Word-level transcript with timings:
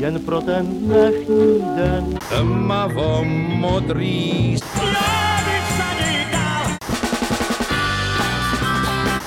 jen 0.00 0.20
pro 0.20 0.40
ten 0.40 0.66
dnešní 0.66 1.62
den. 1.76 2.18
Tmavo 2.28 3.24
modrý 3.24 4.56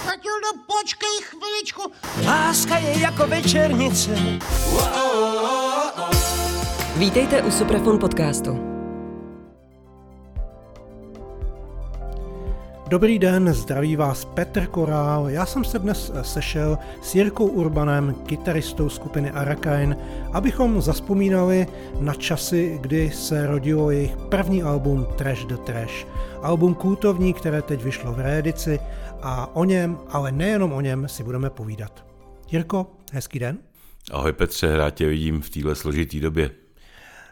Matildo, 0.06 0.50
počkej 0.68 1.18
chviličku. 1.22 1.92
Láska 2.26 2.78
je 2.78 3.00
jako 3.00 3.28
večernice. 3.28 4.12
Vítejte 6.98 7.42
u 7.42 7.52
Suprafon 7.52 8.00
podcastu. 8.00 8.73
Dobrý 12.94 13.20
den, 13.20 13.54
zdraví 13.54 13.96
vás 13.96 14.26
Petr 14.26 14.66
Korál. 14.66 15.30
Já 15.30 15.46
jsem 15.46 15.64
se 15.64 15.80
dnes 15.80 16.12
sešel 16.22 16.78
s 17.02 17.16
Jirkou 17.16 17.48
Urbanem, 17.48 18.14
kytaristou 18.14 18.90
skupiny 18.90 19.32
Arakain, 19.32 19.98
abychom 20.34 20.82
zaspomínali 20.82 21.68
na 22.00 22.14
časy, 22.14 22.78
kdy 22.82 23.12
se 23.12 23.48
rodilo 23.48 23.92
jejich 23.92 24.18
první 24.18 24.64
album 24.64 25.08
Trash 25.18 25.46
the 25.46 25.58
Trash. 25.58 26.08
Album 26.42 26.76
kultovní, 26.76 27.34
které 27.34 27.62
teď 27.62 27.84
vyšlo 27.84 28.14
v 28.14 28.20
reedici 28.20 28.80
a 29.22 29.56
o 29.56 29.64
něm, 29.64 29.98
ale 30.10 30.32
nejenom 30.32 30.74
o 30.74 30.82
něm, 30.82 31.08
si 31.08 31.24
budeme 31.24 31.50
povídat. 31.50 32.06
Jirko, 32.52 32.88
hezký 33.12 33.40
den. 33.40 33.58
Ahoj 34.12 34.34
Petře, 34.34 34.78
rád 34.78 34.90
tě 34.90 35.08
vidím 35.08 35.42
v 35.42 35.50
téhle 35.50 35.76
složitý 35.76 36.20
době. 36.20 36.52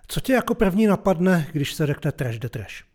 Co 0.08 0.20
tě 0.20 0.34
jako 0.34 0.56
první 0.56 0.88
napadne, 0.88 1.48
když 1.52 1.74
se 1.74 1.86
řekne 1.86 2.12
Trash 2.12 2.40
the 2.40 2.50
Trash? 2.50 2.91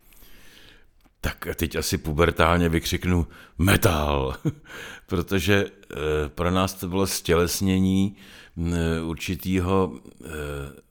Tak 1.26 1.46
teď 1.54 1.76
asi 1.76 1.98
pubertálně 1.98 2.68
vykřiknu 2.68 3.26
metal, 3.58 4.36
protože 5.06 5.64
eh, 5.64 5.96
pro 6.28 6.50
nás 6.50 6.74
to 6.74 6.88
bylo 6.88 7.06
stělesnění 7.06 8.16
určitého 9.02 9.92
eh, 9.94 10.28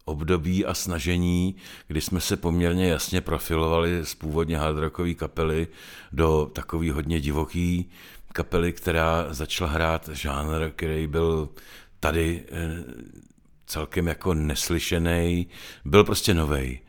období 0.05 0.66
a 0.66 0.73
snažení, 0.73 1.55
kdy 1.88 2.02
jsme 2.02 2.20
se 2.21 2.38
poměrně 2.38 2.88
jasně 2.88 3.22
profilovali 3.22 4.05
z 4.05 4.16
původně 4.16 4.58
hardrockové 4.58 5.14
kapely 5.14 5.67
do 6.11 6.52
takový 6.53 6.89
hodně 6.89 7.20
divoký 7.20 7.89
kapely, 8.33 8.73
která 8.73 9.33
začala 9.33 9.70
hrát 9.72 10.09
žánr, 10.14 10.72
který 10.75 11.08
byl 11.08 11.49
tady 11.99 12.44
eh, 12.52 12.83
celkem 13.66 14.08
jako 14.08 14.33
neslyšený, 14.33 15.47
byl 15.86 16.03
prostě 16.03 16.33
novej. 16.33 16.80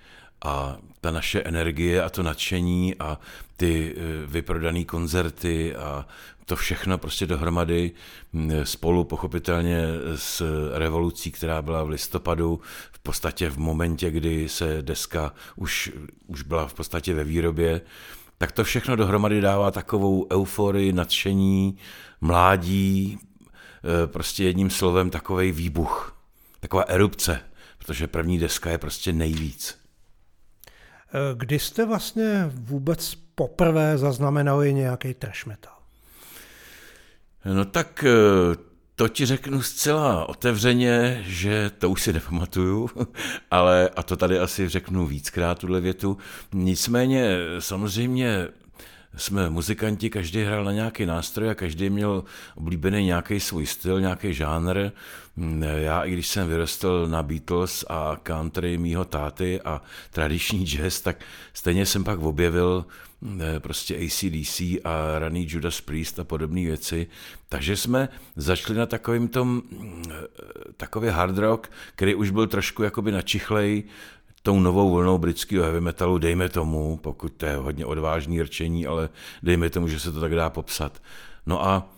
A 0.44 0.78
ta 1.00 1.10
naše 1.10 1.42
energie 1.42 2.02
a 2.02 2.10
to 2.10 2.22
nadšení 2.22 2.94
a 2.94 3.18
ty 3.56 3.94
eh, 3.96 4.26
vyprodané 4.26 4.84
koncerty 4.84 5.76
a 5.76 6.06
to 6.46 6.56
všechno 6.56 6.98
prostě 6.98 7.26
dohromady 7.26 7.90
spolu 8.64 9.04
pochopitelně 9.04 9.82
s 10.16 10.42
revolucí, 10.74 11.32
která 11.32 11.62
byla 11.62 11.84
v 11.84 11.88
listopadu, 11.88 12.60
v 12.92 12.98
podstatě 12.98 13.50
v 13.50 13.58
momentě, 13.58 14.10
kdy 14.10 14.48
se 14.48 14.82
deska 14.82 15.32
už, 15.56 15.92
už 16.26 16.42
byla 16.42 16.66
v 16.66 16.74
podstatě 16.74 17.14
ve 17.14 17.24
výrobě, 17.24 17.80
tak 18.38 18.52
to 18.52 18.64
všechno 18.64 18.96
dohromady 18.96 19.40
dává 19.40 19.70
takovou 19.70 20.26
euforii, 20.32 20.92
nadšení, 20.92 21.78
mládí, 22.20 23.18
eh, 23.18 24.06
prostě 24.06 24.44
jedním 24.44 24.70
slovem 24.70 25.10
takový 25.10 25.52
výbuch, 25.52 26.16
taková 26.60 26.82
erupce, 26.82 27.40
protože 27.78 28.06
první 28.06 28.38
deska 28.38 28.70
je 28.70 28.78
prostě 28.78 29.12
nejvíc. 29.12 29.85
Eh, 31.16 31.34
kdy 31.34 31.58
jste 31.58 31.86
vlastně 31.86 32.50
vůbec 32.54 33.14
poprvé 33.34 33.98
zaznamenali 33.98 34.74
nějaký 34.74 35.14
trash 35.14 35.46
metal? 35.46 35.72
No 37.44 37.64
tak 37.64 38.04
eh, 38.04 38.56
to 38.94 39.08
ti 39.08 39.26
řeknu 39.26 39.62
zcela 39.62 40.28
otevřeně, 40.28 41.22
že 41.26 41.70
to 41.78 41.90
už 41.90 42.02
si 42.02 42.12
nepamatuju, 42.12 42.90
ale 43.50 43.90
a 43.96 44.02
to 44.02 44.16
tady 44.16 44.38
asi 44.38 44.68
řeknu 44.68 45.06
víckrát 45.06 45.58
tuhle 45.58 45.80
větu. 45.80 46.18
Nicméně 46.52 47.36
samozřejmě 47.58 48.48
jsme 49.16 49.50
muzikanti, 49.50 50.10
každý 50.10 50.42
hrál 50.42 50.64
na 50.64 50.72
nějaký 50.72 51.06
nástroj 51.06 51.50
a 51.50 51.54
každý 51.54 51.90
měl 51.90 52.24
oblíbený 52.54 53.04
nějaký 53.04 53.40
svůj 53.40 53.66
styl, 53.66 54.00
nějaký 54.00 54.34
žánr. 54.34 54.90
Já, 55.76 56.02
i 56.02 56.12
když 56.12 56.28
jsem 56.28 56.48
vyrostl 56.48 57.06
na 57.08 57.22
Beatles 57.22 57.84
a 57.88 58.16
country 58.22 58.78
mýho 58.78 59.04
táty 59.04 59.60
a 59.60 59.82
tradiční 60.10 60.66
jazz, 60.66 61.00
tak 61.00 61.16
stejně 61.52 61.86
jsem 61.86 62.04
pak 62.04 62.18
objevil 62.18 62.86
eh, 63.40 63.60
prostě 63.60 63.96
ACDC 63.96 64.60
a 64.60 65.18
raný 65.18 65.46
Judas 65.50 65.80
Priest 65.80 66.18
a 66.18 66.24
podobné 66.24 66.60
věci. 66.60 67.06
Takže 67.48 67.76
jsme 67.76 68.08
začali 68.36 68.78
na 68.78 68.86
takovým 68.86 69.28
tom, 69.28 69.62
eh, 70.10 70.12
takový 70.76 71.08
hard 71.08 71.38
rock, 71.38 71.70
který 71.94 72.14
už 72.14 72.30
byl 72.30 72.46
trošku 72.46 72.82
jakoby 72.82 73.12
načichlej, 73.12 73.84
tou 74.46 74.60
novou 74.60 74.90
vlnou 74.90 75.18
britského 75.18 75.64
heavy 75.64 75.80
metalu, 75.80 76.18
dejme 76.18 76.48
tomu, 76.48 76.96
pokud 76.96 77.32
to 77.32 77.46
je 77.46 77.56
hodně 77.56 77.86
odvážný 77.86 78.42
rčení, 78.42 78.86
ale 78.86 79.08
dejme 79.42 79.70
tomu, 79.70 79.88
že 79.88 80.00
se 80.00 80.12
to 80.12 80.20
tak 80.20 80.34
dá 80.34 80.50
popsat. 80.50 81.02
No 81.46 81.66
a 81.66 81.90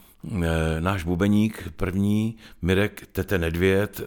e, 0.42 0.80
náš 0.80 1.04
bubeník 1.04 1.72
první, 1.76 2.36
Mirek 2.62 3.06
Tete 3.12 3.38
Nedvěd, 3.38 4.00
e, 4.00 4.04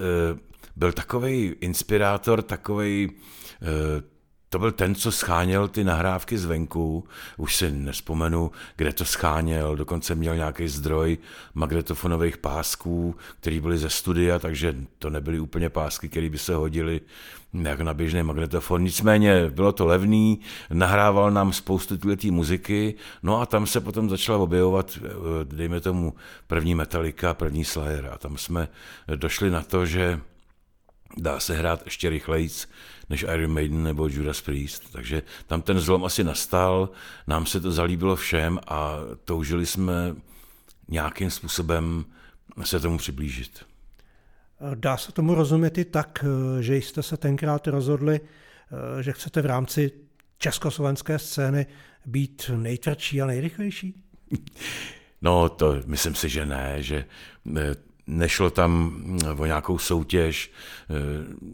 byl 0.75 0.91
takový 0.91 1.55
inspirátor, 1.61 2.41
takový 2.41 3.11
e, 3.11 4.03
to 4.51 4.59
byl 4.59 4.71
ten, 4.71 4.95
co 4.95 5.11
scháněl 5.11 5.67
ty 5.67 5.83
nahrávky 5.83 6.37
zvenku, 6.37 7.03
už 7.37 7.55
si 7.55 7.71
nespomenu, 7.71 8.51
kde 8.75 8.93
to 8.93 9.05
scháněl, 9.05 9.75
dokonce 9.75 10.15
měl 10.15 10.35
nějaký 10.35 10.67
zdroj 10.67 11.17
magnetofonových 11.53 12.37
pásků, 12.37 13.15
které 13.39 13.61
byly 13.61 13.77
ze 13.77 13.89
studia, 13.89 14.39
takže 14.39 14.75
to 14.99 15.09
nebyly 15.09 15.39
úplně 15.39 15.69
pásky, 15.69 16.09
které 16.09 16.29
by 16.29 16.37
se 16.37 16.55
hodily 16.55 17.01
jako 17.53 17.83
na 17.83 17.93
běžný 17.93 18.23
magnetofon. 18.23 18.83
Nicméně 18.83 19.49
bylo 19.49 19.71
to 19.71 19.85
levný, 19.85 20.39
nahrával 20.73 21.31
nám 21.31 21.53
spoustu 21.53 21.97
té 21.97 22.31
muziky, 22.31 22.95
no 23.23 23.41
a 23.41 23.45
tam 23.45 23.67
se 23.67 23.81
potom 23.81 24.09
začala 24.09 24.37
objevovat, 24.37 24.99
eh, 25.01 25.09
dejme 25.43 25.79
tomu, 25.79 26.13
první 26.47 26.75
Metallica, 26.75 27.33
první 27.33 27.65
Slayer. 27.65 28.09
A 28.13 28.17
tam 28.17 28.37
jsme 28.37 28.67
došli 29.15 29.49
na 29.49 29.61
to, 29.61 29.85
že 29.85 30.19
dá 31.17 31.39
se 31.39 31.55
hrát 31.55 31.85
ještě 31.85 32.09
rychlejc 32.09 32.67
než 33.09 33.25
Iron 33.33 33.53
Maiden 33.53 33.83
nebo 33.83 34.07
Judas 34.07 34.41
Priest. 34.41 34.83
Takže 34.91 35.23
tam 35.47 35.61
ten 35.61 35.79
zlom 35.79 36.05
asi 36.05 36.23
nastal, 36.23 36.89
nám 37.27 37.45
se 37.45 37.61
to 37.61 37.71
zalíbilo 37.71 38.15
všem 38.15 38.59
a 38.67 38.97
toužili 39.25 39.65
jsme 39.65 40.15
nějakým 40.87 41.31
způsobem 41.31 42.05
se 42.63 42.79
tomu 42.79 42.97
přiblížit. 42.97 43.65
Dá 44.75 44.97
se 44.97 45.11
tomu 45.11 45.35
rozumět 45.35 45.77
i 45.77 45.85
tak, 45.85 46.25
že 46.59 46.75
jste 46.75 47.03
se 47.03 47.17
tenkrát 47.17 47.67
rozhodli, 47.67 48.21
že 49.01 49.11
chcete 49.11 49.41
v 49.41 49.45
rámci 49.45 49.91
československé 50.37 51.19
scény 51.19 51.65
být 52.05 52.51
nejtvrdší 52.55 53.21
a 53.21 53.25
nejrychlejší? 53.25 54.03
No, 55.23 55.49
to 55.49 55.75
myslím 55.85 56.15
si, 56.15 56.29
že 56.29 56.45
ne, 56.45 56.75
že 56.79 57.05
eh, 57.57 57.75
nešlo 58.11 58.49
tam 58.49 59.01
o 59.37 59.45
nějakou 59.45 59.77
soutěž, 59.77 60.51
eh, 60.89 60.93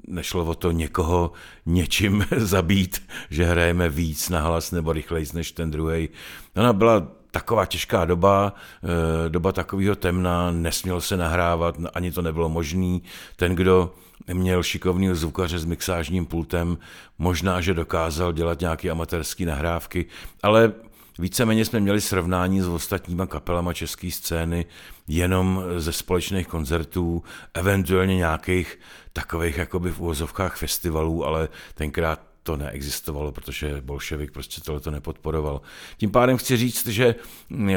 nešlo 0.07 0.45
o 0.45 0.56
to 0.56 0.72
někoho 0.72 1.31
něčím 1.66 2.25
zabít, 2.38 3.03
že 3.29 3.45
hrajeme 3.45 3.90
víc 3.90 4.29
na 4.29 4.41
hlas 4.41 4.72
nebo 4.72 4.94
rychleji 4.94 5.25
než 5.34 5.51
ten 5.51 5.72
druhý. 5.72 6.09
Ona 6.56 6.73
byla 6.73 7.07
taková 7.31 7.66
těžká 7.66 8.06
doba, 8.06 8.53
eh, 8.84 9.29
doba 9.29 9.51
takového 9.51 9.95
temna, 9.95 10.51
nesměl 10.51 11.01
se 11.01 11.18
nahrávat, 11.18 11.75
ani 11.94 12.12
to 12.12 12.22
nebylo 12.22 12.50
možný. 12.50 13.03
Ten, 13.35 13.56
kdo 13.56 13.94
měl 14.34 14.63
šikovný 14.63 15.09
zvukaře 15.13 15.59
s 15.59 15.66
mixážním 15.66 16.25
pultem, 16.25 16.78
možná, 17.18 17.62
že 17.62 17.74
dokázal 17.74 18.34
dělat 18.34 18.59
nějaké 18.59 18.89
amatérské 18.89 19.45
nahrávky, 19.45 20.06
ale 20.44 20.74
Víceméně 21.19 21.66
jsme 21.66 21.79
měli 21.79 22.01
srovnání 22.01 22.61
s 22.61 22.67
ostatníma 22.67 23.28
kapelama 23.28 23.73
české 23.73 24.11
scény 24.11 24.66
jenom 25.07 25.63
ze 25.78 25.91
společných 25.91 26.47
koncertů, 26.47 27.23
eventuálně 27.53 28.16
nějakých 28.16 28.79
takových 29.13 29.57
jakoby 29.57 29.91
v 29.91 30.00
úvozovkách 30.00 30.57
festivalů, 30.57 31.25
ale 31.25 31.50
tenkrát 31.75 32.21
to 32.44 32.57
neexistovalo, 32.57 33.31
protože 33.31 33.81
bolševik 33.81 34.31
prostě 34.31 34.62
tohle 34.62 34.81
to 34.81 34.92
nepodporoval. 34.92 35.62
Tím 35.97 36.12
pádem 36.12 36.38
chci 36.38 36.57
říct, 36.57 36.88
že 36.88 37.15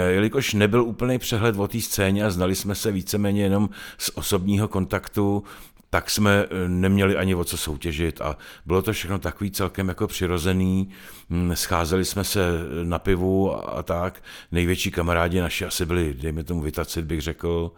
jelikož 0.09 0.55
nebyl 0.55 0.85
úplný 0.85 1.19
přehled 1.19 1.57
o 1.59 1.69
té 1.69 1.81
scéně 1.81 2.25
a 2.25 2.31
znali 2.31 2.55
jsme 2.55 2.75
se 2.75 2.93
víceméně 2.93 3.43
jenom 3.43 3.71
z 3.99 4.11
osobního 4.15 4.69
kontaktu, 4.69 5.45
tak 5.91 6.11
jsme 6.11 6.45
eh, 6.45 6.69
neměli 6.69 7.17
ani 7.17 7.35
o 7.35 7.45
co 7.45 7.57
soutěžit 7.57 8.21
a 8.21 8.37
bylo 8.67 8.83
to 8.83 8.93
všechno 8.93 9.19
takový 9.19 9.51
celkem 9.51 9.89
jako 9.89 10.07
přirozený. 10.07 10.89
Hm, 11.31 11.57
scházeli 11.57 12.05
jsme 12.05 12.25
se 12.25 12.51
na 12.85 12.99
pivu 12.99 13.69
a 13.77 13.83
tak. 13.83 14.23
Největší 14.53 14.91
kamarádi 14.91 15.41
naši 15.41 15.65
asi 15.65 15.87
byli, 15.87 16.15
dejme 16.15 16.45
tomu 16.45 16.61
vytacit, 16.61 17.05
bych 17.05 17.21
řekl, 17.21 17.73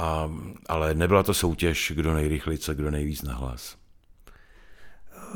a, 0.00 0.30
ale 0.68 0.94
nebyla 0.94 1.22
to 1.22 1.34
soutěž, 1.34 1.92
kdo 1.96 2.14
nejrychleji, 2.14 2.58
kdo 2.74 2.90
nejvíc 2.90 3.22
nahlas. 3.22 3.79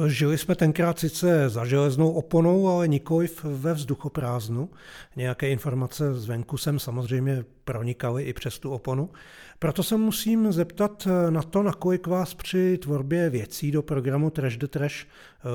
Žili 0.06 0.38
jsme 0.38 0.54
tenkrát 0.54 0.98
sice 0.98 1.48
za 1.48 1.64
železnou 1.64 2.12
oponou, 2.12 2.68
ale 2.68 2.88
nikoliv 2.88 3.44
ve 3.44 3.74
vzduchoprázdnu. 3.74 4.70
Nějaké 5.16 5.50
informace 5.50 6.14
zvenku 6.14 6.56
sem 6.56 6.78
samozřejmě 6.78 7.44
pronikaly 7.64 8.22
i 8.22 8.32
přes 8.32 8.58
tu 8.58 8.70
oponu. 8.70 9.10
Proto 9.58 9.82
se 9.82 9.96
musím 9.96 10.52
zeptat 10.52 11.08
na 11.30 11.42
to, 11.42 11.62
nakolik 11.62 12.06
vás 12.06 12.34
při 12.34 12.78
tvorbě 12.78 13.30
věcí 13.30 13.70
do 13.70 13.82
programu 13.82 14.30
Trash 14.30 14.56
the 14.56 14.66
Trash 14.66 15.04
eh, 15.04 15.06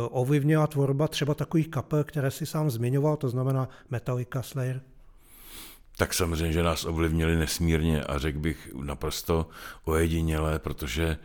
ovlivnila 0.10 0.68
tvorba 0.68 1.08
třeba 1.08 1.34
takových 1.34 1.68
kapel, 1.68 2.04
které 2.04 2.32
si 2.32 2.46
sám 2.46 2.70
zmiňoval, 2.70 3.18
to 3.18 3.30
znamená 3.30 3.70
Metallica, 3.90 4.42
Slayer 4.42 4.82
tak 6.00 6.14
samozřejmě, 6.14 6.54
že 6.54 6.64
nás 6.64 6.86
ovlivnili 6.86 7.36
nesmírně 7.36 8.04
a 8.04 8.18
řekl 8.18 8.40
bych 8.40 8.70
naprosto 8.82 9.50
ojediněle, 9.84 10.60
protože 10.60 11.04
e, 11.06 11.18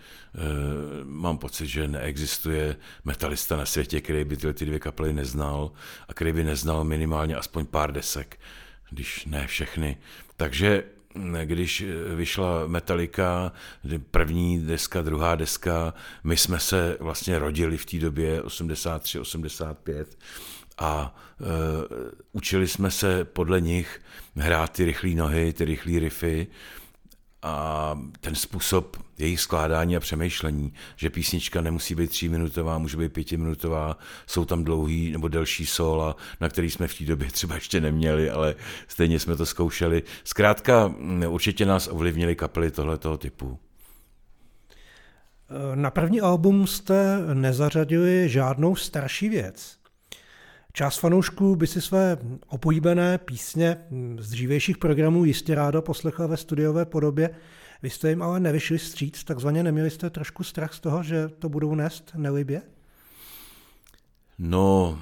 mám 1.05 1.39
pocit, 1.39 1.67
že 1.67 1.89
neexistuje 1.89 2.77
metalista 3.05 3.57
na 3.57 3.67
světě, 3.67 4.01
který 4.01 4.25
by 4.25 4.37
tyhle 4.37 4.55
ty 4.55 4.67
dvě 4.67 4.81
kapely 4.81 5.13
neznal 5.13 5.73
a 6.09 6.15
který 6.15 6.33
by 6.33 6.45
neznal 6.45 6.85
minimálně 6.85 7.37
aspoň 7.37 7.67
pár 7.67 7.93
desek, 7.93 8.41
když 8.91 9.25
ne 9.27 9.47
všechny. 9.47 9.97
Takže 10.37 10.85
když 11.45 11.85
vyšla 12.15 12.67
Metallica, 12.67 13.53
první 14.11 14.67
deska, 14.67 15.03
druhá 15.03 15.35
deska, 15.35 15.95
my 16.25 16.37
jsme 16.37 16.61
se 16.61 16.97
vlastně 17.01 17.39
rodili 17.39 17.77
v 17.77 17.87
té 17.87 17.99
době 17.99 18.43
83, 18.43 19.19
85 19.19 20.19
a 20.79 21.17
e, 21.41 21.45
učili 22.33 22.69
jsme 22.69 22.91
se 22.91 23.25
podle 23.25 23.61
nich 23.61 24.01
hrát 24.37 24.73
ty 24.73 24.85
rychlé 24.85 25.11
nohy, 25.11 25.53
ty 25.53 25.65
rychlé 25.65 25.99
riffy 25.99 26.47
a 27.43 27.99
ten 28.21 28.35
způsob 28.35 28.97
jejich 29.19 29.41
skládání 29.41 29.97
a 29.97 30.01
přemýšlení, 30.01 30.73
že 30.97 31.11
písnička 31.11 31.61
nemusí 31.61 31.95
být 31.95 32.11
tříminutová, 32.11 32.79
může 32.79 32.97
být 32.97 33.13
pětiminutová, 33.13 33.99
jsou 34.27 34.45
tam 34.45 34.65
dlouhý 34.65 35.13
nebo 35.13 35.29
delší 35.29 35.67
sola, 35.67 36.17
na 36.41 36.49
který 36.49 36.71
jsme 36.71 36.89
v 36.89 36.99
té 36.99 37.05
době 37.05 37.31
třeba 37.31 37.55
ještě 37.55 37.81
neměli, 37.81 38.31
ale 38.31 38.55
stejně 38.89 39.21
jsme 39.21 39.37
to 39.37 39.47
zkoušeli. 39.47 40.03
Zkrátka 40.25 40.95
určitě 41.29 41.67
nás 41.67 41.89
ovlivnili 41.89 42.37
kapely 42.37 42.71
tohletoho 42.71 43.19
typu. 43.19 43.59
Na 45.75 45.91
první 45.91 46.21
album 46.21 46.67
jste 46.67 47.19
nezařadili 47.35 48.29
žádnou 48.29 48.77
starší 48.77 49.29
věc. 49.29 49.84
Část 50.77 50.99
fanoušků 50.99 51.57
by 51.57 51.67
si 51.67 51.81
své 51.81 52.19
opolíbené 52.49 53.19
písně 53.19 53.77
z 54.19 54.31
dřívějších 54.31 54.79
programů 54.79 55.25
jistě 55.25 55.55
rádo 55.55 55.83
poslechla 55.83 56.27
ve 56.27 56.37
studiové 56.37 56.85
podobě. 56.85 57.31
Vy 57.83 57.91
jste 57.91 58.09
jim 58.09 58.23
ale 58.23 58.41
nevyšli 58.41 58.79
stříc, 58.79 59.25
takzvaně 59.25 59.63
neměli 59.63 59.91
jste 59.91 60.11
trošku 60.11 60.45
strach 60.45 60.75
z 60.75 60.81
toho, 60.81 61.03
že 61.03 61.29
to 61.29 61.49
budou 61.49 61.75
nést 61.75 62.13
nelibě? 62.15 62.63
No, 64.39 64.99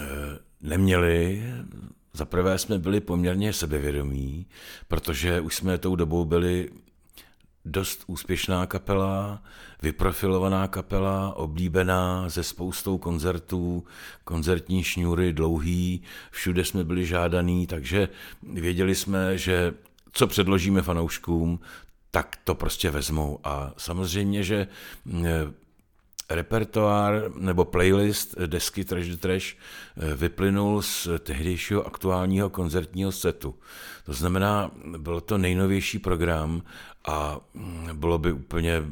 eh, 0.00 0.04
neměli. 0.60 1.42
Za 2.12 2.24
prvé 2.24 2.58
jsme 2.58 2.78
byli 2.78 3.00
poměrně 3.00 3.52
sebevědomí, 3.52 4.46
protože 4.88 5.40
už 5.40 5.56
jsme 5.56 5.78
tou 5.78 5.96
dobou 5.96 6.24
byli 6.24 6.70
dost 7.66 8.04
úspěšná 8.06 8.66
kapela, 8.66 9.42
vyprofilovaná 9.82 10.68
kapela, 10.68 11.36
oblíbená 11.36 12.28
ze 12.28 12.42
spoustou 12.42 12.98
koncertů, 12.98 13.84
koncertní 14.24 14.82
šňůry 14.82 15.32
dlouhý, 15.32 16.02
všude 16.30 16.64
jsme 16.64 16.84
byli 16.84 17.06
žádaný, 17.06 17.66
takže 17.66 18.08
věděli 18.42 18.94
jsme, 18.94 19.38
že 19.38 19.74
co 20.12 20.26
předložíme 20.26 20.82
fanouškům, 20.82 21.60
tak 22.10 22.36
to 22.44 22.54
prostě 22.54 22.90
vezmou. 22.90 23.38
A 23.44 23.72
samozřejmě, 23.76 24.42
že 24.42 24.68
repertoár 26.30 27.30
nebo 27.36 27.64
playlist 27.64 28.34
desky 28.46 28.84
Trash 28.84 29.08
the 29.08 29.16
Trash 29.16 29.54
eh, 29.54 30.16
vyplynul 30.16 30.82
z 30.82 31.08
tehdejšího 31.18 31.86
aktuálního 31.86 32.50
koncertního 32.50 33.12
setu. 33.12 33.54
To 34.04 34.12
znamená, 34.12 34.70
byl 34.98 35.20
to 35.20 35.38
nejnovější 35.38 35.98
program 35.98 36.62
a 37.06 37.40
mm, 37.54 37.88
bylo 37.92 38.18
by 38.18 38.32
úplně 38.32 38.82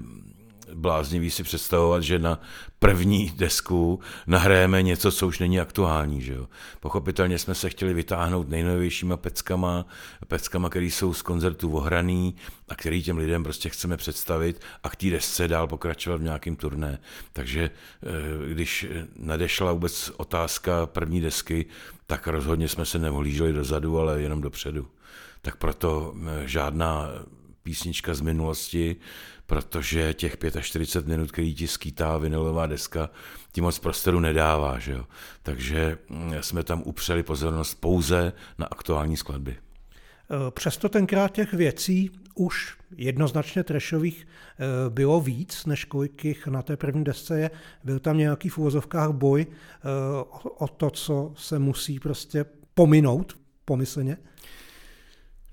bláznivý 0.74 1.30
si 1.30 1.42
představovat, 1.42 2.02
že 2.02 2.18
na 2.18 2.40
první 2.78 3.32
desku 3.36 4.00
nahrajeme 4.26 4.82
něco, 4.82 5.12
co 5.12 5.26
už 5.26 5.38
není 5.38 5.60
aktuální. 5.60 6.22
Že 6.22 6.34
jo? 6.34 6.48
Pochopitelně 6.80 7.38
jsme 7.38 7.54
se 7.54 7.70
chtěli 7.70 7.94
vytáhnout 7.94 8.48
nejnovějšíma 8.48 9.16
peckama, 9.16 9.86
peckama, 10.28 10.70
které 10.70 10.86
jsou 10.86 11.14
z 11.14 11.22
koncertu 11.22 11.76
ohraný 11.76 12.36
a 12.68 12.74
který 12.74 13.02
těm 13.02 13.16
lidem 13.18 13.44
prostě 13.44 13.68
chceme 13.68 13.96
představit 13.96 14.60
a 14.82 14.90
k 14.90 14.96
té 14.96 15.10
desce 15.10 15.48
dál 15.48 15.66
pokračovat 15.66 16.16
v 16.16 16.24
nějakém 16.24 16.56
turné. 16.56 16.98
Takže 17.32 17.70
eh, 17.70 18.52
když 18.52 18.86
nadešla 19.16 19.72
vůbec 19.72 20.10
otázka 20.16 20.86
první 20.86 21.20
desky, 21.20 21.66
tak 22.06 22.26
rozhodně 22.26 22.68
jsme 22.68 22.84
se 22.84 22.98
nevohlíželi 22.98 23.52
dozadu, 23.52 23.98
ale 23.98 24.22
jenom 24.22 24.40
dopředu. 24.40 24.88
Tak 25.42 25.56
proto 25.56 26.14
eh, 26.16 26.48
žádná 26.48 27.08
písnička 27.64 28.14
z 28.14 28.20
minulosti, 28.20 28.96
protože 29.46 30.14
těch 30.14 30.36
45 30.60 31.10
minut, 31.10 31.32
který 31.32 31.54
ti 31.54 31.68
skýtá 31.68 32.18
vinylová 32.18 32.66
deska, 32.66 33.10
ti 33.52 33.60
moc 33.60 33.78
prostoru 33.78 34.20
nedává. 34.20 34.78
Že 34.78 34.92
jo? 34.92 35.04
Takže 35.42 35.98
mm, 36.08 36.32
jsme 36.40 36.64
tam 36.64 36.82
upřeli 36.82 37.22
pozornost 37.22 37.74
pouze 37.74 38.32
na 38.58 38.66
aktuální 38.66 39.16
skladby. 39.16 39.52
E, 39.52 40.50
přesto 40.50 40.88
tenkrát 40.88 41.28
těch 41.28 41.52
věcí 41.52 42.10
už 42.34 42.76
jednoznačně 42.96 43.64
trešových 43.64 44.26
e, 44.26 44.90
bylo 44.90 45.20
víc, 45.20 45.66
než 45.66 45.84
kolik 45.84 46.24
jich 46.24 46.46
na 46.46 46.62
té 46.62 46.76
první 46.76 47.04
desce 47.04 47.40
je. 47.40 47.50
Byl 47.84 47.98
tam 47.98 48.18
nějaký 48.18 48.48
v 48.48 48.58
úvozovkách 48.58 49.10
boj 49.10 49.40
e, 49.42 49.46
o 50.58 50.68
to, 50.68 50.90
co 50.90 51.32
se 51.36 51.58
musí 51.58 52.00
prostě 52.00 52.44
pominout 52.74 53.36
pomyslně? 53.64 54.16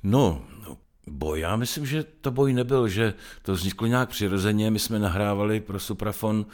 No, 0.04 0.42
boj. 1.12 1.40
Já 1.40 1.56
myslím, 1.56 1.86
že 1.86 2.04
to 2.04 2.32
boj 2.32 2.54
nebyl, 2.54 2.88
že 2.88 3.14
to 3.42 3.54
vzniklo 3.54 3.88
nějak 3.88 4.10
přirozeně. 4.10 4.72
My 4.72 4.80
jsme 4.80 5.00
nahrávali 5.00 5.60
pro 5.60 5.80
Suprafon 5.80 6.46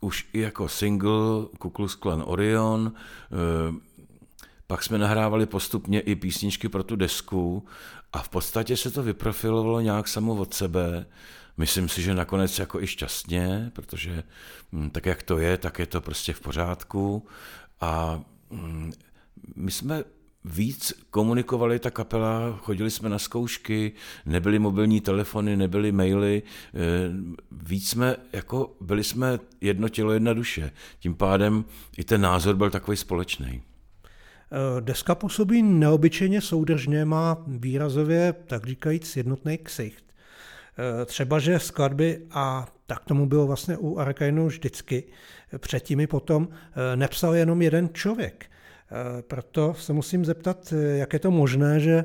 už 0.00 0.28
i 0.32 0.40
jako 0.40 0.68
single 0.68 1.46
Kuklus 1.58 1.94
Klan 1.94 2.22
Orion, 2.26 2.92
eh, 2.94 3.74
pak 4.66 4.82
jsme 4.82 4.98
nahrávali 4.98 5.46
postupně 5.46 6.00
i 6.00 6.14
písničky 6.14 6.68
pro 6.68 6.82
tu 6.82 6.96
desku 6.96 7.66
a 8.12 8.22
v 8.22 8.28
podstatě 8.28 8.76
se 8.76 8.90
to 8.90 9.02
vyprofilovalo 9.02 9.80
nějak 9.80 10.08
samo 10.08 10.34
od 10.34 10.54
sebe. 10.54 11.06
Myslím 11.56 11.88
si, 11.88 12.02
že 12.02 12.14
nakonec 12.14 12.58
jako 12.58 12.80
i 12.82 12.86
šťastně, 12.86 13.70
protože 13.74 14.22
hm, 14.72 14.90
tak, 14.90 15.06
jak 15.06 15.22
to 15.22 15.38
je, 15.38 15.58
tak 15.58 15.78
je 15.78 15.86
to 15.86 16.00
prostě 16.00 16.32
v 16.32 16.40
pořádku. 16.40 17.26
A 17.80 18.20
hm, 18.50 18.92
my 19.56 19.70
jsme 19.70 20.04
víc 20.44 20.92
komunikovali 21.10 21.78
ta 21.78 21.90
kapela, 21.90 22.56
chodili 22.56 22.90
jsme 22.90 23.08
na 23.08 23.18
zkoušky, 23.18 23.92
nebyly 24.26 24.58
mobilní 24.58 25.00
telefony, 25.00 25.56
nebyly 25.56 25.92
maily, 25.92 26.42
eh, 26.42 26.78
víc 27.52 27.88
jsme, 27.88 28.16
jako 28.32 28.76
byli 28.80 29.04
jsme 29.04 29.38
jedno 29.60 29.88
tělo, 29.88 30.12
jedna 30.12 30.32
duše. 30.32 30.72
Tím 30.98 31.14
pádem 31.14 31.64
i 31.96 32.04
ten 32.04 32.20
názor 32.20 32.56
byl 32.56 32.70
takový 32.70 32.96
společný. 32.96 33.62
Eh, 34.52 34.80
deska 34.80 35.14
působí 35.14 35.62
neobyčejně 35.62 36.40
soudržně, 36.40 37.04
má 37.04 37.44
výrazově, 37.46 38.34
tak 38.46 38.66
říkajíc, 38.66 39.16
jednotný 39.16 39.58
ksicht. 39.58 40.04
Eh, 41.02 41.04
třeba, 41.04 41.38
že 41.38 41.58
skladby, 41.58 42.26
a 42.30 42.68
tak 42.86 43.04
tomu 43.04 43.26
bylo 43.26 43.46
vlastně 43.46 43.76
u 43.76 43.98
Arkainu 43.98 44.46
vždycky, 44.46 45.04
předtím 45.58 46.00
i 46.00 46.06
potom, 46.06 46.48
nepsal 46.96 47.34
jenom 47.34 47.62
jeden 47.62 47.88
člověk. 47.92 48.49
Eh, 48.92 49.22
proto 49.22 49.74
se 49.74 49.92
musím 49.92 50.24
zeptat, 50.24 50.72
eh, 50.72 50.96
jak 50.96 51.12
je 51.12 51.18
to 51.18 51.30
možné, 51.30 51.80
že 51.80 51.92
eh, 51.92 52.04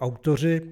autoři 0.00 0.62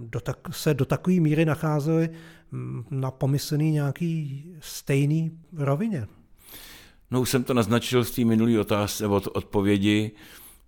do 0.00 0.20
tak, 0.20 0.36
se 0.50 0.74
do 0.74 0.84
takové 0.84 1.20
míry 1.20 1.44
nacházeli 1.44 2.10
mm, 2.52 2.84
na 2.90 3.10
pomyslný 3.10 3.70
nějaký 3.70 4.44
stejný 4.60 5.38
rovině. 5.56 6.06
No 7.10 7.20
už 7.20 7.30
jsem 7.30 7.44
to 7.44 7.54
naznačil 7.54 8.04
v 8.04 8.10
té 8.10 8.24
minulé 8.24 8.60
otázce 8.60 9.06
od 9.06 9.28
odpovědi, 9.32 10.10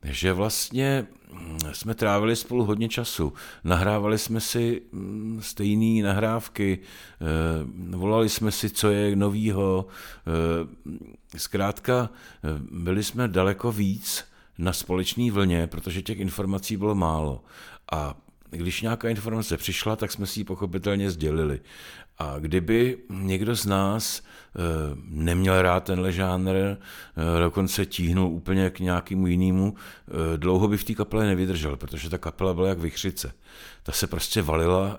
že 0.04 0.32
vlastně 0.32 1.06
mm, 1.32 1.58
jsme 1.72 1.94
trávili 1.94 2.36
spolu 2.36 2.64
hodně 2.64 2.88
času. 2.88 3.32
Nahrávali 3.64 4.18
jsme 4.18 4.40
si 4.40 4.82
mm, 4.92 5.40
stejné 5.42 6.02
nahrávky, 6.02 6.78
volali 7.90 8.28
jsme 8.28 8.50
si, 8.50 8.70
co 8.70 8.90
je 8.90 9.16
novýho. 9.16 9.86
Zkrátka, 11.36 12.10
byli 12.70 13.04
jsme 13.04 13.28
daleko 13.28 13.72
víc 13.72 14.29
na 14.60 14.72
společné 14.72 15.30
vlně, 15.30 15.66
protože 15.66 16.02
těch 16.02 16.20
informací 16.20 16.76
bylo 16.76 16.94
málo. 16.94 17.44
A 17.92 18.14
když 18.50 18.82
nějaká 18.82 19.08
informace 19.08 19.56
přišla, 19.56 19.96
tak 19.96 20.12
jsme 20.12 20.26
si 20.26 20.40
ji 20.40 20.44
pochopitelně 20.44 21.10
sdělili. 21.10 21.60
A 22.18 22.38
kdyby 22.38 22.98
někdo 23.10 23.56
z 23.56 23.66
nás 23.66 24.22
eh, 24.22 24.60
neměl 25.04 25.62
rád 25.62 25.84
tenhle 25.84 26.12
žánr, 26.12 26.56
eh, 26.56 26.76
dokonce 27.40 27.86
tíhnul 27.86 28.28
úplně 28.28 28.70
k 28.70 28.80
nějakému 28.80 29.26
jinému, 29.26 29.74
eh, 29.74 30.38
dlouho 30.38 30.68
by 30.68 30.76
v 30.76 30.84
té 30.84 30.94
kapele 30.94 31.26
nevydržel, 31.26 31.76
protože 31.76 32.10
ta 32.10 32.18
kapela 32.18 32.54
byla 32.54 32.68
jak 32.68 32.78
vychřice. 32.78 33.32
Ta 33.82 33.92
se 33.92 34.06
prostě 34.06 34.42
valila 34.42 34.98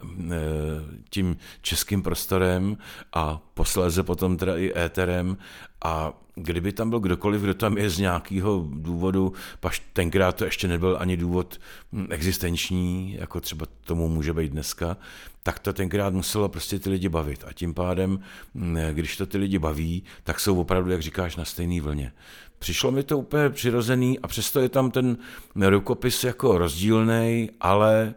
tím 1.10 1.38
českým 1.62 2.02
prostorem 2.02 2.78
a 3.14 3.42
posléze 3.54 4.04
potom 4.04 4.38
teda 4.38 4.58
i 4.58 4.74
éterem 4.78 5.38
a 5.84 6.14
kdyby 6.44 6.72
tam 6.72 6.90
byl 6.90 7.00
kdokoliv, 7.00 7.42
kdo 7.42 7.54
tam 7.54 7.78
je 7.78 7.90
z 7.90 8.00
nějakého 8.00 8.68
důvodu, 8.74 9.34
paž 9.60 9.82
tenkrát 9.94 10.36
to 10.36 10.46
ještě 10.46 10.68
nebyl 10.68 10.98
ani 11.00 11.18
důvod 11.18 11.60
hm, 11.94 12.08
existenční, 12.10 13.16
jako 13.20 13.42
třeba 13.42 13.66
tomu 13.86 14.08
může 14.10 14.34
být 14.34 14.52
dneska, 14.52 14.98
tak 15.44 15.60
to 15.60 15.74
tenkrát 15.74 16.14
muselo 16.14 16.50
prostě 16.50 16.80
ty 16.80 16.90
lidi 16.90 17.10
bavit. 17.10 17.44
A 17.48 17.54
tím 17.54 17.74
pádem, 17.74 18.20
hm, 18.56 18.78
když 18.92 19.18
to 19.18 19.26
ty 19.26 19.38
lidi 19.38 19.60
baví, 19.60 20.04
tak 20.24 20.40
jsou 20.40 20.62
opravdu, 20.62 20.92
jak 20.92 21.02
říkáš, 21.02 21.36
na 21.36 21.46
stejné 21.46 21.82
vlně. 21.82 22.12
Přišlo 22.60 22.92
mi 22.92 23.04
to 23.04 23.18
úplně 23.18 23.50
přirozený 23.50 24.20
a 24.20 24.28
přesto 24.28 24.60
je 24.60 24.70
tam 24.70 24.92
ten 24.92 25.18
rukopis 25.56 26.24
jako 26.24 26.58
rozdílný, 26.58 27.50
ale 27.62 28.14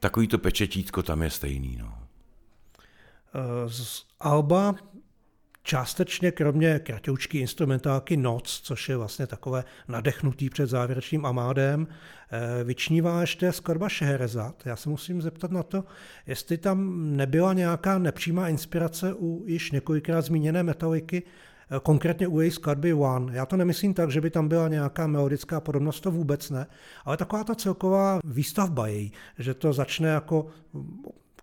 takový 0.00 0.28
to 0.28 0.38
pečetítko 0.38 1.02
tam 1.02 1.22
je 1.22 1.30
stejný. 1.30 1.76
No. 1.80 1.94
Z 3.68 4.04
Alba 4.20 4.74
částečně 5.62 6.30
kromě 6.30 6.78
kratoučky 6.78 7.38
instrumentálky 7.38 8.16
Noc, 8.16 8.60
což 8.64 8.88
je 8.88 8.96
vlastně 8.96 9.26
takové 9.26 9.64
nadechnutý 9.88 10.50
před 10.50 10.66
závěrečným 10.66 11.26
amádem, 11.26 11.86
eh, 12.30 12.64
vyčnívá 12.64 13.20
ještě 13.20 13.52
skladba 13.52 13.88
Šeherezad. 13.88 14.62
Já 14.64 14.76
se 14.76 14.88
musím 14.88 15.22
zeptat 15.22 15.50
na 15.50 15.62
to, 15.62 15.84
jestli 16.26 16.58
tam 16.58 17.06
nebyla 17.16 17.52
nějaká 17.52 17.98
nepřímá 17.98 18.48
inspirace 18.48 19.14
u 19.14 19.44
již 19.46 19.70
několikrát 19.70 20.22
zmíněné 20.22 20.62
metaliky, 20.62 21.22
eh, 21.22 21.80
konkrétně 21.82 22.26
u 22.26 22.40
její 22.40 22.50
skladby 22.50 22.92
One. 22.92 23.36
Já 23.36 23.46
to 23.46 23.56
nemyslím 23.56 23.94
tak, 23.94 24.10
že 24.10 24.20
by 24.20 24.30
tam 24.30 24.48
byla 24.48 24.68
nějaká 24.68 25.06
melodická 25.06 25.60
podobnost, 25.60 26.00
to 26.00 26.10
vůbec 26.10 26.50
ne, 26.50 26.66
ale 27.04 27.16
taková 27.16 27.44
ta 27.44 27.54
celková 27.54 28.20
výstavba 28.24 28.86
její, 28.86 29.12
že 29.38 29.54
to 29.54 29.72
začne 29.72 30.08
jako 30.08 30.46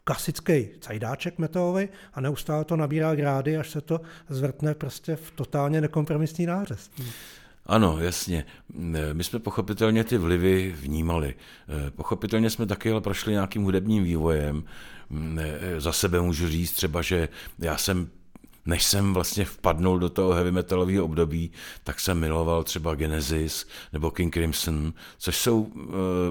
klasický 0.09 0.67
cajdáček 0.81 1.37
metalový 1.37 1.89
a 2.13 2.21
neustále 2.21 2.65
to 2.65 2.75
nabírá 2.75 3.15
grády, 3.15 3.57
až 3.57 3.69
se 3.69 3.81
to 3.81 4.01
zvrtne 4.29 4.73
prostě 4.73 5.15
v 5.15 5.31
totálně 5.31 5.81
nekompromisní 5.81 6.45
nářez. 6.45 6.91
Ano, 7.65 7.97
jasně. 7.99 8.45
My 9.13 9.23
jsme 9.23 9.39
pochopitelně 9.39 10.03
ty 10.03 10.17
vlivy 10.17 10.75
vnímali. 10.79 11.35
Pochopitelně 11.95 12.49
jsme 12.49 12.65
taky 12.65 12.91
ale 12.91 13.01
prošli 13.01 13.31
nějakým 13.31 13.63
hudebním 13.63 14.03
vývojem. 14.03 14.63
Za 15.77 15.91
sebe 15.91 16.21
můžu 16.21 16.47
říct 16.47 16.71
třeba, 16.71 17.01
že 17.01 17.29
já 17.59 17.77
jsem 17.77 18.09
než 18.65 18.83
jsem 18.83 19.13
vlastně 19.13 19.45
vpadnul 19.45 19.99
do 19.99 20.09
toho 20.09 20.33
heavy 20.33 20.51
metalového 20.51 21.05
období, 21.05 21.51
tak 21.83 21.99
jsem 21.99 22.19
miloval 22.19 22.63
třeba 22.63 22.95
Genesis 22.95 23.67
nebo 23.93 24.11
King 24.11 24.33
Crimson, 24.33 24.93
což 25.17 25.37
jsou 25.37 25.61
uh, 25.61 25.83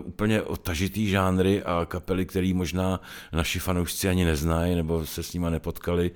úplně 0.05 0.43
otažitý 0.43 1.09
žánry 1.09 1.63
a 1.63 1.87
kapely, 1.89 2.27
které 2.27 2.55
možná 2.55 3.01
naši 3.33 3.59
fanoušci 3.59 4.09
ani 4.09 4.25
neznají 4.25 4.75
nebo 4.75 5.07
se 5.07 5.23
s 5.23 5.33
nima 5.33 5.51
nepotkali. 5.51 6.11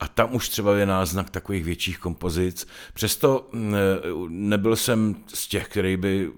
A 0.00 0.08
tam 0.08 0.34
už 0.34 0.48
třeba 0.48 0.76
je 0.76 0.86
náznak 0.86 1.30
takových 1.30 1.64
větších 1.64 1.98
kompozic. 1.98 2.66
Přesto 2.94 3.50
nebyl 4.28 4.76
jsem 4.76 5.16
z 5.34 5.48
těch, 5.48 5.68
který 5.68 5.96
by 5.96 6.32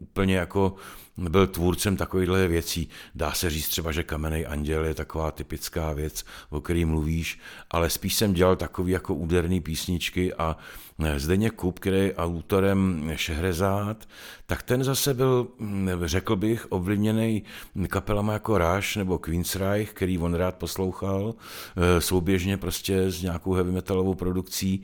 úplně 0.00 0.36
jako 0.36 0.74
byl 1.16 1.46
tvůrcem 1.46 1.96
takovýchhle 1.96 2.48
věcí. 2.48 2.88
Dá 3.14 3.32
se 3.32 3.50
říct 3.50 3.68
třeba, 3.68 3.92
že 3.92 4.02
Kamenej 4.02 4.46
anděl 4.48 4.84
je 4.84 4.94
taková 4.94 5.30
typická 5.30 5.92
věc, 5.92 6.24
o 6.50 6.60
který 6.60 6.84
mluvíš, 6.84 7.38
ale 7.70 7.90
spíš 7.90 8.14
jsem 8.14 8.32
dělal 8.32 8.56
takový 8.56 8.92
jako 8.92 9.14
úderný 9.14 9.60
písničky 9.60 10.34
a 10.34 10.56
Zdeněk 11.16 11.54
Kup, 11.54 11.78
který 11.78 11.96
je 11.96 12.14
autorem 12.14 13.10
Šehrezát, 13.14 14.08
tak 14.46 14.62
ten 14.62 14.84
zase 14.84 15.14
byl, 15.14 15.48
řekl 16.04 16.36
bych, 16.36 16.66
ovlivněný 16.68 17.42
kapelama 17.88 18.32
jako 18.32 18.58
Rush 18.58 18.96
nebo 18.96 19.18
Queensryche, 19.18 19.92
který 19.94 20.18
on 20.18 20.34
rád 20.34 20.54
poslouchal, 20.54 21.34
e, 21.76 22.00
souběžně 22.00 22.56
prostě 22.56 23.10
s 23.10 23.22
nějakou 23.22 23.52
heavy 23.52 23.72
metalovou 23.72 24.14
produkcí. 24.14 24.82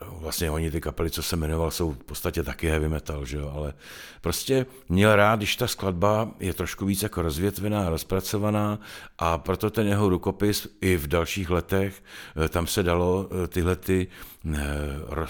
Vlastně 0.00 0.50
oni 0.50 0.70
ty 0.70 0.80
kapely, 0.80 1.10
co 1.10 1.22
se 1.22 1.36
jmenoval, 1.36 1.70
jsou 1.70 1.92
v 1.92 2.04
podstatě 2.04 2.42
taky 2.42 2.68
heavy 2.68 2.88
metal, 2.88 3.24
že 3.24 3.36
jo? 3.36 3.52
ale 3.54 3.74
prostě 4.20 4.66
měl 4.88 5.16
rád, 5.16 5.36
když 5.36 5.56
ta 5.56 5.66
skladba 5.66 6.30
je 6.40 6.54
trošku 6.54 6.86
víc 6.86 7.02
jako 7.02 7.22
rozvětvená, 7.22 7.90
rozpracovaná 7.90 8.78
a 9.18 9.38
proto 9.38 9.70
ten 9.70 9.86
jeho 9.86 10.08
rukopis 10.08 10.68
i 10.80 10.96
v 10.96 11.06
dalších 11.06 11.50
letech, 11.50 12.02
e, 12.44 12.48
tam 12.48 12.66
se 12.66 12.82
dalo 12.82 13.28
e, 13.44 13.48
tyhle 13.48 13.76
ty 13.76 14.06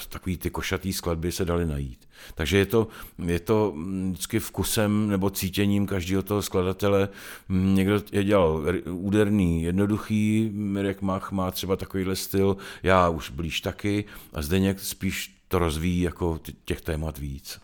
takový 0.08 0.36
ty 0.36 0.50
košatý 0.50 0.92
skladby 0.92 1.32
se 1.32 1.44
daly 1.44 1.66
najít. 1.66 2.08
Takže 2.34 2.58
je 2.58 2.66
to, 2.66 2.88
je 3.24 3.40
to 3.40 3.74
vždycky 4.10 4.38
vkusem 4.38 5.08
nebo 5.08 5.30
cítěním 5.30 5.86
každého 5.86 6.22
toho 6.22 6.42
skladatele. 6.42 7.08
Někdo 7.48 8.02
je 8.12 8.24
dělal 8.24 8.64
úderný, 8.90 9.62
jednoduchý, 9.62 10.50
Mirek 10.52 11.02
Mach 11.02 11.32
má 11.32 11.50
třeba 11.50 11.76
takovýhle 11.76 12.16
styl, 12.16 12.56
já 12.82 13.08
už 13.08 13.30
blíž 13.30 13.60
taky 13.60 14.04
a 14.32 14.42
Zdeněk 14.42 14.80
spíš 14.80 15.34
to 15.48 15.58
rozvíjí 15.58 16.00
jako 16.00 16.40
těch 16.64 16.80
témat 16.80 17.18
víc. 17.18 17.60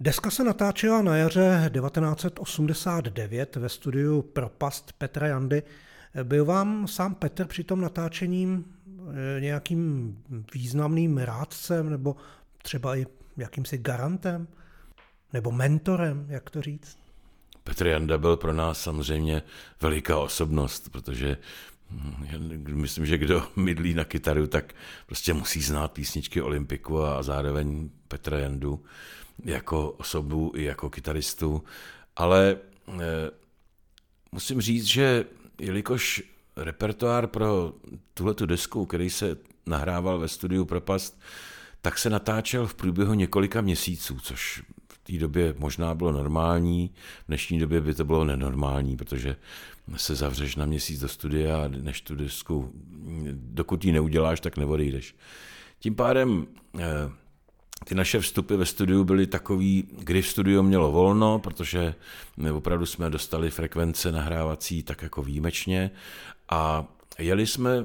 Deska 0.00 0.30
se 0.30 0.44
natáčela 0.44 1.02
na 1.02 1.16
jaře 1.16 1.70
1989 1.74 3.56
ve 3.56 3.68
studiu 3.68 4.22
Propast 4.22 4.92
Petra 4.92 5.26
Jandy. 5.26 5.62
Byl 6.22 6.44
vám 6.44 6.88
sám 6.88 7.14
Petr 7.14 7.46
při 7.46 7.64
tom 7.64 7.80
natáčením 7.80 8.64
Eh, 8.64 8.77
nějakým 9.40 10.16
významným 10.54 11.18
rádcem 11.18 11.90
nebo 11.90 12.16
třeba 12.62 12.96
i 12.96 13.06
jakýmsi 13.36 13.78
garantem 13.78 14.48
nebo 15.32 15.50
mentorem, 15.50 16.26
jak 16.28 16.50
to 16.50 16.62
říct? 16.62 16.98
Petr 17.64 17.86
Janda 17.86 18.18
byl 18.18 18.36
pro 18.36 18.52
nás 18.52 18.80
samozřejmě 18.82 19.42
veliká 19.80 20.18
osobnost, 20.18 20.88
protože 20.92 21.36
hm, 21.90 22.64
myslím, 22.68 23.06
že 23.06 23.18
kdo 23.18 23.42
mydlí 23.56 23.94
na 23.94 24.04
kytaru, 24.04 24.46
tak 24.46 24.74
prostě 25.06 25.34
musí 25.34 25.62
znát 25.62 25.92
písničky 25.92 26.42
Olympiku 26.42 27.02
a 27.02 27.22
zároveň 27.22 27.90
Petra 28.08 28.38
Jandu 28.38 28.84
jako 29.44 29.90
osobu 29.90 30.52
i 30.56 30.64
jako 30.64 30.90
kytaristu. 30.90 31.64
Ale 32.16 32.56
eh, 32.88 33.30
musím 34.32 34.60
říct, 34.60 34.84
že 34.84 35.24
jelikož 35.60 36.22
repertoár 36.58 37.26
pro 37.26 37.72
tuhle 38.14 38.34
desku, 38.46 38.86
který 38.86 39.10
se 39.10 39.36
nahrával 39.66 40.18
ve 40.18 40.28
studiu 40.28 40.64
Propast, 40.64 41.20
tak 41.82 41.98
se 41.98 42.10
natáčel 42.10 42.66
v 42.66 42.74
průběhu 42.74 43.14
několika 43.14 43.60
měsíců, 43.60 44.20
což 44.20 44.62
v 44.92 44.98
té 44.98 45.18
době 45.18 45.54
možná 45.58 45.94
bylo 45.94 46.12
normální, 46.12 46.90
v 47.24 47.26
dnešní 47.28 47.58
době 47.58 47.80
by 47.80 47.94
to 47.94 48.04
bylo 48.04 48.24
nenormální, 48.24 48.96
protože 48.96 49.36
se 49.96 50.14
zavřeš 50.14 50.56
na 50.56 50.66
měsíc 50.66 51.00
do 51.00 51.08
studia 51.08 51.64
a 51.64 51.68
než 51.68 52.00
tu 52.00 52.14
desku, 52.14 52.72
dokud 53.32 53.84
ji 53.84 53.92
neuděláš, 53.92 54.40
tak 54.40 54.56
neodejdeš. 54.56 55.14
Tím 55.78 55.94
pádem 55.94 56.46
eh, 56.78 56.82
ty 57.84 57.94
naše 57.94 58.20
vstupy 58.20 58.56
ve 58.56 58.66
studiu 58.66 59.04
byly 59.04 59.26
takový, 59.26 59.84
kdy 59.98 60.22
v 60.22 60.28
studiu 60.28 60.62
mělo 60.62 60.92
volno, 60.92 61.38
protože 61.38 61.94
opravdu 62.52 62.86
jsme 62.86 63.10
dostali 63.10 63.50
frekvence 63.50 64.12
nahrávací 64.12 64.82
tak 64.82 65.02
jako 65.02 65.22
výjimečně 65.22 65.90
a 66.48 66.84
Jeli 67.18 67.46
jsme 67.46 67.84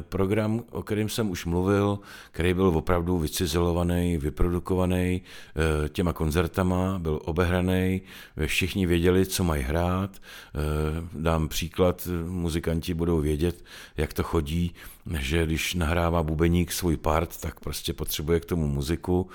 program, 0.00 0.62
o 0.70 0.82
kterém 0.82 1.08
jsem 1.08 1.30
už 1.30 1.44
mluvil, 1.44 1.98
který 2.30 2.54
byl 2.54 2.66
opravdu 2.66 3.18
vycizelovaný, 3.18 4.16
vyprodukovaný 4.16 5.22
e, 5.22 5.88
těma 5.88 6.12
koncertama, 6.12 6.98
byl 6.98 7.20
obehraný, 7.24 8.02
všichni 8.46 8.86
věděli, 8.86 9.26
co 9.26 9.44
mají 9.44 9.62
hrát. 9.62 10.16
E, 10.16 11.20
dám 11.20 11.48
příklad, 11.48 12.08
muzikanti 12.28 12.94
budou 12.94 13.20
vědět, 13.20 13.64
jak 13.96 14.12
to 14.12 14.22
chodí, 14.22 14.74
že 15.18 15.46
když 15.46 15.74
nahrává 15.74 16.22
bubeník 16.22 16.72
svůj 16.72 16.96
part, 16.96 17.40
tak 17.40 17.60
prostě 17.60 17.92
potřebuje 17.92 18.40
k 18.40 18.44
tomu 18.44 18.66
muziku. 18.66 19.28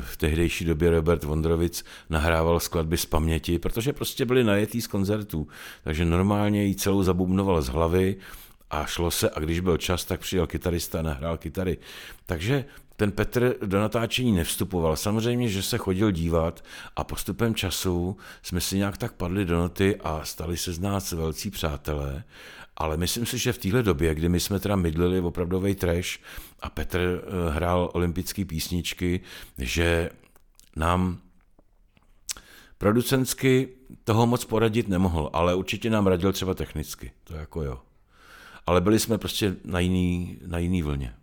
V 0.00 0.16
tehdejší 0.16 0.64
době 0.64 0.90
Robert 0.90 1.24
Vondrovic 1.24 1.84
nahrával 2.10 2.60
skladby 2.60 2.96
z 2.96 3.06
paměti, 3.06 3.58
protože 3.58 3.92
prostě 3.92 4.24
byli 4.24 4.44
najetý 4.44 4.80
z 4.80 4.86
koncertů, 4.86 5.48
takže 5.84 6.04
normálně 6.04 6.64
ji 6.64 6.74
celou 6.74 7.02
zabubnoval 7.02 7.62
z 7.62 7.68
hlavy, 7.68 8.16
a 8.70 8.86
šlo 8.86 9.10
se 9.10 9.30
a 9.30 9.40
když 9.40 9.60
byl 9.60 9.76
čas, 9.76 10.04
tak 10.04 10.20
přijel 10.20 10.46
kytarista 10.46 10.98
a 10.98 11.02
nahrál 11.02 11.38
kytary. 11.38 11.78
Takže 12.26 12.64
ten 12.96 13.12
Petr 13.12 13.56
do 13.66 13.80
natáčení 13.80 14.32
nevstupoval. 14.32 14.96
Samozřejmě, 14.96 15.48
že 15.48 15.62
se 15.62 15.78
chodil 15.78 16.10
dívat 16.10 16.64
a 16.96 17.04
postupem 17.04 17.54
času 17.54 18.16
jsme 18.42 18.60
si 18.60 18.76
nějak 18.76 18.96
tak 18.96 19.12
padli 19.12 19.44
do 19.44 19.56
noty 19.56 19.96
a 19.96 20.24
stali 20.24 20.56
se 20.56 20.72
z 20.72 20.78
nás 20.78 21.12
velcí 21.12 21.50
přátelé. 21.50 22.24
Ale 22.76 22.96
myslím 22.96 23.26
si, 23.26 23.38
že 23.38 23.52
v 23.52 23.58
téhle 23.58 23.82
době, 23.82 24.14
kdy 24.14 24.28
my 24.28 24.40
jsme 24.40 24.60
teda 24.60 24.76
mydlili 24.76 25.20
opravdový 25.20 25.74
trash 25.74 26.18
a 26.60 26.70
Petr 26.70 27.00
eh, 27.00 27.50
hrál 27.50 27.90
olympické 27.92 28.44
písničky, 28.44 29.20
že 29.58 30.10
nám 30.76 31.18
producentsky 32.78 33.68
toho 34.04 34.26
moc 34.26 34.44
poradit 34.44 34.88
nemohl, 34.88 35.30
ale 35.32 35.54
určitě 35.54 35.90
nám 35.90 36.06
radil 36.06 36.32
třeba 36.32 36.54
technicky. 36.54 37.12
To 37.24 37.34
jako 37.34 37.62
jo 37.62 37.89
ale 38.70 38.80
byli 38.80 38.98
jsme 38.98 39.18
prostě 39.18 39.56
na 39.64 39.80
jiný, 39.80 40.38
na 40.46 40.58
jiný 40.58 40.82
vlně. 40.82 41.14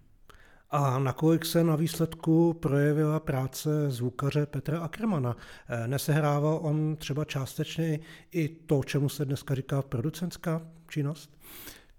A 0.72 1.00
nakolik 1.00 1.46
se 1.46 1.64
na 1.64 1.76
výsledku 1.76 2.54
projevila 2.54 3.20
práce 3.20 3.92
zvukaře 3.92 4.46
Petra 4.46 4.80
Ackermana? 4.80 5.36
Eh, 5.70 5.88
nesehrával 5.88 6.60
on 6.62 6.96
třeba 6.96 7.26
částečně 7.26 8.00
i 8.32 8.48
to, 8.48 8.84
čemu 8.84 9.10
se 9.10 9.26
dneska 9.26 9.56
říká 9.56 9.82
producentská 9.82 10.62
činnost? 10.90 11.38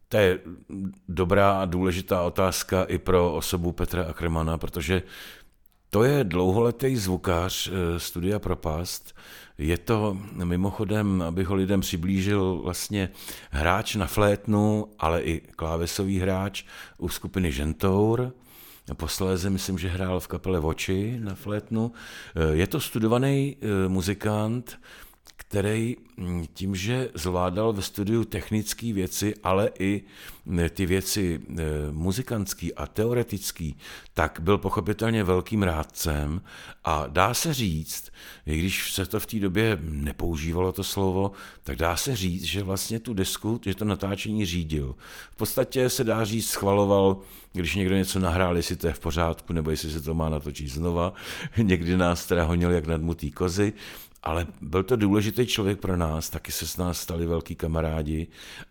To 0.09 0.17
je 0.17 0.39
dobrá 1.09 1.61
a 1.61 1.65
důležitá 1.65 2.23
otázka 2.23 2.85
i 2.85 2.99
pro 2.99 3.35
osobu 3.35 3.73
Petra 3.73 4.05
Ackermana, 4.05 4.59
protože 4.59 5.03
to 5.91 6.05
je 6.05 6.25
dlouholetý 6.25 6.97
zvukář 6.97 7.69
eh, 7.69 8.01
studia 8.01 8.39
Propast. 8.39 9.15
Je 9.59 9.79
to 9.79 10.19
mimochodem, 10.45 11.23
abych 11.23 11.47
ho 11.47 11.55
lidem 11.55 11.81
přiblížil, 11.81 12.61
vlastně 12.65 13.11
hráč 13.51 13.95
na 13.95 14.07
flétnu, 14.07 14.89
ale 14.99 15.23
i 15.23 15.41
klávesový 15.41 16.19
hráč 16.19 16.65
u 16.99 17.09
skupiny 17.09 17.53
Žentour. 17.53 18.33
Posléze 18.95 19.51
myslím, 19.51 19.79
že 19.79 19.89
hrál 19.89 20.21
v 20.21 20.29
kapele 20.29 20.61
Voči 20.61 21.17
na 21.21 21.35
flétnu. 21.35 21.93
Eh, 22.37 22.57
je 22.57 22.67
to 22.67 22.81
studovaný 22.81 23.57
eh, 23.61 23.89
muzikant, 23.89 24.79
který 25.49 25.97
mm, 26.17 26.47
tím, 26.55 26.77
že 26.77 27.09
zvládal 27.15 27.73
ve 27.73 27.83
studiu 27.83 28.25
technické 28.25 28.93
věci, 28.93 29.35
ale 29.43 29.71
i 29.79 30.03
mm, 30.47 30.69
ty 30.71 30.87
věci 30.87 31.41
e, 31.49 31.63
muzikantský 31.93 32.75
a 32.75 32.87
teoretický, 32.87 33.77
tak 34.15 34.39
byl 34.43 34.59
pochopitelně 34.59 35.25
velkým 35.25 35.63
rádcem 35.63 36.43
a 36.85 37.07
dá 37.07 37.35
se 37.35 37.55
říct, 37.55 38.13
i 38.47 38.59
když 38.59 38.93
se 38.93 39.07
to 39.07 39.21
v 39.21 39.27
té 39.27 39.39
době 39.39 39.79
nepoužívalo 39.83 40.73
to 40.73 40.85
slovo, 40.85 41.33
tak 41.63 41.77
dá 41.77 41.97
se 41.97 42.17
říct, 42.17 42.45
že 42.45 42.63
vlastně 42.63 43.01
tu 43.01 43.15
desku, 43.15 43.61
že 43.65 43.75
to 43.75 43.85
natáčení 43.85 44.47
řídil. 44.47 44.95
V 45.31 45.37
podstatě 45.37 45.91
se 45.91 46.05
dá 46.05 46.25
říct, 46.25 46.51
schvaloval, 46.51 47.17
když 47.53 47.75
někdo 47.75 47.95
něco 47.95 48.19
nahrál, 48.19 48.57
jestli 48.57 48.77
to 48.77 48.87
je 48.87 48.93
v 48.93 49.01
pořádku, 49.01 49.53
nebo 49.53 49.71
jestli 49.71 49.91
se 49.91 50.03
to 50.03 50.15
má 50.15 50.29
natočit 50.29 50.69
znova. 50.69 51.13
Někdy 51.63 51.97
nás 51.97 52.27
teda 52.27 52.45
honil 52.45 52.71
jak 52.71 52.87
nadmutý 52.87 53.31
kozy, 53.31 53.73
ale 54.23 54.47
byl 54.61 54.83
to 54.83 54.97
důležitý 54.97 55.47
člověk 55.47 55.81
pro 55.81 55.97
nás, 55.97 56.31
taky 56.31 56.53
se 56.53 56.67
s 56.67 56.77
nás 56.77 57.01
stali 57.01 57.27
velký 57.27 57.55
kamarádi 57.55 58.27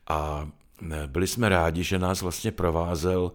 a 0.08 0.50
byli 1.08 1.28
jsme 1.28 1.50
rádi, 1.50 1.84
že 1.84 2.00
nás 2.00 2.22
vlastně 2.22 2.52
provázel 2.52 3.32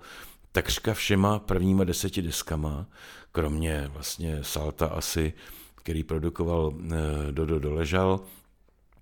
takřka 0.53 0.95
všema 0.95 1.39
prvníma 1.39 1.85
deseti 1.85 2.23
deskama, 2.23 2.87
kromě 3.33 3.91
vlastně 3.93 4.39
Salta 4.43 4.87
asi, 4.87 5.33
který 5.75 6.05
produkoval 6.05 6.75
eh, 6.75 7.33
Dodo 7.33 7.59
Doležal, 7.59 8.21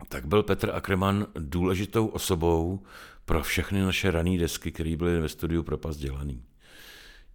tak 0.08 0.26
byl 0.26 0.42
Petr 0.42 0.70
Akreman 0.74 1.26
důležitou 1.34 2.06
osobou 2.06 2.82
pro 3.24 3.42
všechny 3.42 3.82
naše 3.82 4.10
rané 4.10 4.38
desky, 4.38 4.72
které 4.72 4.96
byly 4.96 5.20
ve 5.20 5.28
studiu 5.28 5.62
Propast 5.62 6.00
dělaný. 6.00 6.42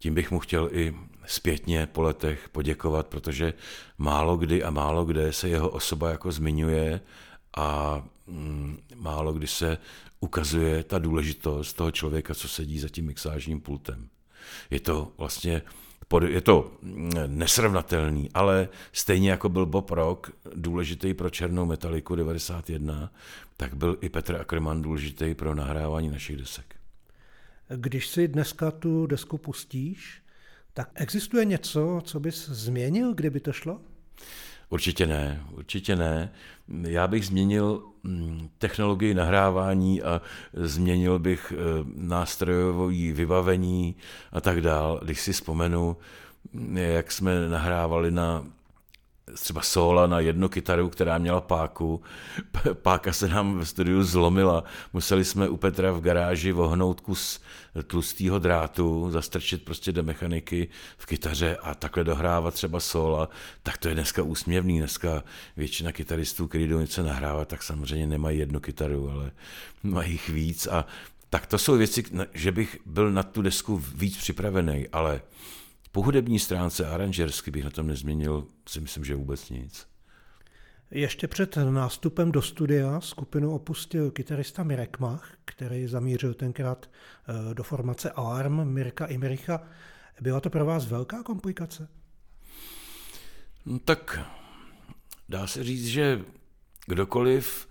Tím 0.06 0.14
bych 0.14 0.32
mu 0.32 0.40
chtěl 0.40 0.70
i 0.72 0.96
zpětně 1.26 1.86
po 1.86 2.02
letech 2.02 2.50
poděkovat, 2.50 3.08
protože 3.08 3.54
málo 3.98 4.38
kdy 4.38 4.64
a 4.64 4.70
málo 4.70 5.06
kde 5.06 5.34
se 5.34 5.50
jeho 5.50 5.70
osoba 5.70 6.10
jako 6.10 6.32
zmiňuje 6.32 7.02
a 7.58 8.02
mm, 8.28 8.78
málo 8.96 9.34
kdy 9.34 9.48
se 9.48 9.78
ukazuje 10.20 10.84
ta 10.84 11.00
důležitost 11.00 11.74
toho 11.74 11.92
člověka, 11.92 12.36
co 12.36 12.48
sedí 12.48 12.80
za 12.80 12.90
tím 12.90 13.06
mixážním 13.06 13.62
pultem. 13.62 14.08
Je 14.70 14.80
to 14.80 15.12
vlastně 15.18 15.62
je 16.28 16.42
to 16.42 16.72
mm, 16.82 17.12
nesrovnatelný, 17.26 18.30
ale 18.34 18.70
stejně 18.92 19.32
jako 19.32 19.50
byl 19.50 19.66
Bob 19.66 19.92
Rock 19.92 20.32
důležitý 20.56 21.14
pro 21.14 21.30
černou 21.30 21.66
metaliku 21.66 22.16
91, 22.16 23.12
tak 23.58 23.74
byl 23.74 23.98
i 24.02 24.10
Petr 24.10 24.36
Ackerman 24.36 24.82
důležitý 24.82 25.34
pro 25.34 25.56
nahrávání 25.56 26.10
našich 26.10 26.38
desek. 26.38 26.75
Když 27.70 28.08
si 28.08 28.28
dneska 28.28 28.72
tu 28.72 29.08
desku 29.08 29.38
pustíš, 29.38 30.22
tak 30.74 30.90
existuje 30.96 31.46
něco, 31.46 32.02
co 32.04 32.20
bys 32.20 32.50
změnil, 32.50 33.14
kdyby 33.14 33.40
to 33.40 33.54
šlo? 33.54 33.82
Určitě 34.70 35.06
ne, 35.06 35.46
určitě 35.52 35.96
ne. 35.96 36.32
Já 36.82 37.08
bych 37.08 37.26
změnil 37.26 37.84
mm, 38.04 38.50
technologii 38.58 39.14
nahrávání 39.14 40.04
a 40.04 40.22
změnil 40.54 41.20
bych 41.20 41.54
eh, 41.56 41.56
nástrojové 41.96 43.14
vybavení 43.14 43.96
a 44.32 44.42
tak 44.42 44.62
dál. 44.62 45.00
Když 45.04 45.22
si 45.22 45.34
vzpomenu, 45.34 45.98
jak 46.74 47.12
jsme 47.12 47.50
nahrávali 47.50 48.12
na 48.12 48.46
třeba 49.34 49.62
sola 49.62 50.08
na 50.08 50.20
jednu 50.20 50.50
kytaru, 50.50 50.90
která 50.90 51.18
měla 51.18 51.42
páku. 51.42 52.02
Páka 52.74 53.14
se 53.14 53.28
nám 53.28 53.60
v 53.60 53.66
studiu 53.66 54.04
zlomila. 54.04 54.64
Museli 54.94 55.26
jsme 55.26 55.50
u 55.50 55.58
Petra 55.58 55.92
v 55.92 56.02
garáži 56.02 56.52
vohnout 56.52 57.02
kus 57.02 57.42
tlustého 57.88 58.40
drátu, 58.40 59.12
zastrčit 59.12 59.66
prostě 59.66 59.92
do 59.92 60.04
mechaniky 60.04 60.68
v 60.98 61.06
kytaře 61.06 61.58
a 61.58 61.76
takhle 61.76 62.04
dohrávat 62.04 62.54
třeba 62.54 62.80
sola. 62.80 63.30
Tak 63.64 63.78
to 63.78 63.88
je 63.88 63.94
dneska 63.94 64.24
úsměvný. 64.24 64.80
Dneska 64.80 65.24
většina 65.58 65.92
kytaristů, 65.92 66.48
kteří 66.48 66.68
jdou 66.68 66.80
něco 66.80 67.04
nahrávat, 67.04 67.48
tak 67.48 67.64
samozřejmě 67.64 68.08
nemají 68.08 68.40
jednu 68.40 68.60
kytaru, 68.60 69.10
ale 69.10 69.32
mají 69.84 70.12
jich 70.12 70.30
víc. 70.30 70.68
A 70.68 70.86
tak 71.30 71.46
to 71.46 71.58
jsou 71.58 71.78
věci, 71.78 72.04
že 72.34 72.52
bych 72.52 72.78
byl 72.86 73.12
na 73.12 73.24
tu 73.24 73.42
desku 73.42 73.84
víc 73.96 74.18
připravený, 74.18 74.88
ale 74.92 75.22
po 75.96 76.02
hudební 76.02 76.40
stránce 76.40 76.88
aranžersky 76.88 77.52
bych 77.52 77.64
na 77.64 77.70
tom 77.70 77.88
nezměnil, 77.88 78.48
si 78.70 78.82
myslím, 78.82 79.06
že 79.06 79.16
vůbec 79.16 79.50
nic. 79.50 79.88
Ještě 80.92 81.28
před 81.28 81.58
nástupem 81.70 82.32
do 82.32 82.42
studia 82.42 83.02
skupinu 83.02 83.56
opustil 83.56 84.12
kytarista 84.12 84.64
Mirek 84.64 85.00
Mach, 85.00 85.32
který 85.46 85.88
zamířil 85.88 86.34
tenkrát 86.34 86.90
eh, 86.90 87.54
do 87.54 87.64
formace 87.64 88.12
Alarm 88.12 88.70
Mirka 88.70 89.06
Imricha. 89.06 89.62
Byla 90.22 90.40
to 90.40 90.50
pro 90.50 90.66
vás 90.66 90.86
velká 90.86 91.24
komplikace? 91.24 91.88
No 93.66 93.80
tak 93.80 94.20
dá 95.30 95.48
se 95.48 95.64
říct, 95.64 95.88
že 95.88 96.22
kdokoliv 96.88 97.68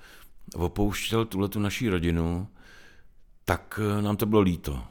opouštěl 0.54 1.24
tuhle 1.24 1.48
tu 1.48 1.58
naší 1.58 1.88
rodinu, 1.88 2.48
tak 3.44 3.80
eh, 3.82 4.02
nám 4.02 4.16
to 4.16 4.26
bylo 4.26 4.40
líto. 4.40 4.84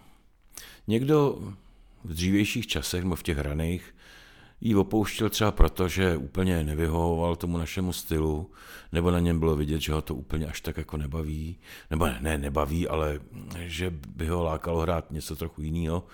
Někdo 0.87 1.39
v 2.03 2.13
dřívějších 2.13 2.67
časech, 2.67 3.03
v 3.03 3.23
těch 3.23 3.37
raných, 3.37 3.95
ji 4.61 4.75
opouštěl 4.75 5.29
třeba 5.29 5.51
proto, 5.51 5.87
že 5.87 6.17
úplně 6.17 6.63
nevyhovoval 6.63 7.35
tomu 7.35 7.57
našemu 7.57 7.93
stylu, 7.93 8.51
nebo 8.91 9.11
na 9.11 9.19
něm 9.19 9.39
bylo 9.39 9.55
vidět, 9.55 9.81
že 9.81 9.93
ho 9.93 10.01
to 10.01 10.15
úplně 10.15 10.47
až 10.47 10.61
tak 10.61 10.77
jako 10.77 10.97
nebaví, 10.97 11.57
nebo 11.89 12.05
ne, 12.05 12.17
ne 12.21 12.37
nebaví, 12.37 12.87
ale 12.87 13.19
že 13.55 13.93
by 14.07 14.27
ho 14.27 14.43
lákalo 14.43 14.79
hrát 14.79 15.11
něco 15.11 15.35
trochu 15.35 15.61
jiného. 15.61 16.07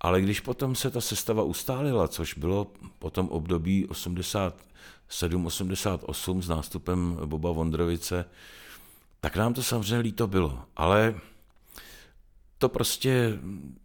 Ale 0.00 0.20
když 0.20 0.40
potom 0.40 0.74
se 0.74 0.90
ta 0.90 1.00
sestava 1.00 1.42
ustálila, 1.42 2.08
což 2.08 2.34
bylo 2.34 2.66
po 2.98 3.10
tom 3.10 3.28
období 3.28 3.86
87-88 3.86 6.40
s 6.40 6.48
nástupem 6.48 7.18
Boba 7.24 7.52
Vondrovice, 7.52 8.24
tak 9.20 9.36
nám 9.36 9.54
to 9.54 9.62
samozřejmě 9.62 9.98
líto 9.98 10.26
bylo. 10.26 10.62
Ale 10.76 11.14
to 12.62 12.68
prostě, 12.68 13.38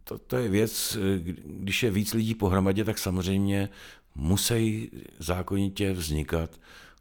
to, 0.04 0.18
to 0.18 0.38
je 0.38 0.50
věc, 0.50 0.98
když 1.46 1.84
je 1.84 1.92
víc 1.92 2.13
lidí 2.13 2.36
pohromadě, 2.36 2.84
tak 2.84 2.98
samozřejmě 2.98 3.70
musí 4.16 4.92
zákonitě 5.20 5.94
vznikat 5.94 6.50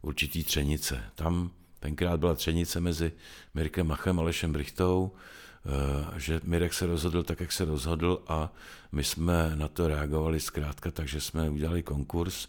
určitý 0.01 0.43
třenice. 0.43 1.03
Tam 1.15 1.51
tenkrát 1.79 2.19
byla 2.19 2.33
třenice 2.33 2.79
mezi 2.79 3.11
Mirkem 3.53 3.87
Machem 3.87 4.19
a 4.19 4.21
Alešem 4.21 4.53
Brichtou, 4.53 5.11
eh, 5.65 6.19
že 6.19 6.41
Mirek 6.43 6.73
se 6.73 6.85
rozhodl 6.85 7.23
tak, 7.23 7.39
jak 7.39 7.51
se 7.51 7.65
rozhodl 7.65 8.23
a 8.27 8.53
my 8.91 9.03
jsme 9.03 9.51
na 9.55 9.67
to 9.67 9.87
reagovali 9.87 10.39
zkrátka, 10.39 10.91
takže 10.91 11.21
jsme 11.21 11.49
udělali 11.49 11.83
konkurs, 11.83 12.47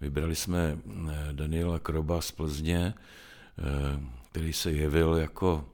vybrali 0.00 0.36
jsme 0.36 0.78
eh, 0.78 1.28
Daniela 1.32 1.78
Kroba 1.78 2.20
z 2.20 2.30
Plzně, 2.30 2.94
eh, 2.94 4.00
který 4.30 4.52
se 4.52 4.70
jevil 4.70 5.14
jako 5.14 5.64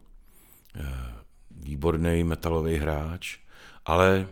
výborný 1.56 2.24
metalový 2.24 2.76
hráč, 2.76 3.38
ale 3.84 4.28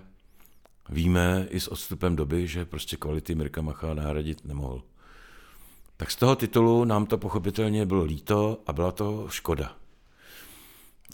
víme 0.88 1.46
i 1.50 1.60
s 1.60 1.68
odstupem 1.68 2.16
doby, 2.16 2.48
že 2.48 2.64
prostě 2.64 2.96
kvality 2.96 3.34
Mirka 3.34 3.62
Macha 3.62 3.94
nahradit 3.94 4.44
nemohl. 4.44 4.82
Tak 5.96 6.10
z 6.10 6.16
toho 6.16 6.36
titulu 6.36 6.84
nám 6.84 7.06
to 7.06 7.18
pochopitelně 7.18 7.86
bylo 7.86 8.04
líto 8.04 8.62
a 8.66 8.72
byla 8.72 8.92
to 8.92 9.26
škoda. 9.30 9.76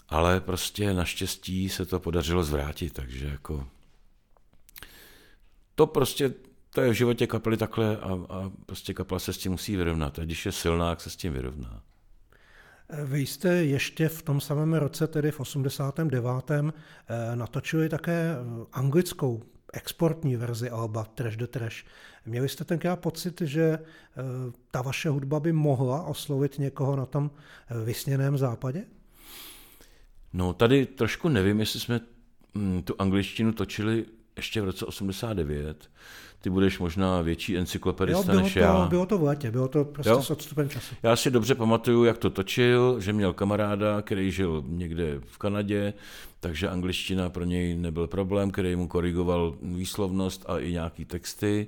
Ale 0.09 0.39
prostě 0.39 0.93
naštěstí 0.93 1.69
se 1.69 1.85
to 1.85 1.99
podařilo 1.99 2.43
zvrátit, 2.43 2.93
takže 2.93 3.27
jako 3.27 3.67
to 5.75 5.87
prostě, 5.87 6.33
to 6.69 6.81
je 6.81 6.89
v 6.89 6.93
životě 6.93 7.27
kapely 7.27 7.57
takhle 7.57 7.97
a, 7.97 8.13
a 8.13 8.51
prostě 8.65 8.93
kapela 8.93 9.19
se 9.19 9.33
s 9.33 9.37
tím 9.37 9.51
musí 9.51 9.75
vyrovnat. 9.75 10.19
A 10.19 10.23
když 10.23 10.45
je 10.45 10.51
silná, 10.51 10.89
tak 10.89 11.01
se 11.01 11.09
s 11.09 11.15
tím 11.15 11.33
vyrovná. 11.33 11.83
Vy 12.89 13.19
jste 13.19 13.49
ještě 13.49 14.09
v 14.09 14.21
tom 14.21 14.41
samém 14.41 14.73
roce, 14.73 15.07
tedy 15.07 15.31
v 15.31 15.39
89. 15.39 16.51
Eh, 16.51 17.35
natočili 17.35 17.89
také 17.89 18.31
eh, 18.31 18.65
anglickou 18.71 19.43
exportní 19.73 20.35
verzi 20.35 20.69
Alba 20.69 21.03
Trash 21.03 21.37
the 21.37 21.47
Trash. 21.47 21.85
Měli 22.25 22.49
jste 22.49 22.63
tenkrát 22.63 22.95
pocit, 22.95 23.41
že 23.41 23.61
eh, 23.61 23.81
ta 24.71 24.81
vaše 24.81 25.09
hudba 25.09 25.39
by 25.39 25.53
mohla 25.53 26.03
oslovit 26.03 26.59
někoho 26.59 26.95
na 26.95 27.05
tom 27.05 27.31
vysněném 27.83 28.37
západě? 28.37 28.85
No 30.33 30.53
tady 30.53 30.85
trošku 30.85 31.29
nevím, 31.29 31.59
jestli 31.59 31.79
jsme 31.79 31.99
mm, 32.53 32.83
tu 32.83 32.95
angličtinu 32.99 33.53
točili 33.53 34.05
ještě 34.35 34.61
v 34.61 34.65
roce 34.65 34.85
89. 34.85 35.89
Ty 36.41 36.49
budeš 36.49 36.79
možná 36.79 37.21
větší 37.21 37.57
encyklopedista 37.57 38.33
jo, 38.33 38.39
než 38.41 38.53
to, 38.53 38.59
já. 38.59 38.85
Bylo 38.89 39.05
to 39.05 39.17
v 39.17 39.23
létě, 39.23 39.51
bylo 39.51 39.67
to 39.67 39.85
prostě 39.85 40.09
Jo? 40.09 40.21
s 40.21 40.29
odstupem 40.31 40.69
času. 40.69 40.95
Já 41.03 41.15
si 41.15 41.31
dobře 41.31 41.55
pamatuju, 41.55 42.03
jak 42.03 42.17
to 42.17 42.29
točil, 42.29 42.95
že 42.99 43.13
měl 43.13 43.33
kamaráda, 43.33 44.01
který 44.01 44.31
žil 44.31 44.63
někde 44.67 45.19
v 45.25 45.37
Kanadě, 45.37 45.93
takže 46.39 46.69
angličtina 46.69 47.29
pro 47.29 47.43
něj 47.43 47.75
nebyl 47.75 48.07
problém, 48.07 48.51
který 48.51 48.75
mu 48.75 48.87
korigoval 48.87 49.55
výslovnost 49.61 50.45
a 50.49 50.59
i 50.59 50.71
nějaký 50.71 51.05
texty. 51.05 51.67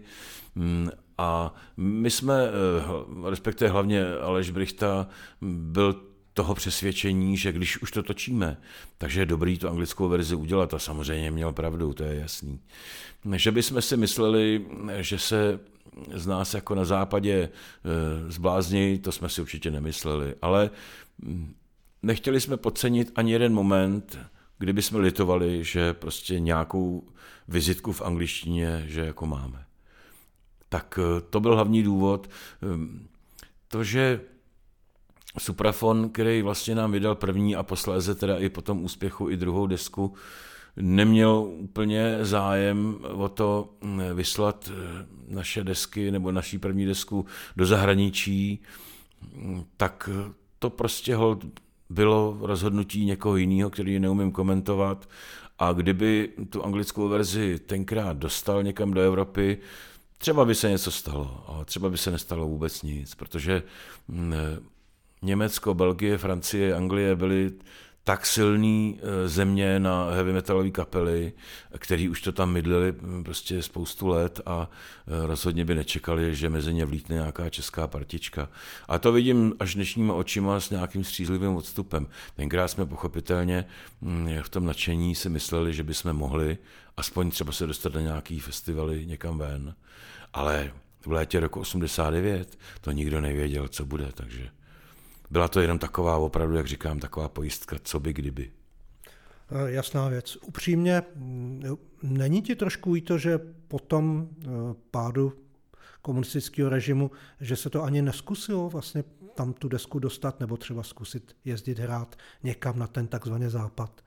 Mm, 0.55 0.89
A 1.17 1.53
my 1.77 2.09
jsme, 2.09 2.33
eh, 2.47 3.29
respektive 3.29 3.69
hlavně 3.71 4.15
Aleš 4.15 4.49
Brichta, 4.51 5.07
byl 5.41 5.95
toho 6.33 6.55
přesvědčení, 6.55 7.37
že 7.37 7.51
když 7.51 7.81
už 7.81 7.91
to 7.91 8.03
točíme, 8.03 8.57
takže 8.97 9.21
je 9.21 9.25
dobrý 9.25 9.57
tu 9.57 9.69
anglickou 9.69 10.09
verzi 10.09 10.35
udělat 10.35 10.73
a 10.73 10.79
samozřejmě 10.79 11.31
měl 11.31 11.53
pravdu, 11.53 11.93
to 11.93 12.03
je 12.03 12.15
jasný. 12.15 12.59
Že 13.35 13.51
bychom 13.51 13.81
si 13.81 13.97
mysleli, 13.97 14.65
že 14.99 15.19
se 15.19 15.59
z 16.13 16.27
nás 16.27 16.53
jako 16.53 16.75
na 16.75 16.85
západě 16.85 17.49
eh, 17.49 18.31
zblázní, 18.31 18.99
to 18.99 19.11
jsme 19.11 19.29
si 19.29 19.41
určitě 19.41 19.71
nemysleli, 19.71 20.35
ale 20.41 20.69
mm, 21.19 21.53
nechtěli 22.03 22.41
jsme 22.41 22.57
podcenit 22.57 23.11
ani 23.15 23.31
jeden 23.31 23.53
moment, 23.53 24.19
kdyby 24.57 24.81
jsme 24.81 24.99
litovali, 24.99 25.63
že 25.63 25.93
prostě 25.93 26.39
nějakou 26.39 27.07
vizitku 27.47 27.91
v 27.91 28.01
angličtině, 28.01 28.83
že 28.87 29.01
jako 29.01 29.25
máme. 29.25 29.65
Tak 30.69 30.99
eh, 31.01 31.21
to 31.21 31.39
byl 31.39 31.55
hlavní 31.55 31.83
důvod. 31.83 32.29
Ehm, 32.63 33.07
To, 33.67 33.83
že 33.83 34.21
Suprafon, 35.39 36.09
který 36.09 36.41
vlastně 36.41 36.75
nám 36.75 36.91
vydal 36.91 37.15
první 37.15 37.55
a 37.55 37.63
posléze 37.63 38.15
teda 38.15 38.37
i 38.37 38.49
po 38.49 38.61
tom 38.61 38.83
úspěchu 38.83 39.29
i 39.29 39.37
druhou 39.37 39.67
desku, 39.67 40.13
neměl 40.75 41.47
úplně 41.49 42.17
zájem 42.21 42.97
o 43.13 43.29
to 43.29 43.69
mm, 43.81 44.01
vyslat 44.13 44.71
eh, 44.73 45.05
naše 45.27 45.63
desky 45.63 46.11
nebo 46.11 46.31
naší 46.31 46.57
první 46.57 46.85
desku 46.85 47.25
do 47.55 47.65
zahraničí, 47.65 48.61
mm, 49.33 49.63
tak 49.77 50.09
to 50.59 50.69
prostě 50.69 51.17
bylo 51.89 52.37
rozhodnutí 52.41 53.05
někoho 53.05 53.35
jiného, 53.35 53.69
který 53.69 53.99
neumím 53.99 54.31
komentovat. 54.31 55.09
A 55.59 55.73
kdyby 55.73 56.29
tu 56.49 56.65
anglickou 56.65 57.07
verzi 57.07 57.59
tenkrát 57.59 58.17
dostal 58.17 58.63
někam 58.63 58.91
do 58.91 59.01
Evropy, 59.01 59.57
třeba 60.17 60.45
by 60.45 60.55
se 60.55 60.69
něco 60.69 60.91
stalo, 60.91 61.43
ale 61.47 61.65
třeba 61.65 61.89
by 61.89 61.97
se 61.97 62.11
nestalo 62.11 62.47
vůbec 62.47 62.81
nic, 62.81 63.15
protože 63.15 63.63
mm, 64.07 64.33
Německo, 65.21 65.73
Belgie, 65.73 66.17
Francie, 66.17 66.75
Anglie 66.75 67.15
byly 67.15 67.51
tak 68.03 68.25
silný 68.25 68.99
eh, 68.99 69.27
země 69.27 69.79
na 69.79 70.09
heavy 70.09 70.33
metalové 70.33 70.69
kapely, 70.69 71.33
který 71.77 72.09
už 72.09 72.21
to 72.21 72.31
tam 72.31 72.51
mydlili 72.51 72.93
hm, 73.01 73.23
prostě 73.23 73.63
spoustu 73.63 74.07
let 74.07 74.41
a 74.45 74.69
eh, 75.07 75.27
rozhodně 75.27 75.65
by 75.65 75.75
nečekali, 75.75 76.35
že 76.35 76.49
mezi 76.49 76.73
ně 76.73 76.85
vlítne 76.85 77.15
nějaká 77.15 77.49
česká 77.49 77.87
partička. 77.87 78.49
A 78.87 78.99
to 78.99 79.11
vidím 79.11 79.53
až 79.59 79.75
dnešníma 79.75 80.13
očima 80.13 80.59
s 80.59 80.69
nějakým 80.69 81.03
střízlivým 81.03 81.55
odstupem. 81.55 82.07
Tenkrát 82.35 82.67
jsme 82.67 82.85
pochopitelně 82.85 83.65
hm, 84.01 84.29
v 84.41 84.49
tom 84.49 84.65
nadšení 84.65 85.15
si 85.15 85.29
mysleli, 85.29 85.73
že 85.73 85.83
bychom 85.83 86.13
mohli 86.13 86.57
aspoň 86.97 87.31
třeba 87.31 87.51
se 87.51 87.67
dostat 87.67 87.93
na 87.93 88.01
nějaký 88.01 88.39
festivaly 88.39 89.05
někam 89.05 89.37
ven. 89.37 89.75
Ale 90.33 90.71
v 91.05 91.11
létě 91.11 91.39
roku 91.39 91.59
89 91.59 92.57
to 92.81 92.91
nikdo 92.91 93.21
nevěděl, 93.21 93.67
co 93.67 93.85
bude, 93.85 94.09
takže 94.13 94.49
byla 95.31 95.47
to 95.47 95.61
jenom 95.61 95.79
taková, 95.79 96.17
opravdu, 96.17 96.55
jak 96.55 96.67
říkám, 96.67 96.99
taková 96.99 97.29
pojistka, 97.29 97.75
co 97.83 97.99
by 97.99 98.13
kdyby. 98.13 98.51
Eh, 99.51 99.71
Jasná 99.71 100.09
věc. 100.09 100.37
Upřímně, 100.41 101.03
mm, 101.15 101.63
není 102.03 102.41
ti 102.41 102.55
trošku 102.55 102.95
i 102.95 103.01
to, 103.01 103.17
že 103.17 103.39
po 103.67 103.79
tom 103.79 104.29
eh, 104.29 104.47
pádu 104.91 105.33
komunistického 106.01 106.69
režimu, 106.69 107.11
že 107.41 107.55
se 107.55 107.69
to 107.69 107.83
ani 107.83 108.01
neskusilo 108.01 108.69
vlastně 108.69 109.03
tam 109.35 109.53
tu 109.53 109.67
desku 109.67 109.99
dostat, 109.99 110.39
nebo 110.39 110.57
třeba 110.57 110.83
zkusit 110.83 111.35
jezdit 111.45 111.79
hrát 111.79 112.15
někam 112.43 112.79
na 112.79 112.87
ten 112.87 113.07
takzvaný 113.07 113.49
západ? 113.49 114.01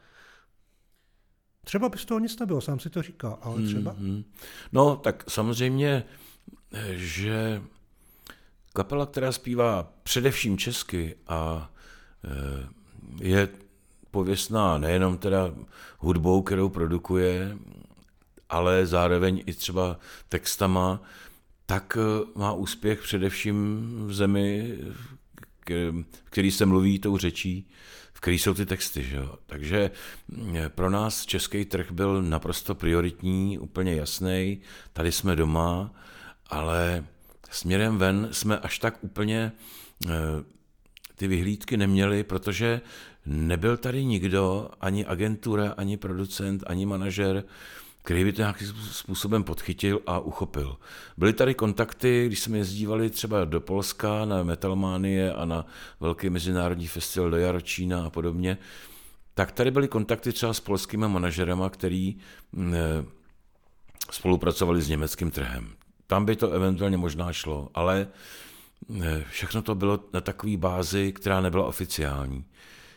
Třeba 1.65 1.89
by 1.89 1.99
z 1.99 2.05
toho 2.05 2.21
nic 2.21 2.39
nebylo, 2.39 2.61
sám 2.61 2.81
si 2.81 2.91
to 2.91 3.03
říkal, 3.03 3.39
ale 3.43 3.63
třeba. 3.63 3.93
Hmm. 3.93 4.25
No, 4.73 4.97
tak 4.97 5.25
samozřejmě, 5.31 6.05
že 6.95 7.63
kapela, 8.75 9.07
která 9.07 9.33
zpívá 9.33 9.93
především 10.03 10.59
česky 10.59 11.15
a 11.29 11.71
eh, 12.25 12.69
je 13.21 13.49
pověstná 14.11 14.79
nejenom 14.79 15.19
teda 15.19 15.55
hudbou, 15.99 16.43
kterou 16.43 16.69
produkuje, 16.69 17.59
ale 18.49 18.87
zároveň 18.87 19.43
i 19.47 19.55
třeba 19.55 19.99
textama, 20.29 21.03
tak 21.67 21.99
eh, 22.01 22.25
má 22.39 22.53
úspěch 22.53 23.03
především 23.03 23.87
v 24.07 24.15
zemi, 24.15 24.79
v 24.91 25.15
který 26.25 26.51
se 26.51 26.67
mluví 26.67 26.99
tou 26.99 27.19
řečí, 27.19 27.69
v 28.13 28.21
který 28.21 28.39
jsou 28.39 28.55
ty 28.55 28.67
texty. 28.67 29.03
Že 29.03 29.17
jo? 29.17 29.35
Takže 29.47 29.91
mm, 30.29 30.57
pro 30.69 30.91
nás 30.91 31.27
český 31.27 31.65
trh 31.65 31.91
byl 31.91 32.23
naprosto 32.23 32.75
prioritní, 32.75 33.59
úplně 33.59 33.95
jasný. 33.95 34.61
Tady 34.93 35.13
jsme 35.13 35.37
doma, 35.37 35.95
ale 36.47 37.05
směrem 37.57 37.99
ven 37.99 38.29
jsme 38.33 38.59
až 38.59 38.79
tak 38.79 39.05
úplně 39.05 39.53
eh, 40.07 40.11
ty 41.17 41.29
vyhlídky 41.29 41.77
neměli, 41.77 42.25
protože 42.25 42.81
nebyl 43.27 43.77
tady 43.77 44.05
nikdo, 44.05 44.71
ani 44.81 45.07
agentura, 45.07 45.75
ani 45.77 45.97
producent, 45.97 46.65
ani 46.67 46.87
manažer, 46.87 47.45
který 48.03 48.25
by 48.25 48.33
to 48.33 48.43
nějakým 48.43 48.69
způsobem 48.93 49.45
podchytil 49.45 50.01
a 50.07 50.19
uchopil. 50.19 50.77
Byly 51.17 51.33
tady 51.33 51.55
kontakty, 51.55 52.27
když 52.27 52.41
jsme 52.41 52.59
jezdívali 52.59 53.11
třeba 53.11 53.45
do 53.45 53.61
Polska 53.61 54.25
na 54.25 54.43
Metalmanie 54.43 55.33
a 55.33 55.45
na 55.45 55.67
velký 56.01 56.31
mezinárodní 56.31 56.87
festival 56.87 57.31
do 57.31 57.37
Jaročína 57.37 58.07
a 58.07 58.11
podobně, 58.11 58.59
tak 59.35 59.53
tady 59.53 59.71
byly 59.71 59.89
kontakty 59.89 60.33
třeba 60.33 60.53
s 60.53 60.61
polskými 60.61 61.09
manažerama, 61.09 61.71
který 61.71 62.17
mm, 62.53 62.75
eh, 62.75 63.05
spolupracovali 64.11 64.83
s 64.83 64.89
německým 64.89 65.31
trhem. 65.31 65.69
Tam 66.07 66.25
by 66.25 66.37
to 66.37 66.51
eventuálně 66.51 66.97
možná 66.97 67.33
šlo, 67.33 67.69
ale 67.75 68.09
eh, 69.03 69.25
všechno 69.31 69.63
to 69.63 69.75
bylo 69.75 70.01
na 70.13 70.21
takové 70.21 70.57
bázi, 70.57 71.13
která 71.13 71.41
nebyla 71.41 71.67
oficiální. 71.67 72.45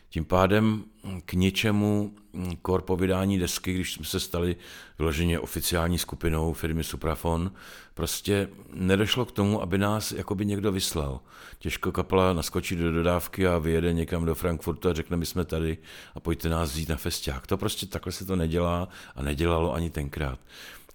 Tím 0.09 0.25
pádem 0.25 0.83
k 1.25 1.33
ničemu 1.33 2.13
kor 2.61 2.81
po 2.81 2.95
vydání 2.95 3.39
desky, 3.39 3.73
když 3.73 3.93
jsme 3.93 4.05
se 4.05 4.19
stali 4.19 4.55
vyloženě 4.99 5.39
oficiální 5.39 5.97
skupinou 5.97 6.53
firmy 6.53 6.83
Suprafon, 6.83 7.51
prostě 7.93 8.49
nedošlo 8.73 9.25
k 9.25 9.31
tomu, 9.31 9.61
aby 9.61 9.77
nás 9.77 10.11
jakoby 10.11 10.45
někdo 10.45 10.71
vyslal. 10.71 11.19
Těžko 11.59 11.91
kapela 11.91 12.33
naskočí 12.33 12.75
do 12.75 12.91
dodávky 12.91 13.47
a 13.47 13.57
vyjede 13.57 13.93
někam 13.93 14.25
do 14.25 14.35
Frankfurtu 14.35 14.89
a 14.89 14.93
řekne, 14.93 15.17
my 15.17 15.25
jsme 15.25 15.45
tady 15.45 15.77
a 16.15 16.19
pojďte 16.19 16.49
nás 16.49 16.71
vzít 16.71 16.89
na 16.89 16.95
festiák. 16.95 17.47
To 17.47 17.57
prostě 17.57 17.85
takhle 17.85 18.11
se 18.11 18.25
to 18.25 18.35
nedělá 18.35 18.87
a 19.15 19.21
nedělalo 19.21 19.73
ani 19.73 19.89
tenkrát. 19.89 20.39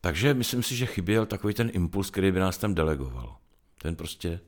Takže 0.04 0.34
myslím 0.34 0.62
si, 0.62 0.76
že 0.76 0.86
chyběl 0.86 1.26
takový 1.26 1.54
ten 1.54 1.70
impuls, 1.72 2.10
který 2.10 2.32
by 2.32 2.40
nás 2.40 2.58
tam 2.58 2.74
delegoval. 2.74 3.36
Ten 3.78 3.96
prostě 3.96 4.40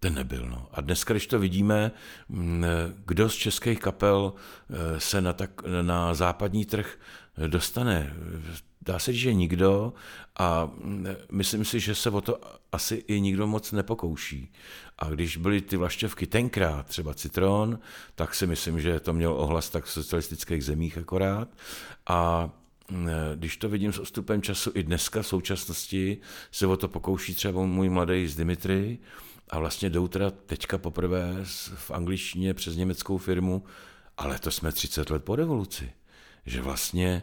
ten 0.00 0.14
nebyl. 0.14 0.46
No. 0.46 0.68
A 0.72 0.80
dneska, 0.80 1.14
když 1.14 1.26
to 1.26 1.38
vidíme, 1.38 1.92
mm, 2.28 2.64
kdo 3.06 3.28
z 3.28 3.34
českých 3.34 3.80
kapel 3.80 4.32
eh, 4.34 5.00
se 5.00 5.20
na, 5.20 5.32
tak, 5.32 5.62
na 5.82 6.14
západní 6.14 6.64
trh 6.64 6.98
dostane, 7.46 8.14
dá 8.82 8.98
se 8.98 9.12
říct, 9.12 9.20
že 9.20 9.34
nikdo 9.34 9.92
a 10.36 10.64
mm, 10.64 11.06
myslím 11.32 11.64
si, 11.64 11.80
že 11.80 11.94
se 11.94 12.10
o 12.10 12.20
to 12.20 12.40
asi 12.72 12.94
i 12.94 13.20
nikdo 13.20 13.46
moc 13.46 13.72
nepokouší. 13.72 14.52
A 14.98 15.08
když 15.08 15.36
byly 15.36 15.60
ty 15.60 15.76
vlašťovky 15.76 16.26
tenkrát, 16.26 16.86
třeba 16.86 17.14
Citron, 17.14 17.78
tak 18.14 18.34
si 18.34 18.46
myslím, 18.46 18.80
že 18.80 19.00
to 19.00 19.12
měl 19.12 19.32
ohlas 19.32 19.70
tak 19.70 19.84
v 19.84 19.90
socialistických 19.90 20.64
zemích 20.64 20.98
akorát. 20.98 21.48
A 22.06 22.50
když 23.34 23.56
to 23.56 23.68
vidím 23.68 23.92
s 23.92 23.98
odstupem 23.98 24.42
času 24.42 24.70
i 24.74 24.82
dneska 24.82 25.22
v 25.22 25.26
současnosti, 25.26 26.18
se 26.50 26.66
o 26.66 26.76
to 26.76 26.88
pokouší 26.88 27.34
třeba 27.34 27.66
můj 27.66 27.88
mladý 27.88 28.28
z 28.28 28.36
Dimitry, 28.36 28.98
a 29.50 29.58
vlastně 29.58 29.90
jdou 29.90 30.08
teda 30.08 30.30
teďka 30.30 30.78
poprvé 30.78 31.34
v 31.74 31.90
angličtině 31.90 32.54
přes 32.54 32.76
německou 32.76 33.18
firmu, 33.18 33.64
ale 34.16 34.38
to 34.38 34.50
jsme 34.50 34.72
30 34.72 35.10
let 35.10 35.24
po 35.24 35.36
revoluci. 35.36 35.92
Že 36.46 36.62
vlastně 36.62 37.22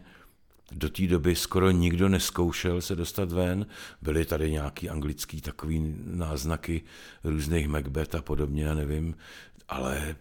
do 0.71 0.89
té 0.89 1.08
doby 1.08 1.36
skoro 1.36 1.71
nikdo 1.71 2.10
neskoušel 2.10 2.82
se 2.82 2.95
dostat 2.95 3.32
ven. 3.32 3.65
Byly 4.02 4.26
tady 4.26 4.52
nějaký 4.52 4.89
anglický 4.89 5.41
takový 5.41 5.95
náznaky 6.06 6.82
různých 7.24 7.67
Macbeth 7.67 8.15
a 8.15 8.21
podobně, 8.21 8.63
já 8.63 8.74
nevím, 8.74 9.15
ale 9.69 10.15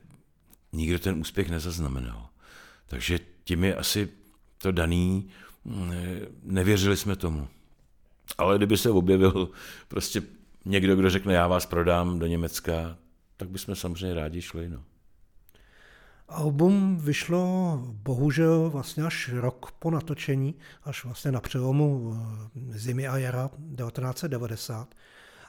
nikdo 0.72 0.98
ten 0.98 1.18
úspěch 1.18 1.50
nezaznamenal. 1.50 2.28
Takže 2.86 3.20
tím 3.44 3.64
je 3.64 3.74
asi 3.74 4.08
to 4.62 4.72
daný, 4.72 5.28
nevěřili 6.42 6.96
jsme 6.96 7.16
tomu. 7.16 7.48
Ale 8.38 8.56
kdyby 8.56 8.76
se 8.76 8.90
objevil 8.90 9.48
prostě 9.88 10.22
někdo, 10.64 10.96
kdo 10.96 11.10
řekne, 11.10 11.34
já 11.34 11.48
vás 11.48 11.66
prodám 11.66 12.18
do 12.18 12.26
Německa, 12.26 12.96
tak 13.36 13.48
bychom 13.48 13.76
samozřejmě 13.76 14.14
rádi 14.14 14.42
šli. 14.42 14.68
No. 14.68 14.82
Album 16.28 16.98
vyšlo 16.98 17.78
bohužel 17.84 18.70
vlastně 18.70 19.04
až 19.04 19.28
rok 19.32 19.72
po 19.78 19.90
natočení, 19.90 20.54
až 20.84 21.04
vlastně 21.04 21.32
na 21.32 21.40
přelomu 21.40 22.16
eh, 22.74 22.78
zimy 22.78 23.08
a 23.08 23.18
jara 23.18 23.48
1990. 23.48 24.94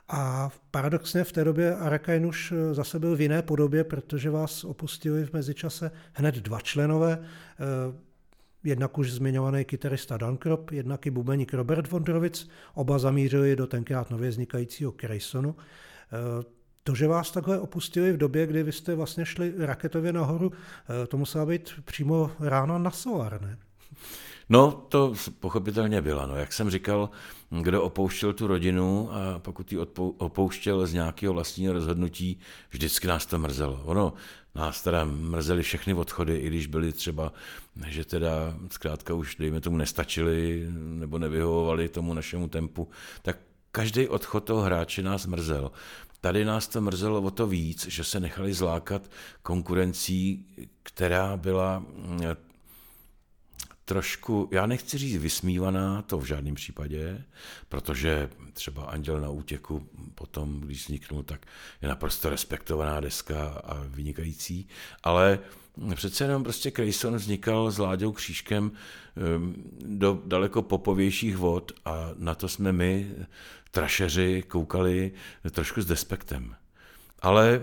A 0.08 0.50
paradoxně 0.72 1.24
v 1.24 1.32
té 1.32 1.44
době 1.44 1.76
Arakain 1.76 2.26
už 2.26 2.52
eh, 2.52 2.74
zase 2.74 3.00
byl 3.00 3.16
v 3.16 3.22
jiné 3.22 3.42
podobě, 3.42 3.84
protože 3.84 4.30
vás 4.30 4.64
opustili 4.64 5.26
v 5.26 5.34
mezičase 5.34 5.92
hned 6.14 6.36
dva 6.36 6.60
členové, 6.60 7.20
eh, 7.22 8.11
jednak 8.64 8.98
už 8.98 9.12
zmiňovaný 9.12 9.66
kytarista 9.66 10.18
Dan 10.18 10.38
Krop, 10.38 10.72
jednak 10.72 11.06
i 11.06 11.12
bubeník 11.12 11.54
Robert 11.54 11.92
Vondrovic, 11.92 12.50
oba 12.74 13.00
zamířili 13.00 13.56
do 13.56 13.68
tenkrát 13.68 14.10
nově 14.10 14.30
vznikajícího 14.30 14.92
Craysonu. 14.92 15.56
To, 16.84 16.96
že 16.96 17.08
vás 17.08 17.32
takhle 17.32 17.60
opustili 17.60 18.12
v 18.12 18.18
době, 18.18 18.48
kdy 18.48 18.64
vy 18.64 18.72
jste 18.72 18.96
vlastně 18.96 19.26
šli 19.26 19.54
raketově 19.58 20.14
nahoru, 20.14 20.52
eh, 21.04 21.08
to 21.08 21.18
musela 21.18 21.46
být 21.46 21.74
přímo 21.86 22.32
ráno 22.40 22.80
na 22.80 22.92
solar, 22.92 23.42
ne? 23.42 23.58
No, 24.52 24.86
to 24.90 25.14
pochopitelně 25.40 26.02
bylo. 26.02 26.28
No, 26.28 26.36
jak 26.36 26.54
jsem 26.54 26.70
říkal, 26.70 27.10
kdo 27.50 27.84
opouštěl 27.84 28.34
tu 28.34 28.48
rodinu 28.48 29.10
a 29.14 29.40
pokud 29.40 29.72
ji 29.72 29.78
opouštěl 30.18 30.88
z 30.88 30.94
nějakého 30.94 31.34
vlastního 31.34 31.74
rozhodnutí, 31.74 32.40
vždycky 32.70 33.08
nás 33.08 33.26
to 33.26 33.40
mrzelo. 33.40 33.82
Ono 33.86 34.14
nás 34.56 34.84
teda 34.84 35.06
mrzeli 35.06 35.64
všechny 35.64 35.94
odchody, 35.94 36.38
i 36.38 36.48
když 36.48 36.68
byly 36.68 36.92
třeba, 36.92 37.34
že 37.88 38.06
teda 38.06 38.58
zkrátka 38.72 39.14
už, 39.14 39.36
dejme 39.36 39.62
tomu, 39.62 39.78
nestačili 39.78 40.68
nebo 40.76 41.20
nevyhovovali 41.20 41.90
tomu 41.90 42.14
našemu 42.14 42.48
tempu, 42.48 42.90
tak 43.22 43.38
každý 43.72 44.08
odchod 44.08 44.44
toho 44.44 44.62
hráče 44.62 45.02
nás 45.02 45.26
mrzel. 45.26 45.72
Tady 46.22 46.46
nás 46.46 46.68
to 46.68 46.82
mrzelo 46.82 47.22
o 47.22 47.32
to 47.32 47.48
víc, 47.48 47.88
že 47.88 48.04
se 48.04 48.20
nechali 48.20 48.54
zlákat 48.54 49.12
konkurencí, 49.42 50.46
která 50.84 51.38
byla 51.38 51.84
trošku, 53.92 54.50
já 54.52 54.66
nechci 54.66 54.98
říct 54.98 55.18
vysmívaná, 55.18 56.02
to 56.02 56.18
v 56.18 56.26
žádném 56.26 56.56
případě, 56.56 57.24
protože 57.70 58.30
třeba 58.54 58.84
Anděl 58.84 59.22
na 59.22 59.30
útěku 59.30 59.90
potom, 60.16 60.62
když 60.62 60.84
vzniknul, 60.84 61.24
tak 61.24 61.46
je 61.82 61.90
naprosto 61.90 62.30
respektovaná 62.30 63.00
deska 63.00 63.48
a 63.48 63.84
vynikající, 63.88 64.68
ale 65.04 65.40
přece 65.96 66.24
jenom 66.24 66.44
prostě 66.44 66.72
Crayson 66.72 67.16
vznikal 67.16 67.72
s 67.72 67.78
Láďou 67.78 68.12
Křížkem 68.12 68.72
ehm, 69.18 69.56
do 69.86 70.22
daleko 70.26 70.62
popovějších 70.62 71.38
vod 71.38 71.72
a 71.86 72.10
na 72.18 72.36
to 72.36 72.48
jsme 72.48 72.72
my, 72.72 73.12
trašeři, 73.72 74.44
koukali 74.48 75.12
trošku 75.52 75.82
s 75.82 75.86
despektem. 75.86 76.56
Ale 77.20 77.62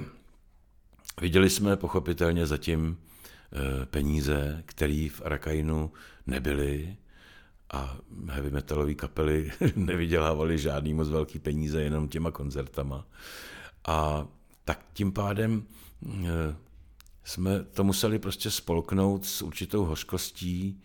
viděli 1.21 1.51
jsme 1.51 1.77
pochopitelně 1.77 2.47
zatím 2.47 2.99
eh, 3.53 3.87
peníze, 3.87 4.63
které 4.67 5.09
v 5.13 5.23
Arakainu 5.25 5.91
nebyly 6.29 6.97
a 7.73 7.97
heavy 8.29 8.51
metalové 8.51 8.95
kapely 8.95 9.53
nevydělávaly 9.77 10.59
žádný 10.59 10.95
moc 10.95 11.09
velký 11.09 11.39
peníze, 11.39 11.83
jenom 11.83 12.09
těma 12.09 12.31
koncertama. 12.31 13.07
A 13.87 14.27
tak 14.65 14.81
tím 14.93 15.13
pádem 15.13 15.63
eh, 16.07 16.57
jsme 17.25 17.65
to 17.65 17.85
museli 17.85 18.19
prostě 18.19 18.51
spolknout 18.51 19.27
s 19.27 19.43
určitou 19.43 19.85
hořkostí, 19.85 20.83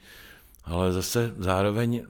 ale 0.64 0.94
zase 0.94 1.34
zároveň 1.38 2.06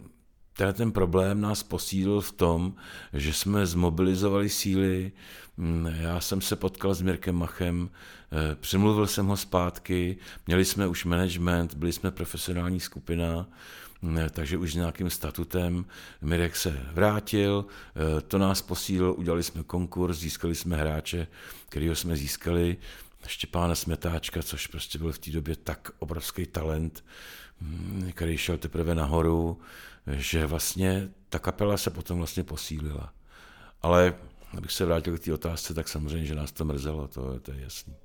tenhle 0.58 0.74
ten 0.74 0.92
problém 0.92 1.42
nás 1.42 1.64
posílil 1.64 2.22
v 2.22 2.32
tom, 2.32 2.76
že 3.14 3.34
jsme 3.34 3.66
zmobilizovali 3.66 4.50
síly, 4.50 5.12
mm, 5.58 5.86
já 5.86 6.20
jsem 6.20 6.42
se 6.42 6.56
potkal 6.56 6.94
s 6.94 7.02
Mirkem 7.02 7.36
Machem, 7.36 7.90
přemluvil 8.56 9.08
jsem 9.08 9.26
ho 9.26 9.38
zpátky, 9.38 10.18
měli 10.48 10.66
jsme 10.66 10.88
už 10.88 11.06
management, 11.06 11.74
byli 11.74 11.94
jsme 11.94 12.12
profesionální 12.12 12.80
skupina, 12.80 13.48
mm, 14.02 14.20
takže 14.30 14.58
už 14.58 14.72
s 14.72 14.76
nějakým 14.76 15.10
statutem. 15.10 15.86
Mirek 16.22 16.56
se 16.56 16.80
vrátil, 16.92 17.66
eh, 17.96 18.22
to 18.22 18.38
nás 18.38 18.62
posílil, 18.62 19.16
udělali 19.18 19.44
jsme 19.44 19.64
konkurs, 19.64 20.18
získali 20.18 20.56
jsme 20.56 20.78
hráče, 20.78 21.28
kterýho 21.70 21.96
jsme 21.96 22.16
získali, 22.16 22.78
Štěpána 23.28 23.76
Smetáčka, 23.76 24.44
což 24.44 24.68
prostě 24.68 24.98
byl 24.98 25.12
v 25.12 25.20
té 25.20 25.32
době 25.32 25.56
tak 25.56 25.92
obrovský 26.00 26.46
talent, 26.46 27.06
mm, 27.62 28.12
který 28.14 28.38
šel 28.38 28.58
teprve 28.58 28.96
nahoru, 28.96 29.62
že 30.08 30.46
vlastně 30.46 31.10
ta 31.30 31.40
kapela 31.40 31.78
se 31.78 31.90
potom 31.90 32.18
vlastně 32.18 32.44
posílila. 32.44 33.14
Ale 33.82 34.14
abych 34.58 34.72
se 34.72 34.86
vrátil 34.86 35.18
k 35.18 35.20
té 35.20 35.34
otázce, 35.34 35.74
tak 35.74 35.88
samozřejmě, 35.88 36.26
že 36.26 36.36
nás 36.36 36.52
to 36.52 36.66
mrzelo, 36.66 37.08
to, 37.08 37.40
to 37.40 37.52
je 37.52 37.62
jasný. 37.62 37.96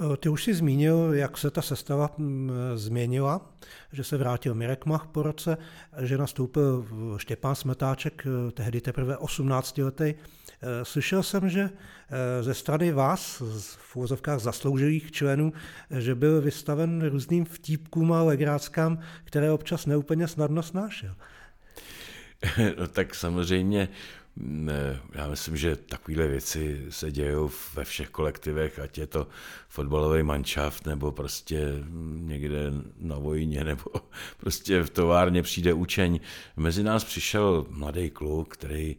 Eh, 0.00 0.16
ty 0.16 0.28
už 0.28 0.44
si 0.44 0.54
zmínil, 0.54 1.10
jak 1.12 1.38
se 1.38 1.50
ta 1.50 1.62
sestava 1.62 2.10
mm, 2.18 2.52
změnila, 2.74 3.40
že 3.92 4.04
se 4.04 4.16
vrátil 4.16 4.54
Mirek 4.54 4.86
Mach 4.86 5.06
po 5.06 5.22
roce, 5.22 5.58
že 6.00 6.18
nastoupil 6.18 6.86
Štěpán 7.16 7.54
Smetáček, 7.54 8.26
eh, 8.26 8.52
tehdy 8.52 8.80
teprve 8.80 9.16
18 9.16 9.84
letý. 9.84 10.14
Eh, 10.14 10.84
slyšel 10.84 11.22
jsem, 11.22 11.48
že 11.48 11.70
ze 12.40 12.54
strany 12.54 12.92
vás, 12.92 13.42
v 13.76 13.96
úvozovkách 13.96 14.40
zasloužilých 14.40 15.12
členů, 15.12 15.52
že 15.98 16.14
byl 16.14 16.40
vystaven 16.40 17.08
různým 17.08 17.44
vtípkům 17.44 18.12
a 18.12 18.22
legráckám, 18.22 18.98
které 19.24 19.52
občas 19.52 19.86
neúplně 19.86 20.28
snadno 20.28 20.62
snášel. 20.62 21.14
No 22.78 22.88
tak 22.92 23.14
samozřejmě 23.14 23.88
já 25.14 25.28
myslím, 25.28 25.56
že 25.56 25.76
takovéhle 25.76 26.28
věci 26.28 26.86
se 26.88 27.12
dějou 27.12 27.50
ve 27.74 27.84
všech 27.84 28.08
kolektivech, 28.08 28.78
ať 28.78 28.98
je 28.98 29.06
to 29.06 29.26
fotbalový 29.68 30.22
manšaft, 30.22 30.86
nebo 30.86 31.12
prostě 31.12 31.72
někde 32.14 32.72
na 32.98 33.18
vojně, 33.18 33.64
nebo 33.64 33.90
prostě 34.40 34.82
v 34.82 34.90
továrně 34.90 35.42
přijde 35.42 35.72
učeň. 35.72 36.20
Mezi 36.56 36.82
nás 36.82 37.04
přišel 37.04 37.66
mladý 37.70 38.10
kluk, 38.10 38.48
který 38.48 38.96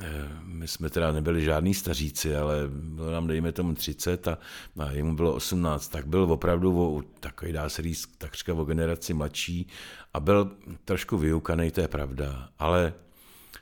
eh, 0.00 0.28
my 0.42 0.68
jsme 0.68 0.90
teda 0.90 1.12
nebyli 1.12 1.44
žádní 1.44 1.74
staříci, 1.74 2.36
ale 2.36 2.56
bylo 2.70 3.12
nám, 3.12 3.26
dejme 3.26 3.52
tomu, 3.52 3.74
30 3.74 4.28
a, 4.28 4.38
a 4.78 4.90
jemu 4.90 5.16
bylo 5.16 5.34
18, 5.34 5.88
tak 5.88 6.06
byl 6.06 6.22
opravdu 6.22 6.96
o, 6.96 7.02
takový, 7.20 7.52
dá 7.52 7.68
se 7.68 7.82
říct, 7.82 8.06
takřka 8.18 8.54
o 8.54 8.64
generaci 8.64 9.14
mladší 9.14 9.66
a 10.14 10.20
byl 10.20 10.50
trošku 10.84 11.18
vyukaný, 11.18 11.70
to 11.70 11.80
je 11.80 11.88
pravda, 11.88 12.48
ale 12.58 12.94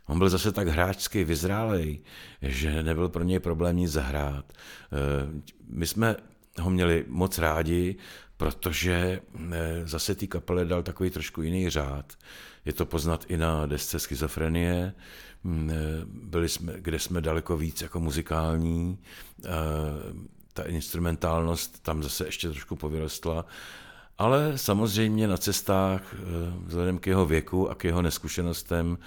On 0.07 0.19
byl 0.19 0.29
zase 0.29 0.53
tak 0.53 0.69
hráčsky 0.69 1.25
vyzrálej, 1.25 2.01
že 2.43 2.83
nebyl 2.83 3.09
pro 3.09 3.25
něj 3.25 3.39
problém 3.39 3.77
nic 3.77 3.93
zahrát. 3.93 4.53
Eh, 4.53 5.43
my 5.69 5.87
jsme 5.87 6.17
ho 6.61 6.71
měli 6.71 7.05
moc 7.09 7.39
rádi, 7.39 7.97
protože 8.37 9.21
eh, 9.53 9.83
zase 9.85 10.15
té 10.15 10.27
kapele 10.27 10.65
dal 10.65 10.83
takový 10.83 11.11
trošku 11.11 11.43
jiný 11.43 11.71
řád. 11.71 12.13
Je 12.65 12.73
to 12.73 12.87
poznat 12.87 13.25
i 13.29 13.37
na 13.37 13.67
desce 13.67 13.99
Schizofrenie, 13.99 14.95
mm, 15.45 15.71
eh, 15.71 15.75
byli 16.07 16.49
jsme, 16.49 16.73
kde 16.77 16.99
jsme 16.99 17.21
daleko 17.21 17.57
víc 17.57 17.83
jako 17.83 18.01
muzikální, 18.01 18.99
ta 20.53 20.63
instrumentálnost 20.63 21.83
tam 21.83 22.03
zase 22.03 22.27
ještě 22.27 22.49
trošku 22.49 22.77
povyrostla 22.77 23.45
ale 24.19 24.59
samozřejmě 24.59 25.29
na 25.29 25.37
cestách, 25.37 26.15
eh, 26.15 26.19
vzhledem 26.67 26.99
k 26.99 27.07
jeho 27.07 27.27
věku 27.27 27.71
a 27.71 27.75
k 27.75 27.85
jeho 27.85 28.03
neskušenostem, 28.03 28.99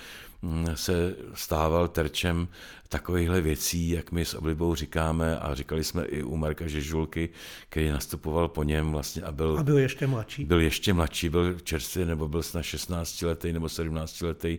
mm, 0.41 0.67
se 0.75 1.15
stával 1.33 1.87
terčem 1.87 2.47
takovýchhle 2.89 3.41
věcí, 3.41 3.89
jak 3.89 4.11
my 4.11 4.25
s 4.25 4.33
oblibou 4.33 4.75
říkáme 4.75 5.39
a 5.39 5.55
říkali 5.55 5.83
jsme 5.83 6.05
i 6.05 6.23
u 6.23 6.37
Marka 6.37 6.67
Žežulky, 6.67 7.29
který 7.69 7.89
nastupoval 7.89 8.47
po 8.47 8.63
něm 8.63 8.91
vlastně 8.91 9.21
a 9.21 9.31
byl... 9.31 9.57
A 9.59 9.63
byl 9.63 9.77
ještě 9.77 10.07
mladší. 10.07 10.45
Byl 10.45 10.61
ještě 10.61 10.93
mladší, 10.93 11.29
byl 11.29 11.59
čerstvý 11.59 12.05
nebo 12.05 12.27
byl 12.27 12.43
snad 12.43 12.61
16 12.61 13.21
letý 13.21 13.53
nebo 13.53 13.69
17 13.69 14.21
letý 14.21 14.57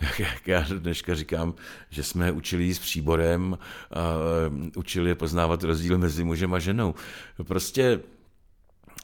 jak 0.18 0.48
já 0.48 0.64
dneška 0.78 1.14
říkám, 1.14 1.54
že 1.90 2.02
jsme 2.02 2.32
učili 2.32 2.64
jíst 2.64 2.78
příborem 2.78 3.58
a 3.90 3.98
eh, 3.98 4.70
učili 4.76 5.10
je 5.10 5.14
poznávat 5.14 5.62
rozdíl 5.62 5.98
mezi 5.98 6.24
mužem 6.24 6.54
a 6.54 6.58
ženou. 6.58 6.94
Prostě 7.42 8.00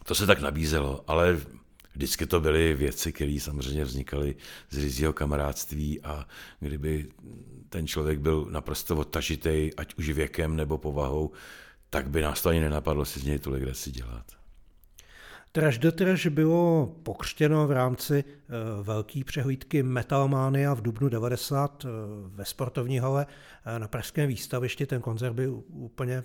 to 0.07 0.15
se 0.15 0.27
tak 0.27 0.41
nabízelo, 0.41 1.05
ale 1.07 1.41
vždycky 1.95 2.27
to 2.27 2.41
byly 2.41 2.75
věci, 2.75 3.13
které 3.13 3.39
samozřejmě 3.41 3.85
vznikaly 3.85 4.35
z 4.71 4.79
rizího 4.79 5.13
kamarádství 5.13 6.01
a 6.03 6.27
kdyby 6.61 7.09
ten 7.69 7.87
člověk 7.87 8.19
byl 8.19 8.47
naprosto 8.51 8.97
odtažitý, 8.97 9.71
ať 9.77 9.95
už 9.95 10.11
věkem 10.11 10.57
nebo 10.57 10.79
povahou, 10.79 11.31
tak 11.91 12.11
by 12.11 12.23
nás 12.23 12.43
to 12.43 12.49
ani 12.49 12.61
nenapadlo 12.61 13.05
si 13.05 13.21
z 13.21 13.25
něj 13.25 13.39
tu 13.39 13.51
legraci 13.51 13.91
dělat. 13.91 14.25
Trash 15.53 15.79
the 15.79 15.91
Trash 15.91 16.27
bylo 16.27 16.95
pokřtěno 17.03 17.67
v 17.67 17.73
rámci 17.73 18.25
uh, 18.25 18.87
velké 18.87 19.25
přehlídky 19.25 19.83
Metalmania 19.83 20.75
v 20.75 20.83
dubnu 20.83 21.09
90 21.09 21.85
uh, 21.85 21.91
ve 22.27 22.45
sportovní 22.45 22.99
hale 22.99 23.27
uh, 23.27 23.79
na 23.79 23.89
Pražském 23.89 24.29
výstavišti. 24.29 24.87
Ten 24.87 25.01
koncert 25.01 25.33
byl 25.33 25.63
úplně 25.69 26.25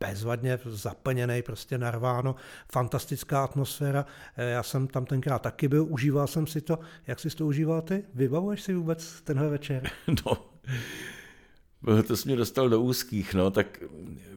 bezvadně 0.00 0.58
zaplněný, 0.64 1.42
prostě 1.42 1.78
narváno, 1.78 2.34
fantastická 2.72 3.44
atmosféra. 3.44 4.06
Eh, 4.36 4.50
já 4.50 4.62
jsem 4.62 4.86
tam 4.86 5.06
tenkrát 5.06 5.42
taky 5.42 5.68
byl, 5.68 5.86
užíval 5.88 6.26
jsem 6.26 6.46
si 6.46 6.60
to. 6.60 6.78
Jak 7.06 7.20
jsi 7.20 7.30
to 7.30 7.46
užíval 7.46 7.82
ty? 7.82 8.04
Vybavuješ 8.14 8.62
si 8.62 8.74
vůbec 8.74 9.20
tenhle 9.22 9.48
večer? 9.48 9.90
No, 10.26 12.02
To 12.02 12.16
jsi 12.16 12.28
mě 12.28 12.36
dostal 12.36 12.68
do 12.68 12.80
úzkých, 12.80 13.34
no, 13.34 13.50
tak 13.50 13.82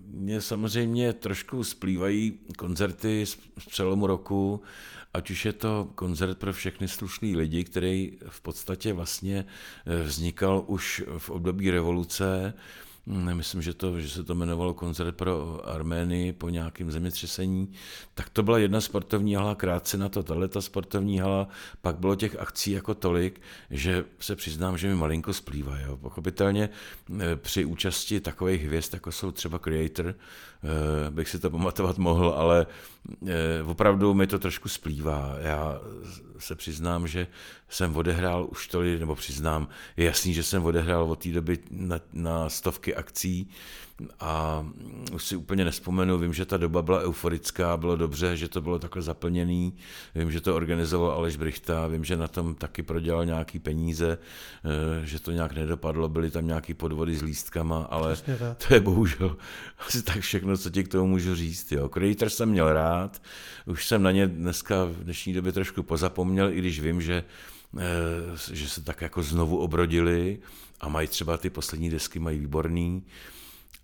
mě 0.07 0.41
samozřejmě 0.41 1.13
trošku 1.13 1.63
splývají 1.63 2.39
koncerty 2.57 3.25
z 3.25 3.37
přelomu 3.67 4.07
roku, 4.07 4.61
ať 5.13 5.29
už 5.29 5.45
je 5.45 5.53
to 5.53 5.89
koncert 5.95 6.37
pro 6.37 6.53
všechny 6.53 6.87
slušný 6.87 7.35
lidi, 7.35 7.63
který 7.63 8.17
v 8.29 8.41
podstatě 8.41 8.93
vlastně 8.93 9.45
eh, 9.85 10.03
vznikal 10.03 10.63
už 10.67 11.03
v 11.17 11.29
období 11.29 11.71
revoluce, 11.71 12.53
myslím, 13.05 13.61
že, 13.61 13.73
to, 13.73 13.99
že 13.99 14.09
se 14.09 14.23
to 14.23 14.33
jmenovalo 14.33 14.73
koncert 14.73 15.15
pro 15.15 15.61
Arménii 15.69 16.33
po 16.33 16.49
nějakém 16.49 16.91
zemětřesení, 16.91 17.71
tak 18.13 18.29
to 18.29 18.43
byla 18.43 18.57
jedna 18.57 18.81
sportovní 18.81 19.35
hala, 19.35 19.55
krátce 19.55 19.97
na 19.97 20.09
to 20.09 20.23
tahle 20.23 20.47
ta 20.47 20.61
sportovní 20.61 21.19
hala, 21.19 21.47
pak 21.81 21.95
bylo 21.99 22.15
těch 22.15 22.39
akcí 22.39 22.71
jako 22.71 22.95
tolik, 22.95 23.41
že 23.69 24.05
se 24.19 24.35
přiznám, 24.35 24.77
že 24.77 24.87
mi 24.87 24.95
malinko 24.95 25.33
splývá. 25.33 25.79
Jo. 25.79 25.97
Pochopitelně 25.97 26.69
eh, 27.19 27.35
při 27.35 27.65
účasti 27.65 28.21
takových 28.21 28.65
hvězd, 28.65 28.93
jako 28.93 29.11
jsou 29.11 29.31
třeba 29.31 29.59
Creator, 29.59 30.07
eh, 30.07 31.11
bych 31.11 31.29
si 31.29 31.39
to 31.39 31.49
pamatovat 31.49 31.97
mohl, 31.97 32.29
ale 32.29 32.67
eh, 33.27 33.63
opravdu 33.65 34.13
mi 34.13 34.27
to 34.27 34.39
trošku 34.39 34.69
splývá. 34.69 35.35
Já 35.39 35.81
se 36.37 36.55
přiznám, 36.55 37.07
že 37.07 37.27
jsem 37.73 37.95
odehrál 37.95 38.47
už 38.51 38.67
tolik, 38.67 38.99
nebo 38.99 39.15
přiznám, 39.15 39.67
je 39.97 40.05
jasný, 40.05 40.33
že 40.33 40.43
jsem 40.43 40.65
odehrál 40.65 41.11
od 41.11 41.23
té 41.23 41.29
doby 41.29 41.59
na, 41.71 41.99
na 42.13 42.49
stovky 42.49 42.95
akcí, 42.95 43.49
a 44.19 44.65
už 45.13 45.23
si 45.23 45.35
úplně 45.35 45.65
nespomenu, 45.65 46.17
vím, 46.17 46.33
že 46.33 46.45
ta 46.45 46.57
doba 46.57 46.81
byla 46.81 47.01
euforická, 47.01 47.77
bylo 47.77 47.95
dobře, 47.95 48.37
že 48.37 48.49
to 48.49 48.61
bylo 48.61 48.79
takhle 48.79 49.01
zaplněný, 49.01 49.73
vím, 50.15 50.31
že 50.31 50.41
to 50.41 50.55
organizoval 50.55 51.11
Aleš 51.11 51.35
Brichta, 51.35 51.87
vím, 51.87 52.03
že 52.03 52.17
na 52.17 52.27
tom 52.27 52.55
taky 52.55 52.83
prodělal 52.83 53.25
nějaký 53.25 53.59
peníze, 53.59 54.17
eh, 54.65 55.05
že 55.05 55.19
to 55.19 55.31
nějak 55.31 55.53
nedopadlo, 55.53 56.09
byly 56.09 56.31
tam 56.31 56.47
nějaký 56.47 56.73
podvody 56.73 57.15
s 57.15 57.21
lístkama, 57.21 57.83
ale 57.83 58.17
to 58.67 58.73
je 58.73 58.79
bohužel 58.79 59.37
asi 59.87 60.03
tak 60.03 60.19
všechno, 60.19 60.57
co 60.57 60.69
ti 60.69 60.83
k 60.83 60.87
tomu 60.87 61.07
můžu 61.07 61.35
říct. 61.35 61.71
Jo. 61.71 61.89
Creator 61.89 62.29
jsem 62.29 62.49
měl 62.49 62.73
rád, 62.73 63.21
už 63.65 63.87
jsem 63.87 64.03
na 64.03 64.11
ně 64.11 64.27
dneska 64.27 64.85
v 64.85 65.03
dnešní 65.03 65.33
době 65.33 65.51
trošku 65.51 65.83
pozapomněl, 65.83 66.49
i 66.49 66.57
když 66.57 66.79
vím, 66.79 67.01
že 67.01 67.23
že 68.51 68.69
se 68.69 68.83
tak 68.83 69.01
jako 69.01 69.23
znovu 69.23 69.57
obrodili 69.57 70.39
a 70.79 70.89
mají 70.89 71.07
třeba 71.07 71.37
ty 71.37 71.49
poslední 71.49 71.89
desky 71.89 72.19
mají 72.19 72.39
výborný, 72.39 73.05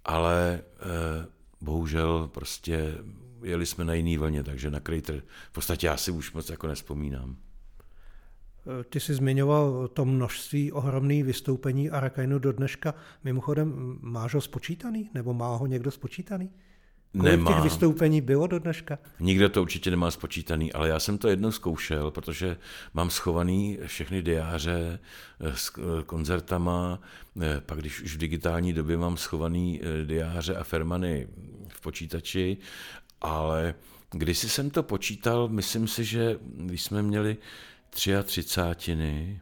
ale 0.05 0.61
eh, 0.61 1.25
bohužel 1.61 2.29
prostě 2.33 2.97
jeli 3.43 3.65
jsme 3.65 3.85
na 3.85 3.93
jiný 3.93 4.17
vlně, 4.17 4.43
takže 4.43 4.71
na 4.71 4.79
Crater 4.79 5.23
v 5.49 5.53
podstatě 5.53 5.87
já 5.87 5.97
si 5.97 6.11
už 6.11 6.33
moc 6.33 6.49
jako 6.49 6.67
nespomínám. 6.67 7.35
Eh, 8.81 8.83
ty 8.83 8.99
jsi 8.99 9.13
zmiňoval 9.13 9.87
to 9.87 10.05
množství 10.05 10.71
ohromných 10.71 11.23
vystoupení 11.23 11.89
Arakainu 11.89 12.39
do 12.39 12.51
dneška. 12.51 12.93
Mimochodem, 13.23 13.97
máš 14.01 14.33
ho 14.33 14.41
spočítaný? 14.41 15.09
Nebo 15.13 15.33
má 15.33 15.55
ho 15.55 15.67
někdo 15.67 15.91
spočítaný? 15.91 16.51
Kolik 17.17 17.31
Nemá. 17.31 17.53
těch 17.53 17.63
vystoupení 17.63 18.21
bylo 18.21 18.47
do 18.47 18.59
dneška? 18.59 18.99
Nikdo 19.19 19.49
to 19.49 19.61
určitě 19.61 19.91
nemá 19.91 20.11
spočítaný, 20.11 20.73
ale 20.73 20.89
já 20.89 20.99
jsem 20.99 21.17
to 21.17 21.27
jednou 21.27 21.51
zkoušel, 21.51 22.11
protože 22.11 22.57
mám 22.93 23.09
schovaný 23.09 23.77
všechny 23.85 24.21
diáře 24.21 24.99
eh, 25.39 25.55
s 25.55 25.71
eh, 25.77 26.03
koncertama, 26.03 26.99
eh, 27.41 27.61
pak 27.65 27.79
když 27.79 28.01
už 28.01 28.15
v 28.15 28.19
digitální 28.19 28.73
době 28.73 28.97
mám 28.97 29.17
schovaný 29.17 29.81
diáře 30.05 30.55
a 30.55 30.63
fermany 30.63 31.27
v 31.67 31.81
počítači, 31.81 32.57
ale 33.21 33.75
když 34.11 34.37
jsem 34.37 34.69
to 34.69 34.83
počítal, 34.83 35.47
myslím 35.47 35.87
si, 35.87 36.05
že 36.05 36.37
když 36.41 36.83
jsme 36.83 37.01
měli 37.01 37.37
tři 37.89 38.15
a 38.15 38.23
třicátiny, 38.23 39.41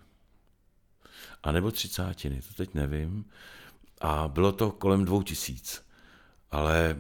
anebo 1.44 1.72
třicátiny, 1.72 2.42
to 2.42 2.54
teď 2.54 2.74
nevím, 2.74 3.26
a 4.02 4.28
bylo 4.28 4.52
to 4.52 4.72
kolem 4.72 5.06
dvou 5.06 5.22
tisíc. 5.22 5.88
Ale 6.52 6.98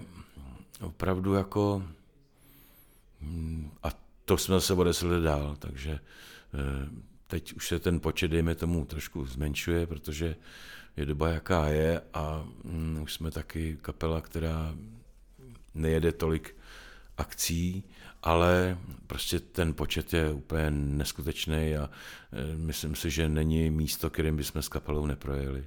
opravdu 0.81 1.33
jako 1.33 1.83
hm, 3.21 3.71
a 3.83 3.89
to 4.25 4.37
jsme 4.37 4.61
se 4.61 4.73
odesli 4.73 5.21
dál, 5.21 5.55
takže 5.59 5.91
eh, 6.53 6.89
teď 7.27 7.53
už 7.53 7.67
se 7.67 7.79
ten 7.79 7.99
počet, 7.99 8.27
dejme 8.27 8.55
tomu, 8.55 8.85
trošku 8.85 9.25
zmenšuje, 9.25 9.87
protože 9.87 10.35
je 10.97 11.05
doba, 11.05 11.29
jaká 11.29 11.67
je 11.67 12.01
a 12.13 12.45
hm, 12.63 12.99
už 13.03 13.13
jsme 13.13 13.31
taky 13.31 13.77
kapela, 13.81 14.21
která 14.21 14.75
nejede 15.73 16.11
tolik 16.11 16.55
akcí, 17.17 17.83
ale 18.23 18.77
prostě 19.07 19.39
ten 19.39 19.73
počet 19.73 20.13
je 20.13 20.31
úplně 20.31 20.71
neskutečný 20.71 21.77
a 21.77 21.89
eh, 21.89 22.57
myslím 22.57 22.95
si, 22.95 23.09
že 23.09 23.29
není 23.29 23.69
místo, 23.69 24.09
kterým 24.09 24.35
bychom 24.35 24.61
s 24.61 24.69
kapelou 24.69 25.05
neprojeli. 25.05 25.65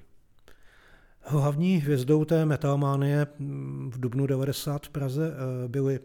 Hlavní 1.22 1.76
hvězdou 1.76 2.24
té 2.24 2.46
metalmánie 2.46 3.26
v 3.90 4.00
dubnu 4.00 4.26
90 4.26 4.86
v 4.86 4.90
Praze 4.90 5.32
eh, 5.32 5.68
byly 5.68 6.00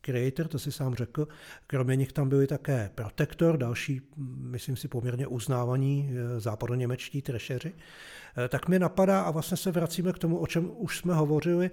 Creator, 0.00 0.48
to 0.48 0.58
si 0.58 0.72
sám 0.72 0.94
řekl. 0.94 1.28
Kromě 1.66 1.96
nich 1.96 2.12
tam 2.12 2.28
byli 2.28 2.46
také 2.46 2.90
Protector, 2.94 3.56
další, 3.56 4.00
myslím 4.36 4.76
si, 4.76 4.88
poměrně 4.88 5.26
uznávaní 5.26 6.10
eh, 6.10 6.40
západoněmečtí 6.40 7.22
trešeři. 7.22 7.72
Eh, 8.44 8.48
tak 8.48 8.68
mi 8.68 8.78
napadá, 8.78 9.22
a 9.22 9.30
vlastně 9.30 9.56
se 9.56 9.70
vracíme 9.70 10.12
k 10.12 10.18
tomu, 10.18 10.38
o 10.38 10.46
čem 10.46 10.70
už 10.76 10.98
jsme 10.98 11.14
hovořili, 11.14 11.70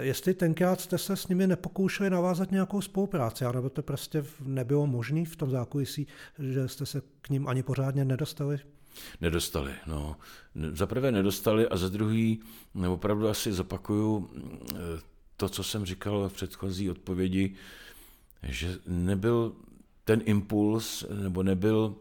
jestli 0.00 0.34
tenkrát 0.34 0.80
jste 0.80 0.98
se 0.98 1.16
s 1.16 1.28
nimi 1.28 1.46
nepokoušeli 1.46 2.10
navázat 2.10 2.50
nějakou 2.50 2.80
spolupráci, 2.80 3.44
nebo 3.54 3.70
to 3.70 3.82
prostě 3.82 4.24
nebylo 4.44 4.86
možné 4.86 5.24
v 5.24 5.36
tom 5.36 5.50
zákulisí, 5.50 6.06
že 6.38 6.68
jste 6.68 6.86
se 6.86 7.02
k 7.20 7.28
ním 7.30 7.48
ani 7.48 7.62
pořádně 7.62 8.04
nedostali? 8.04 8.58
Nedostali, 9.20 9.72
no. 9.86 10.16
Za 10.72 10.86
prvé 10.86 11.12
nedostali 11.12 11.68
a 11.68 11.76
za 11.76 11.88
druhý 11.88 12.40
opravdu 12.88 13.28
asi 13.28 13.52
zopakuju 13.52 14.30
eh, 14.30 14.76
to, 15.36 15.48
co 15.48 15.62
jsem 15.62 15.84
říkal 15.84 16.28
v 16.28 16.32
předchozí 16.32 16.90
odpovědi, 16.90 17.54
že 18.42 18.78
nebyl 18.86 19.52
ten 20.04 20.22
impuls, 20.24 21.04
nebo 21.22 21.42
nebyl 21.42 21.94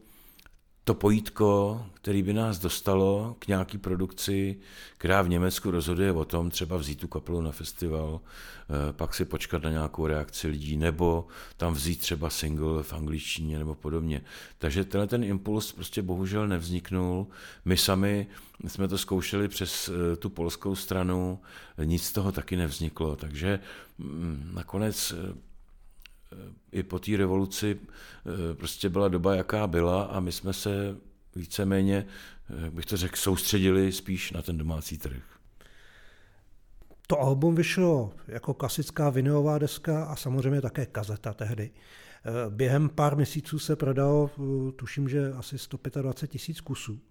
to 0.88 0.94
pojítko, 0.94 1.86
který 1.94 2.24
by 2.24 2.34
nás 2.34 2.60
dostalo 2.60 3.36
k 3.40 3.48
nějaký 3.48 3.78
produkci, 3.78 4.60
která 4.98 5.22
v 5.22 5.30
Německu 5.30 5.72
rozhoduje 5.72 6.12
o 6.12 6.26
tom, 6.26 6.50
třeba 6.50 6.78
vzít 6.78 7.00
tu 7.00 7.08
kapelu 7.08 7.42
na 7.42 7.52
festival, 7.52 8.22
eh, 8.22 8.94
pak 8.94 9.16
si 9.16 9.26
počkat 9.26 9.64
na 9.64 9.70
nějakou 9.70 10.08
reakci 10.08 10.48
lidí, 10.48 10.78
nebo 10.78 11.28
tam 11.58 11.74
vzít 11.74 12.00
třeba 12.00 12.30
single 12.30 12.84
v 12.84 12.94
angličtině 12.94 13.60
nebo 13.60 13.76
podobně. 13.76 14.22
Takže 14.58 14.84
tenhle 14.84 15.08
ten 15.08 15.24
impuls 15.24 15.72
prostě 15.72 16.02
bohužel 16.02 16.48
nevzniknul. 16.48 17.28
My 17.66 17.78
sami 17.78 18.28
jsme 18.68 18.88
to 18.88 18.98
zkoušeli 18.98 19.48
přes 19.48 19.90
eh, 19.90 20.16
tu 20.16 20.30
polskou 20.30 20.76
stranu, 20.76 21.40
nic 21.84 22.04
z 22.04 22.12
toho 22.12 22.32
taky 22.32 22.56
nevzniklo, 22.56 23.16
takže 23.16 23.60
mm, 23.98 24.52
nakonec 24.54 25.14
eh, 25.18 25.47
i 26.72 26.84
po 26.84 27.00
té 27.00 27.18
revoluci 27.18 27.80
eh, 27.80 28.56
prostě 28.56 28.90
byla 28.90 29.08
doba, 29.08 29.36
jaká 29.36 29.68
byla 29.68 30.04
a 30.04 30.20
my 30.20 30.32
jsme 30.32 30.54
se 30.54 30.98
víceméně, 31.36 32.06
eh, 32.50 32.64
jak 32.64 32.74
bych 32.74 32.86
to 32.86 32.98
řekl, 32.98 33.16
soustředili 33.16 33.92
spíš 33.92 34.32
na 34.32 34.42
ten 34.42 34.58
domácí 34.58 34.98
trh. 34.98 35.24
To 37.08 37.20
album 37.20 37.56
vyšlo 37.56 38.14
jako 38.28 38.54
klasická 38.54 39.10
vinylová 39.10 39.58
deska 39.58 40.04
a 40.04 40.16
samozřejmě 40.16 40.62
také 40.62 40.86
kazeta 40.86 41.34
tehdy. 41.34 41.72
Eh, 41.72 42.50
během 42.50 42.90
pár 42.90 43.16
měsíců 43.16 43.60
se 43.60 43.76
prodalo, 43.76 44.32
tuším, 44.76 45.10
že 45.10 45.34
asi 45.34 45.58
125 45.58 46.32
tisíc 46.32 46.62
kusů, 46.62 47.02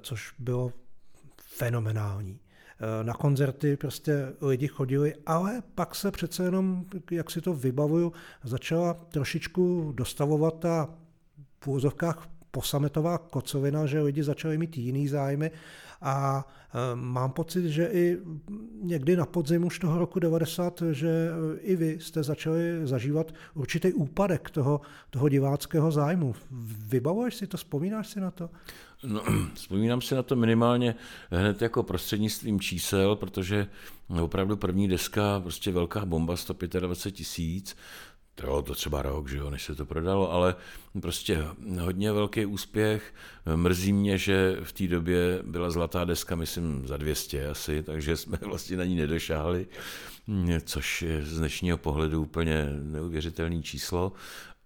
což 0.00 0.34
bylo 0.38 0.72
fenomenální. 1.42 2.40
Eh, 2.80 3.04
na 3.04 3.14
koncerty 3.14 3.76
prostě 3.76 4.32
lidi 4.40 4.68
chodili, 4.68 5.14
ale 5.26 5.62
pak 5.74 5.94
se 5.94 6.10
přece 6.10 6.44
jenom, 6.44 6.84
jak 7.10 7.30
si 7.30 7.40
to 7.40 7.54
vybavuju, 7.54 8.12
začala 8.44 8.94
trošičku 8.94 9.92
dostavovat 9.96 10.58
ta 10.58 10.88
v 11.60 11.66
úvozovkách 11.66 12.28
posametová 12.50 13.18
kocovina, 13.18 13.86
že 13.86 14.00
lidi 14.00 14.22
začali 14.22 14.58
mít 14.58 14.76
jiný 14.76 15.08
zájmy 15.08 15.50
a 16.02 16.46
eh, 16.68 16.78
mám 16.94 17.32
pocit, 17.32 17.64
že 17.70 17.86
i 17.92 18.18
někdy 18.82 19.16
na 19.16 19.26
podzim 19.26 19.64
už 19.64 19.78
toho 19.78 19.98
roku 19.98 20.20
90, 20.20 20.82
že 20.92 21.28
i 21.60 21.76
vy 21.76 21.98
jste 22.00 22.22
začali 22.22 22.60
zažívat 22.84 23.34
určitý 23.54 23.92
úpadek 23.92 24.50
toho, 24.50 24.80
toho 25.10 25.28
diváckého 25.28 25.90
zájmu. 25.90 26.34
Vybavuješ 26.86 27.34
si 27.34 27.46
to, 27.46 27.56
vzpomínáš 27.56 28.08
si 28.08 28.20
na 28.20 28.30
to? 28.30 28.50
No, 29.04 29.22
vzpomínám 29.54 30.00
si 30.00 30.14
na 30.14 30.22
to 30.22 30.36
minimálně 30.36 30.94
hned 31.30 31.62
jako 31.62 31.82
prostřednictvím 31.82 32.60
čísel, 32.60 33.16
protože 33.16 33.66
opravdu 34.22 34.56
první 34.56 34.88
deska, 34.88 35.40
prostě 35.40 35.72
velká 35.72 36.04
bomba, 36.04 36.36
125 36.36 37.12
tisíc, 37.12 37.76
Trvalo 38.36 38.62
to 38.62 38.74
třeba 38.74 39.02
rok, 39.02 39.28
že 39.28 39.36
jo, 39.36 39.50
než 39.50 39.64
se 39.64 39.74
to 39.74 39.86
prodalo, 39.86 40.32
ale 40.32 40.54
prostě 41.00 41.44
hodně 41.80 42.12
velký 42.12 42.46
úspěch. 42.46 43.14
Mrzí 43.54 43.92
mě, 43.92 44.18
že 44.18 44.56
v 44.62 44.72
té 44.72 44.86
době 44.86 45.42
byla 45.42 45.70
zlatá 45.70 46.04
deska, 46.04 46.36
myslím, 46.36 46.86
za 46.86 46.96
200 46.96 47.48
asi, 47.48 47.82
takže 47.82 48.16
jsme 48.16 48.38
vlastně 48.46 48.76
na 48.76 48.84
ní 48.84 48.96
nedošáhli, 48.96 49.66
což 50.64 51.02
je 51.02 51.24
z 51.24 51.38
dnešního 51.38 51.78
pohledu 51.78 52.22
úplně 52.22 52.68
neuvěřitelné 52.82 53.62
číslo. 53.62 54.12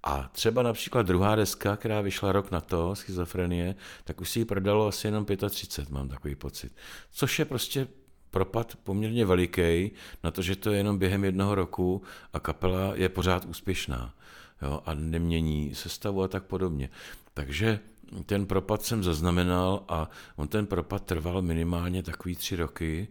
A 0.03 0.31
třeba 0.33 0.62
například 0.62 1.07
druhá 1.07 1.35
deska, 1.37 1.77
která 1.77 2.01
vyšla 2.01 2.33
rok 2.33 2.51
na 2.51 2.61
to, 2.61 2.97
schizofrenie, 2.97 3.75
tak 4.05 4.21
už 4.21 4.31
si 4.31 4.39
ji 4.39 4.45
prodalo 4.45 4.87
asi 4.87 5.07
jenom 5.07 5.27
35, 5.51 5.91
mám 5.91 6.09
takový 6.09 6.35
pocit. 6.35 6.73
Což 7.11 7.39
je 7.39 7.45
prostě 7.45 7.89
propad 8.31 8.76
poměrně 8.85 9.24
veliký 9.24 9.91
na 10.24 10.31
to, 10.31 10.43
že 10.43 10.57
to 10.57 10.70
je 10.70 10.76
jenom 10.76 10.99
během 10.99 11.24
jednoho 11.24 11.55
roku 11.55 12.03
a 12.33 12.41
kapela 12.41 12.93
je 12.95 13.09
pořád 13.09 13.45
úspěšná 13.45 14.14
jo, 14.62 14.83
a 14.87 14.95
nemění 14.95 15.74
sestavu 15.74 16.22
a 16.22 16.28
tak 16.28 16.45
podobně. 16.45 16.91
Takže 17.35 17.81
ten 18.26 18.47
propad 18.47 18.83
jsem 18.83 19.03
zaznamenal 19.03 19.85
a 19.89 20.11
on 20.37 20.49
ten 20.49 20.66
propad 20.66 21.05
trval 21.05 21.43
minimálně 21.43 22.03
takový 22.03 22.37
tři 22.37 22.57
roky, 22.57 23.09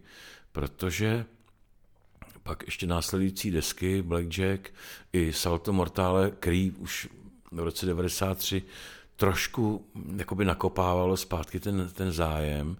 protože 0.52 1.24
pak 2.42 2.62
ještě 2.66 2.86
následující 2.86 3.50
desky 3.50 4.02
Blackjack 4.02 4.70
i 5.12 5.32
Salto 5.32 5.72
Mortale, 5.72 6.30
který 6.30 6.70
už 6.70 7.08
v 7.52 7.58
roce 7.58 7.86
93 7.86 8.62
trošku 9.16 9.84
jakoby 10.16 10.44
nakopávalo 10.44 11.16
zpátky 11.16 11.60
ten, 11.60 11.90
ten 11.94 12.12
zájem, 12.12 12.76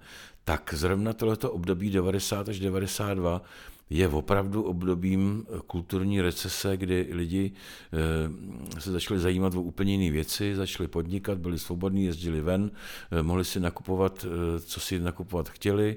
tak 0.50 0.74
zrovna 0.74 1.12
tohleto 1.12 1.52
období 1.52 1.90
90 1.90 2.48
až 2.48 2.58
92 2.60 3.42
je 3.90 4.08
opravdu 4.08 4.62
obdobím 4.62 5.46
kulturní 5.66 6.20
recese, 6.20 6.76
kdy 6.76 7.08
lidi 7.12 7.52
eh, 7.92 8.80
se 8.80 8.92
začali 8.92 9.20
zajímat 9.20 9.54
o 9.54 9.62
úplně 9.62 9.92
jiné 9.92 10.12
věci, 10.12 10.56
začali 10.56 10.88
podnikat, 10.88 11.38
byli 11.38 11.58
svobodní, 11.58 12.04
jezdili 12.04 12.40
ven, 12.40 12.70
eh, 13.10 13.22
mohli 13.22 13.44
si 13.44 13.60
nakupovat, 13.60 14.26
eh, 14.26 14.60
co 14.60 14.80
si 14.80 14.98
nakupovat 14.98 15.48
chtěli. 15.48 15.96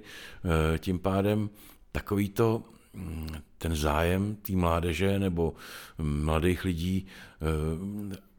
Tím 0.78 1.00
pádem 1.00 1.50
takový 1.92 2.30
to 2.30 2.64
mm, 2.94 3.28
ten 3.58 3.76
zájem 3.76 4.36
té 4.36 4.54
mládeže 4.54 5.20
nebo 5.20 5.54
mladých 5.98 6.64
lidí 6.64 7.08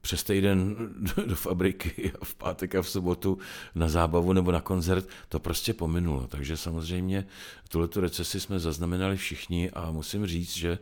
přes 0.05 0.22
týden 0.22 0.76
do 1.26 1.36
fabriky 1.36 2.12
a 2.20 2.24
v 2.24 2.34
pátek 2.34 2.74
a 2.74 2.82
v 2.82 2.88
sobotu 2.88 3.38
na 3.74 3.88
zábavu 3.88 4.32
nebo 4.32 4.52
na 4.52 4.61
koncert, 4.61 5.09
to 5.28 5.40
prostě 5.40 5.74
pominulo. 5.74 6.26
Takže 6.26 6.57
samozřejmě 6.57 7.26
tuhletu 7.68 8.00
recesi 8.00 8.40
jsme 8.40 8.59
zaznamenali 8.59 9.16
všichni 9.16 9.70
a 9.70 9.90
musím 9.90 10.26
říct, 10.26 10.57
že 10.57 10.78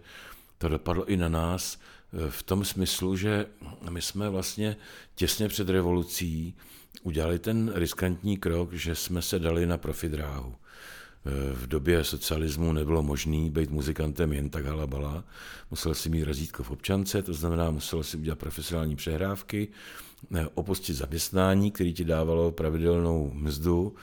to 0.58 0.68
dopadlo 0.68 1.04
i 1.04 1.16
na 1.16 1.28
nás 1.28 1.78
eh, 1.78 2.30
v 2.30 2.42
tom 2.42 2.64
smyslu, 2.64 3.16
že 3.16 3.46
my 3.90 4.02
jsme 4.02 4.28
vlastně 4.28 4.76
těsně 5.14 5.48
před 5.48 5.68
revolucí 5.68 6.54
udělali 7.02 7.38
ten 7.38 7.72
riskantní 7.74 8.36
krok, 8.36 8.72
že 8.72 8.94
jsme 8.94 9.22
se 9.22 9.38
dali 9.38 9.66
na 9.66 9.78
profidráhu. 9.78 10.54
Eh, 11.26 11.54
v 11.54 11.66
době 11.66 12.04
socialismu 12.04 12.72
nebylo 12.72 13.02
možné 13.02 13.50
být 13.50 13.70
muzikantem 13.70 14.32
jen 14.32 14.50
tak 14.50 14.64
halabala. 14.64 15.24
Musel 15.70 15.94
si 15.94 16.08
mít 16.08 16.24
razítko 16.24 16.62
v 16.62 16.70
občance, 16.70 17.22
to 17.22 17.34
znamená, 17.34 17.70
musel 17.70 18.02
si 18.02 18.16
udělat 18.16 18.38
profesionální 18.38 18.96
přehrávky, 18.96 19.68
eh, 20.34 20.46
opustit 20.54 20.96
zaměstnání, 20.96 21.70
který 21.70 21.94
ti 21.94 22.04
dávalo 22.04 22.52
pravidelnou 22.52 23.30
mzdu 23.34 23.94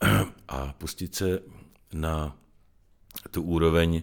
a 0.48 0.72
pustit 0.72 1.14
se 1.14 1.40
na 1.92 2.36
tu 3.30 3.42
úroveň 3.42 4.02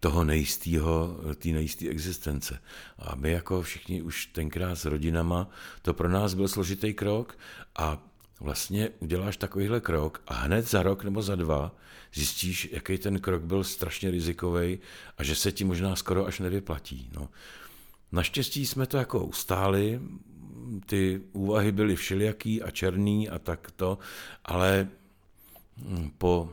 toho 0.00 0.24
nejistého, 0.24 1.20
té 1.36 1.48
nejisté 1.48 1.88
existence. 1.88 2.58
A 2.98 3.14
my 3.14 3.30
jako 3.30 3.62
všichni 3.62 4.02
už 4.02 4.26
tenkrát 4.26 4.76
s 4.76 4.84
rodinama, 4.84 5.48
to 5.82 5.94
pro 5.94 6.08
nás 6.08 6.34
byl 6.34 6.48
složitý 6.48 6.94
krok 6.94 7.38
a 7.76 8.02
vlastně 8.40 8.90
uděláš 9.00 9.36
takovýhle 9.36 9.80
krok 9.80 10.22
a 10.26 10.34
hned 10.34 10.70
za 10.70 10.82
rok 10.82 11.04
nebo 11.04 11.22
za 11.22 11.34
dva 11.34 11.74
zjistíš, 12.14 12.68
jaký 12.72 12.98
ten 12.98 13.20
krok 13.20 13.42
byl 13.42 13.64
strašně 13.64 14.10
rizikový 14.10 14.78
a 15.18 15.24
že 15.24 15.34
se 15.34 15.52
ti 15.52 15.64
možná 15.64 15.96
skoro 15.96 16.26
až 16.26 16.40
nevyplatí. 16.40 17.10
No. 17.14 17.28
Naštěstí 18.12 18.66
jsme 18.66 18.86
to 18.86 18.96
jako 18.96 19.24
ustáli, 19.24 20.00
ty 20.86 21.20
úvahy 21.32 21.72
byly 21.72 21.96
všelijaký 21.96 22.62
a 22.62 22.70
černý 22.70 23.28
a 23.28 23.38
tak 23.38 23.70
to, 23.70 23.98
ale 24.44 24.88
hm, 25.76 26.10
po 26.18 26.52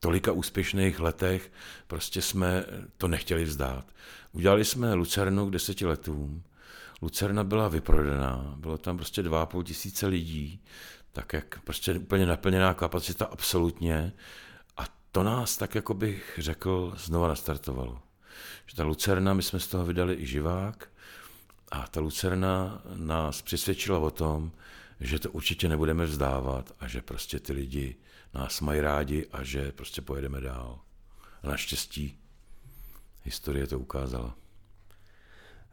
tolika 0.00 0.32
úspěšných 0.32 1.00
letech 1.00 1.52
prostě 1.86 2.22
jsme 2.22 2.64
to 2.96 3.08
nechtěli 3.08 3.44
vzdát. 3.44 3.84
Udělali 4.32 4.64
jsme 4.64 4.94
Lucernu 4.94 5.46
k 5.46 5.50
deseti 5.50 5.86
letům. 5.86 6.42
Lucerna 7.02 7.44
byla 7.44 7.68
vyprodaná, 7.68 8.54
bylo 8.56 8.78
tam 8.78 8.96
prostě 8.96 9.22
dva 9.22 9.48
tisíce 9.64 10.06
lidí, 10.06 10.60
tak 11.12 11.32
jak 11.32 11.60
prostě 11.64 11.94
úplně 11.94 12.26
naplněná 12.26 12.74
kapacita 12.74 13.24
absolutně. 13.24 14.12
To 15.16 15.22
nás, 15.22 15.56
tak 15.56 15.74
jako 15.74 15.94
bych 15.94 16.38
řekl, 16.38 16.94
znova 16.96 17.28
nastartovalo. 17.28 18.02
Že 18.66 18.76
ta 18.76 18.84
Lucerna, 18.84 19.34
my 19.34 19.42
jsme 19.42 19.60
z 19.60 19.66
toho 19.66 19.86
vydali 19.86 20.14
i 20.14 20.26
živák 20.26 20.88
a 21.70 21.88
ta 21.88 22.00
Lucerna 22.00 22.82
nás 22.94 23.42
přesvědčila 23.42 23.98
o 23.98 24.10
tom, 24.10 24.52
že 25.00 25.18
to 25.18 25.30
určitě 25.30 25.68
nebudeme 25.68 26.04
vzdávat 26.04 26.72
a 26.80 26.88
že 26.88 27.02
prostě 27.02 27.40
ty 27.40 27.52
lidi 27.52 27.96
nás 28.34 28.60
mají 28.60 28.80
rádi 28.80 29.26
a 29.32 29.42
že 29.42 29.72
prostě 29.72 30.02
pojedeme 30.02 30.40
dál. 30.40 30.80
A 31.42 31.48
naštěstí 31.48 32.18
historie 33.24 33.66
to 33.66 33.78
ukázala. 33.78 34.34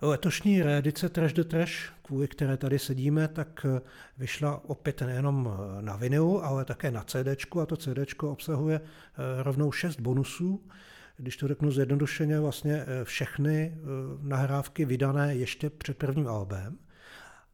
Letošní 0.01 0.61
reedice 0.61 1.09
Trash 1.09 1.33
the 1.33 1.43
Trash, 1.43 1.93
kvůli 2.01 2.27
které 2.27 2.57
tady 2.57 2.79
sedíme, 2.79 3.27
tak 3.27 3.65
eh, 3.65 3.81
vyšla 4.17 4.69
opět 4.69 5.01
nejenom 5.01 5.49
eh, 5.49 5.81
na 5.81 5.95
vinilu, 5.95 6.45
ale 6.45 6.65
také 6.65 6.91
na 6.91 7.03
CD 7.03 7.55
a 7.61 7.65
to 7.65 7.77
CD 7.77 8.23
obsahuje 8.23 8.81
eh, 8.81 9.43
rovnou 9.43 9.71
šest 9.71 9.99
bonusů. 9.99 10.67
Když 11.17 11.37
to 11.37 11.47
řeknu 11.47 11.71
zjednodušeně, 11.71 12.39
vlastně 12.39 12.85
všechny 13.03 13.77
nahrávky 14.21 14.85
vydané 14.85 15.35
ještě 15.35 15.69
před 15.69 15.97
prvním 15.97 16.27
albem. 16.27 16.77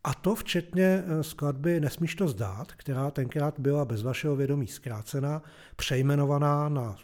A 0.04 0.14
to 0.14 0.36
včetně 0.36 1.04
skladby 1.22 1.80
Nesmíš 1.80 2.16
to 2.16 2.28
zdát, 2.28 2.72
která 2.72 3.12
tenkrát 3.12 3.60
byla 3.60 3.86
bez 3.86 4.04
vašeho 4.04 4.36
vědomí 4.36 4.68
zkrácená, 4.68 5.42
přejmenovaná 5.76 6.70
na 6.70 6.96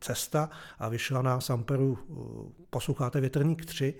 Cesta 0.00 0.50
a 0.78 0.88
vyšla 0.88 1.22
na 1.22 1.40
Samperu 1.40 1.98
Posloucháte 2.70 3.20
Větrník 3.20 3.64
3. 3.64 3.94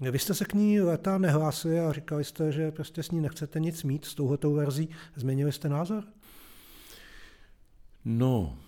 Vy 0.00 0.18
jste 0.18 0.34
se 0.34 0.44
k 0.44 0.54
ní 0.54 0.80
leta 0.80 1.18
nehlásili 1.18 1.80
a 1.80 1.92
říkali 1.92 2.24
jste, 2.24 2.52
že 2.52 2.70
prostě 2.70 3.02
s 3.02 3.10
ní 3.10 3.20
nechcete 3.20 3.60
nic 3.60 3.82
mít 3.82 4.04
s 4.04 4.14
touhletou 4.14 4.54
verzí. 4.54 4.88
Změnili 5.16 5.52
jste 5.52 5.68
názor? 5.68 6.04
No, 8.04 8.58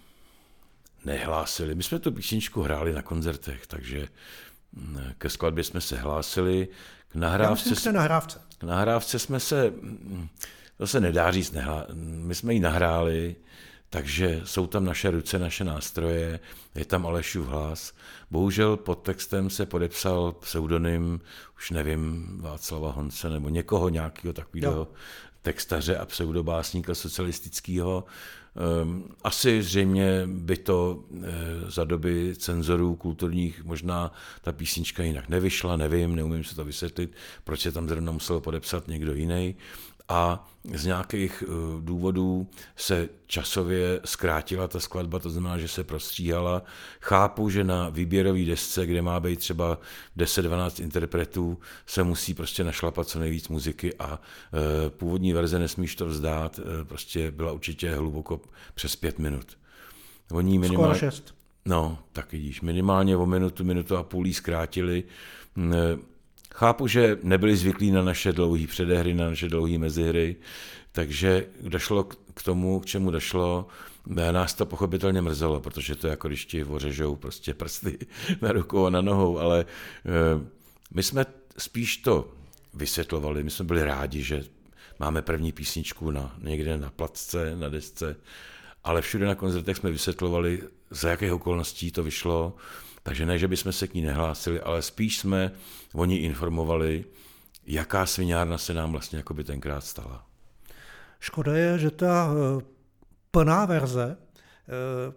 nehlásili. 1.04 1.74
My 1.74 1.82
jsme 1.82 1.98
tu 1.98 2.12
písničku 2.12 2.62
hráli 2.62 2.92
na 2.92 3.02
koncertech, 3.02 3.66
takže 3.66 4.08
mm, 4.72 4.98
ke 5.18 5.30
skladbě 5.30 5.64
jsme 5.64 5.80
se 5.80 5.96
hlásili. 5.96 6.68
K 7.08 7.14
nahrávce, 7.14 7.68
Já 7.68 7.70
myslím, 7.70 7.92
k 7.92 7.94
nahrávce. 7.94 8.40
K 8.58 8.62
nahrávce 8.62 9.18
jsme 9.18 9.40
se, 9.40 9.72
to 10.76 10.86
se 10.86 11.00
nedá 11.00 11.30
říct, 11.30 11.52
nehlá, 11.52 11.86
my 11.94 12.34
jsme 12.34 12.54
ji 12.54 12.60
nahráli, 12.60 13.36
takže 13.94 14.40
jsou 14.44 14.66
tam 14.66 14.84
naše 14.84 15.10
ruce, 15.10 15.38
naše 15.38 15.64
nástroje, 15.64 16.40
je 16.74 16.84
tam 16.84 17.06
Alešův 17.06 17.46
hlas. 17.46 17.92
Bohužel 18.30 18.76
pod 18.76 18.94
textem 18.94 19.50
se 19.50 19.66
podepsal 19.66 20.32
pseudonym, 20.32 21.20
už 21.56 21.70
nevím, 21.70 22.26
Václava 22.40 22.92
Honce 22.92 23.30
nebo 23.30 23.48
někoho 23.48 23.88
nějakého 23.88 24.32
takového 24.32 24.88
textaře 25.42 25.96
a 25.96 26.06
pseudobásníka 26.06 26.94
socialistického. 26.94 28.04
Ehm, 28.56 29.04
asi 29.24 29.62
zřejmě 29.62 30.22
by 30.26 30.56
to 30.56 31.04
eh, 31.22 31.30
za 31.70 31.84
doby 31.84 32.34
cenzorů 32.36 32.96
kulturních 32.96 33.64
možná 33.64 34.12
ta 34.42 34.52
písnička 34.52 35.02
jinak 35.02 35.28
nevyšla, 35.28 35.76
nevím, 35.76 36.16
neumím 36.16 36.44
se 36.44 36.56
to 36.56 36.64
vysvětlit, 36.64 37.12
proč 37.44 37.60
se 37.60 37.72
tam 37.72 37.88
zrovna 37.88 38.12
musel 38.12 38.40
podepsat 38.40 38.88
někdo 38.88 39.14
jiný 39.14 39.56
a 40.08 40.48
z 40.74 40.84
nějakých 40.84 41.44
eh, 41.46 41.50
důvodů 41.80 42.48
se 42.76 43.08
časově 43.26 44.00
zkrátila 44.04 44.68
ta 44.68 44.80
skladba, 44.80 45.18
to 45.18 45.30
znamená, 45.30 45.58
že 45.58 45.68
se 45.68 45.84
prostříhala. 45.84 46.62
Chápu, 47.00 47.50
že 47.50 47.64
na 47.64 47.88
výběrový 47.88 48.46
desce, 48.46 48.86
kde 48.86 49.02
má 49.02 49.20
být 49.20 49.38
třeba 49.38 49.78
10-12 50.16 50.82
interpretů, 50.82 51.58
se 51.86 52.02
musí 52.02 52.34
prostě 52.34 52.64
našlapat 52.64 53.08
co 53.08 53.18
nejvíc 53.18 53.48
muziky 53.48 53.94
a 53.94 54.20
eh, 54.20 54.90
původní 54.90 55.32
verze 55.32 55.58
Nesmíš 55.58 55.96
to 55.96 56.06
vzdát 56.06 56.60
eh, 56.60 56.84
prostě 56.84 57.30
byla 57.30 57.52
určitě 57.52 57.94
hluboko 57.94 58.40
přes 58.74 58.96
pět 58.96 59.18
minut. 59.18 59.58
Oni 60.30 60.58
minimálně, 60.58 60.94
Skoro 60.94 61.10
šest. 61.10 61.34
No, 61.64 61.98
tak 62.12 62.32
vidíš, 62.32 62.60
minimálně 62.60 63.16
o 63.16 63.26
minutu, 63.26 63.64
minutu 63.64 63.96
a 63.96 64.02
půl 64.02 64.32
zkrátili. 64.32 65.04
Chápu, 66.54 66.86
že 66.86 67.18
nebyli 67.22 67.56
zvyklí 67.56 67.90
na 67.90 68.02
naše 68.02 68.32
dlouhé 68.32 68.66
předehry, 68.66 69.14
na 69.14 69.28
naše 69.28 69.48
dlouhé 69.48 69.78
mezihry, 69.78 70.36
takže 70.92 71.46
došlo 71.60 72.04
k 72.34 72.42
tomu, 72.44 72.80
k 72.80 72.86
čemu 72.86 73.10
došlo, 73.10 73.66
nás 74.06 74.54
to 74.54 74.66
pochopitelně 74.66 75.22
mrzelo, 75.22 75.60
protože 75.60 75.94
to 75.94 76.06
je 76.06 76.10
jako 76.10 76.28
když 76.28 76.46
ti 76.46 76.64
ořežou 76.64 77.16
prostě 77.16 77.54
prsty 77.54 77.98
na 78.42 78.52
rukou 78.52 78.86
a 78.86 78.90
na 78.90 79.00
nohou, 79.00 79.38
ale 79.38 79.66
eh, 80.06 80.46
my 80.94 81.02
jsme 81.02 81.26
spíš 81.58 81.96
to 81.96 82.30
vysvětlovali, 82.74 83.42
my 83.42 83.50
jsme 83.50 83.64
byli 83.64 83.84
rádi, 83.84 84.22
že 84.22 84.44
máme 84.98 85.22
první 85.22 85.52
písničku 85.52 86.10
na, 86.10 86.36
někde 86.42 86.76
na 86.76 86.90
placce, 86.90 87.56
na 87.56 87.68
desce, 87.68 88.16
ale 88.84 89.02
všude 89.02 89.26
na 89.26 89.34
koncertech 89.34 89.76
jsme 89.76 89.90
vysvětlovali, 89.90 90.62
za 90.90 91.10
jakých 91.10 91.32
okolností 91.32 91.90
to 91.90 92.02
vyšlo, 92.02 92.56
takže 93.06 93.26
ne, 93.26 93.38
že 93.38 93.48
bychom 93.48 93.72
se 93.72 93.88
k 93.88 93.94
ní 93.94 94.02
nehlásili, 94.02 94.60
ale 94.60 94.82
spíš 94.82 95.18
jsme 95.18 95.52
o 95.94 96.04
ní 96.04 96.18
informovali, 96.18 97.04
jaká 97.66 98.06
sviňárna 98.06 98.58
se 98.58 98.74
nám 98.74 98.90
vlastně 98.90 99.18
jako 99.18 99.34
by 99.34 99.44
tenkrát 99.44 99.84
stala. 99.84 100.26
Škoda 101.20 101.56
je, 101.56 101.78
že 101.78 101.90
ta 101.90 102.28
eh, 102.32 102.64
plná 103.30 103.64
verze 103.64 104.16
eh, 104.16 105.12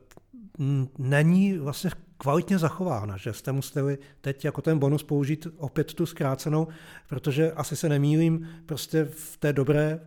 není 0.98 1.58
vlastně 1.58 1.92
kvalitně 2.18 2.58
zachována, 2.58 3.18
že 3.18 3.34
jste 3.34 3.52
museli 3.52 3.98
teď 4.22 4.46
jako 4.46 4.62
ten 4.62 4.80
bonus 4.80 5.04
použít 5.04 5.48
opět 5.58 5.94
tu 5.94 6.06
zkrácenou, 6.06 6.68
protože 7.08 7.52
asi 7.52 7.76
se 7.76 7.90
nemýlím, 7.90 8.50
prostě 8.66 9.06
v 9.06 9.38
té 9.38 9.54
dobré 9.54 10.00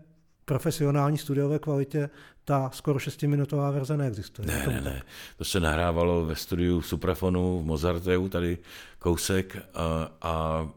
profesionální 0.51 1.19
studiové 1.19 1.59
kvalitě 1.59 2.11
ta 2.45 2.71
skoro 2.75 2.99
šestiminutová 2.99 3.71
verze 3.71 3.97
neexistuje. 3.97 4.49
Ne, 4.49 4.67
ne, 4.67 4.81
ne. 4.81 5.03
To 5.39 5.45
se 5.45 5.61
nahrávalo 5.61 6.27
ve 6.27 6.37
studiu 6.37 6.83
Suprafonu 6.83 7.61
v 7.63 7.67
Mozarteu, 7.67 8.29
tady 8.29 8.59
kousek 8.99 9.57
a, 9.75 10.11
a 10.23 10.69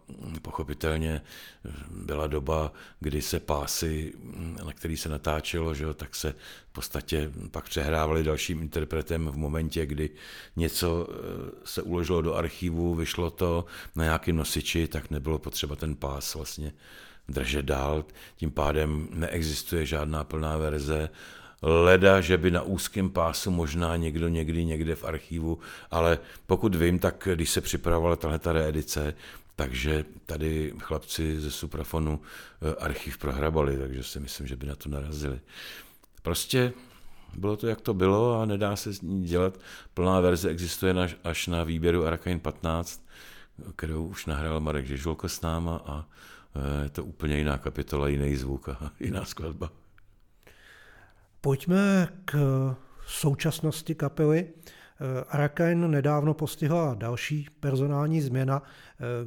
pochopitelně 0.41 1.21
byla 1.89 2.27
doba, 2.27 2.71
kdy 2.99 3.21
se 3.21 3.39
pásy, 3.39 4.13
na 4.65 4.73
který 4.73 4.97
se 4.97 5.09
natáčelo, 5.09 5.73
že 5.73 5.83
jo, 5.83 5.93
tak 5.93 6.15
se 6.15 6.35
v 6.69 6.73
podstatě 6.73 7.31
pak 7.51 7.65
přehrávali 7.65 8.23
dalším 8.23 8.61
interpretem 8.61 9.27
v 9.27 9.37
momentě, 9.37 9.85
kdy 9.85 10.09
něco 10.55 11.07
eh, 11.09 11.15
se 11.63 11.81
uložilo 11.81 12.21
do 12.21 12.35
archivu, 12.35 12.95
vyšlo 12.95 13.29
to 13.29 13.65
na 13.95 14.03
nějakém 14.03 14.35
nosiči, 14.35 14.87
tak 14.87 15.09
nebylo 15.09 15.39
potřeba 15.39 15.75
ten 15.75 15.95
pás 15.95 16.35
vlastně 16.35 16.73
držet 17.29 17.65
dál, 17.65 18.05
tím 18.35 18.51
pádem 18.51 19.07
neexistuje 19.11 19.85
žádná 19.85 20.23
plná 20.23 20.57
verze, 20.57 21.09
leda, 21.61 22.21
že 22.21 22.37
by 22.37 22.51
na 22.51 22.61
úzkém 22.61 23.09
pásu 23.09 23.51
možná 23.51 23.95
někdo 23.95 24.27
někdy 24.27 24.65
někde 24.65 24.95
v 24.95 25.03
archivu, 25.03 25.59
ale 25.91 26.19
pokud 26.47 26.75
vím, 26.75 26.99
tak 26.99 27.27
když 27.35 27.49
se 27.49 27.61
připravovala 27.61 28.15
tahle 28.15 28.39
ta 28.39 28.51
reedice, 28.51 29.13
takže 29.55 30.05
tady 30.25 30.73
chlapci 30.79 31.41
ze 31.41 31.51
Suprafonu 31.51 32.21
eh, 32.61 32.75
archiv 32.75 33.17
prohrabali, 33.17 33.77
takže 33.77 34.03
si 34.03 34.19
myslím, 34.19 34.47
že 34.47 34.55
by 34.55 34.65
na 34.65 34.75
to 34.75 34.89
narazili. 34.89 35.39
Prostě 36.21 36.73
bylo 37.35 37.57
to, 37.57 37.67
jak 37.67 37.81
to 37.81 37.93
bylo 37.93 38.41
a 38.41 38.45
nedá 38.45 38.75
se 38.75 38.93
z 38.93 39.01
ní 39.01 39.23
dělat. 39.23 39.59
Plná 39.93 40.19
verze 40.19 40.49
existuje 40.49 40.95
až 41.23 41.47
na 41.47 41.63
výběru 41.63 42.05
Arakain 42.05 42.39
15, 42.39 43.05
kterou 43.75 44.05
už 44.05 44.25
nahrál 44.25 44.59
Marek 44.59 44.87
Žežolko 44.87 45.29
s 45.29 45.41
náma 45.41 45.81
a 45.85 46.05
je 46.83 46.89
to 46.89 47.05
úplně 47.05 47.37
jiná 47.37 47.57
kapitola, 47.57 48.07
jiný 48.07 48.35
zvuk 48.35 48.69
a 48.69 48.91
jiná 48.99 49.25
skladba. 49.25 49.71
Pojďme 51.41 52.07
k 52.25 52.35
současnosti 53.07 53.95
kapely. 53.95 54.49
Arakain 55.29 55.91
nedávno 55.91 56.33
postihla 56.33 56.93
další 56.93 57.47
personální 57.59 58.21
změna, 58.21 58.61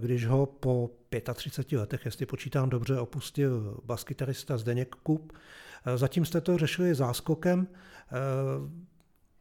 když 0.00 0.26
ho 0.26 0.46
po 0.46 0.90
35 1.34 1.78
letech, 1.78 2.04
jestli 2.04 2.26
počítám 2.26 2.70
dobře, 2.70 2.98
opustil 2.98 3.80
baskytarista 3.84 4.58
Zdeněk 4.58 4.94
Kup. 4.94 5.32
Zatím 5.96 6.24
jste 6.24 6.40
to 6.40 6.58
řešili 6.58 6.94
záskokem. 6.94 7.68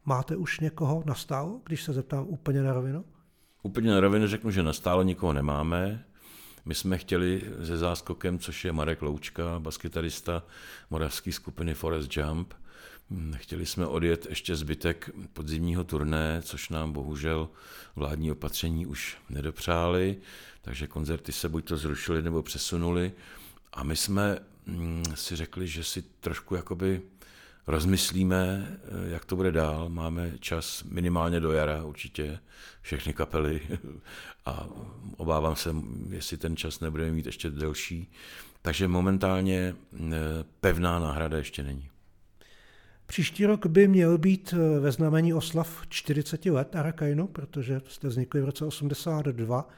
Máte 0.04 0.36
už 0.36 0.60
někoho 0.60 1.02
nastálo, 1.06 1.60
když 1.64 1.82
se 1.82 1.92
zeptám 1.92 2.26
úplně 2.28 2.62
na 2.62 2.72
rovinu? 2.72 3.04
Úplně 3.62 3.90
na 3.90 4.00
rovinu 4.00 4.26
řeknu, 4.26 4.50
že 4.50 4.62
nastálo 4.62 5.02
nikoho 5.02 5.32
nemáme. 5.32 6.04
My 6.66 6.74
jsme 6.74 6.98
chtěli 6.98 7.42
se 7.64 7.76
záskokem, 7.76 8.38
což 8.38 8.64
je 8.64 8.72
Marek 8.72 9.02
Loučka, 9.02 9.60
baskytarista 9.60 10.42
moravské 10.90 11.32
skupiny 11.32 11.74
Forest 11.74 12.16
Jump, 12.16 12.54
Chtěli 13.36 13.66
jsme 13.66 13.86
odjet 13.86 14.26
ještě 14.28 14.56
zbytek 14.56 15.10
podzimního 15.32 15.84
turné, 15.84 16.42
což 16.42 16.68
nám 16.68 16.92
bohužel 16.92 17.48
vládní 17.96 18.32
opatření 18.32 18.86
už 18.86 19.16
nedopřáli, 19.30 20.16
takže 20.62 20.86
koncerty 20.86 21.32
se 21.32 21.48
buď 21.48 21.64
to 21.64 21.76
zrušily 21.76 22.22
nebo 22.22 22.42
přesunuli. 22.42 23.12
A 23.72 23.82
my 23.82 23.96
jsme 23.96 24.38
mm, 24.66 25.04
si 25.14 25.36
řekli, 25.36 25.68
že 25.68 25.84
si 25.84 26.02
trošku 26.02 26.54
jakoby 26.54 27.02
rozmyslíme, 27.66 28.68
eh, 28.70 29.10
jak 29.10 29.24
to 29.24 29.36
bude 29.36 29.52
dál. 29.52 29.88
Máme 29.88 30.32
čas 30.40 30.82
minimálně 30.82 31.40
do 31.40 31.52
jara 31.52 31.84
určitě, 31.84 32.38
všechny 32.82 33.12
kapely 33.12 33.60
a 34.46 34.68
obávám 35.16 35.56
se, 35.56 35.74
jestli 36.08 36.36
ten 36.36 36.56
čas 36.56 36.80
nebudeme 36.80 37.10
mít 37.10 37.26
ještě 37.26 37.50
delší. 37.50 38.10
Takže 38.62 38.88
momentálně 38.88 39.74
eh, 39.94 40.10
pevná 40.60 40.98
náhrada 40.98 41.38
ještě 41.38 41.62
není. 41.62 41.88
Příští 43.06 43.46
rok 43.46 43.66
by 43.66 43.88
měl 43.88 44.18
být 44.18 44.54
eh, 44.56 44.80
ve 44.80 44.92
znamení 44.92 45.34
oslav 45.34 45.86
40 45.88 46.46
let 46.46 46.76
Arakainu, 46.76 47.26
protože 47.26 47.80
jste 47.88 48.08
vznikli 48.08 48.40
v 48.40 48.44
roce 48.44 48.64
82 48.64 49.68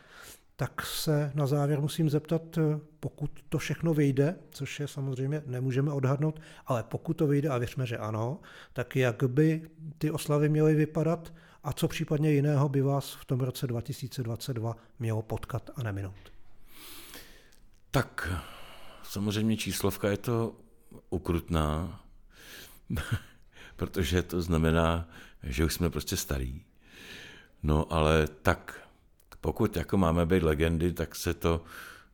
tak 0.61 0.87
se 0.87 1.33
na 1.35 1.47
závěr 1.47 1.81
musím 1.81 2.11
zeptat, 2.11 2.59
eh, 2.59 2.81
pokud 3.01 3.31
to 3.49 3.59
všechno 3.59 3.95
vyjde, 3.95 4.37
což 4.51 4.81
je 4.81 4.89
samozřejmě 4.89 5.43
nemůžeme 5.47 5.93
odhadnout, 5.93 6.41
ale 6.67 6.83
pokud 6.83 7.15
to 7.15 7.27
vyjde, 7.27 7.49
a 7.49 7.59
věřme, 7.59 7.87
že 7.87 7.99
ano, 7.99 8.41
tak 8.73 8.97
jak 8.97 9.23
by 9.23 9.71
ty 9.99 10.11
oslavy 10.11 10.49
měly 10.49 10.75
vypadat 10.75 11.35
a 11.63 11.73
co 11.73 11.89
případně 11.89 12.33
jiného 12.33 12.69
by 12.69 12.83
vás 12.83 13.13
v 13.13 13.25
tom 13.25 13.41
roce 13.41 13.67
2022 13.67 14.77
mělo 14.99 15.23
potkat 15.23 15.71
a 15.77 15.83
neminout? 15.83 16.33
Tak 17.91 18.33
samozřejmě 19.03 19.57
číslovka 19.57 20.09
je 20.09 20.17
to 20.17 20.57
ukrutná, 21.11 22.01
protože 23.77 24.23
to 24.23 24.43
znamená, 24.43 25.09
že 25.43 25.65
už 25.65 25.75
jsme 25.75 25.91
prostě 25.91 26.17
starý. 26.17 26.63
No 27.63 27.93
ale 27.93 28.27
tak 28.43 28.88
pokud 29.41 29.77
jako 29.77 29.97
máme 29.97 30.27
být 30.27 30.43
legendy, 30.43 30.93
tak 30.93 31.17
se 31.17 31.35
to 31.35 31.65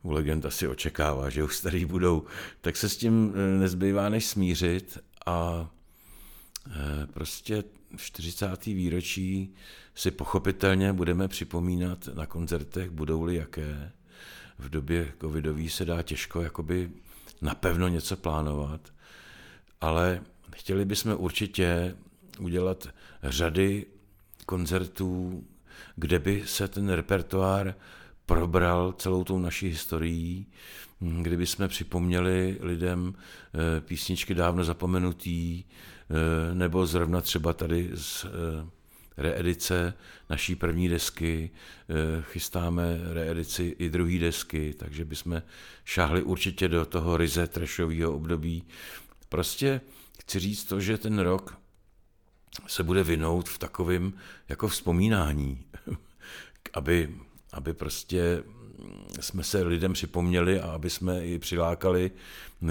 u 0.03 0.11
legend 0.11 0.47
asi 0.47 0.69
očekává, 0.69 1.31
že 1.31 1.45
už 1.45 1.57
starý 1.57 1.85
budou, 1.85 2.25
tak 2.61 2.77
se 2.77 2.89
s 2.89 2.97
tím 2.97 3.33
eh, 3.35 3.59
nezbývá 3.59 4.09
než 4.09 4.27
smířit 4.27 4.99
a 5.27 5.71
eh, 6.67 7.07
prostě 7.07 7.65
40. 7.97 8.65
výročí 8.67 9.55
si 9.95 10.11
pochopitelně 10.11 10.93
budeme 10.93 11.29
připomínat 11.29 12.09
na 12.15 12.27
koncertech, 12.27 12.91
budou-li 12.91 13.37
jaké. 13.37 13.93
V 14.59 14.69
době 14.69 15.13
covidový 15.21 15.71
se 15.71 15.85
dá 15.85 16.03
těžko 16.03 16.43
jakoby 16.43 16.91
napevno 17.43 17.89
něco 17.89 18.17
plánovat, 18.17 18.81
ale 19.81 20.21
chtěli 20.57 20.85
bychom 20.85 21.17
určitě 21.19 21.97
udělat 22.39 22.89
řady 23.23 23.87
koncertů, 24.47 25.45
kde 25.97 26.19
by 26.19 26.43
se 26.47 26.69
ten 26.69 26.89
repertoár 26.89 27.75
probral 28.27 28.93
celou 28.93 29.25
tou 29.25 29.39
naší 29.39 29.69
historií, 29.69 30.47
hm, 31.01 31.23
kdyby 31.23 31.47
jsme 31.47 31.69
připomněli 31.69 32.59
lidem 32.61 33.15
eh, 33.17 33.81
písničky 33.81 34.35
dávno 34.35 34.65
zapomenutý, 34.65 35.65
eh, 35.65 36.55
nebo 36.55 36.87
zrovna 36.87 37.21
třeba 37.21 37.53
tady 37.53 37.91
z 37.95 38.25
eh, 38.25 38.31
reedice 39.17 39.95
naší 40.31 40.55
první 40.55 40.89
desky, 40.89 41.51
chystáme 42.21 43.01
reedici 43.13 43.77
i 43.79 43.91
druhé 43.91 44.19
desky, 44.19 44.75
takže 44.79 45.05
bychom 45.05 45.43
šáhli 45.85 46.23
určitě 46.23 46.69
do 46.69 46.85
toho 46.85 47.17
ryze 47.17 47.47
trešového 47.47 48.13
období. 48.13 48.65
Prostě 49.29 49.81
chci 50.21 50.39
říct 50.39 50.65
to, 50.65 50.81
že 50.81 50.99
ten 50.99 51.19
rok 51.19 51.59
se 52.67 52.83
bude 52.83 53.05
vinout 53.05 53.49
v 53.49 53.59
takovém 53.59 54.13
jako 54.49 54.69
vzpomínání, 54.69 55.65
aby, 56.75 57.15
aby 57.53 57.75
prostě 57.75 58.43
jsme 59.21 59.45
se 59.45 59.63
lidem 59.63 59.93
připomněli 59.93 60.61
a 60.61 60.71
aby 60.71 60.91
jsme 60.91 61.27
i 61.27 61.39
přilákali 61.39 62.11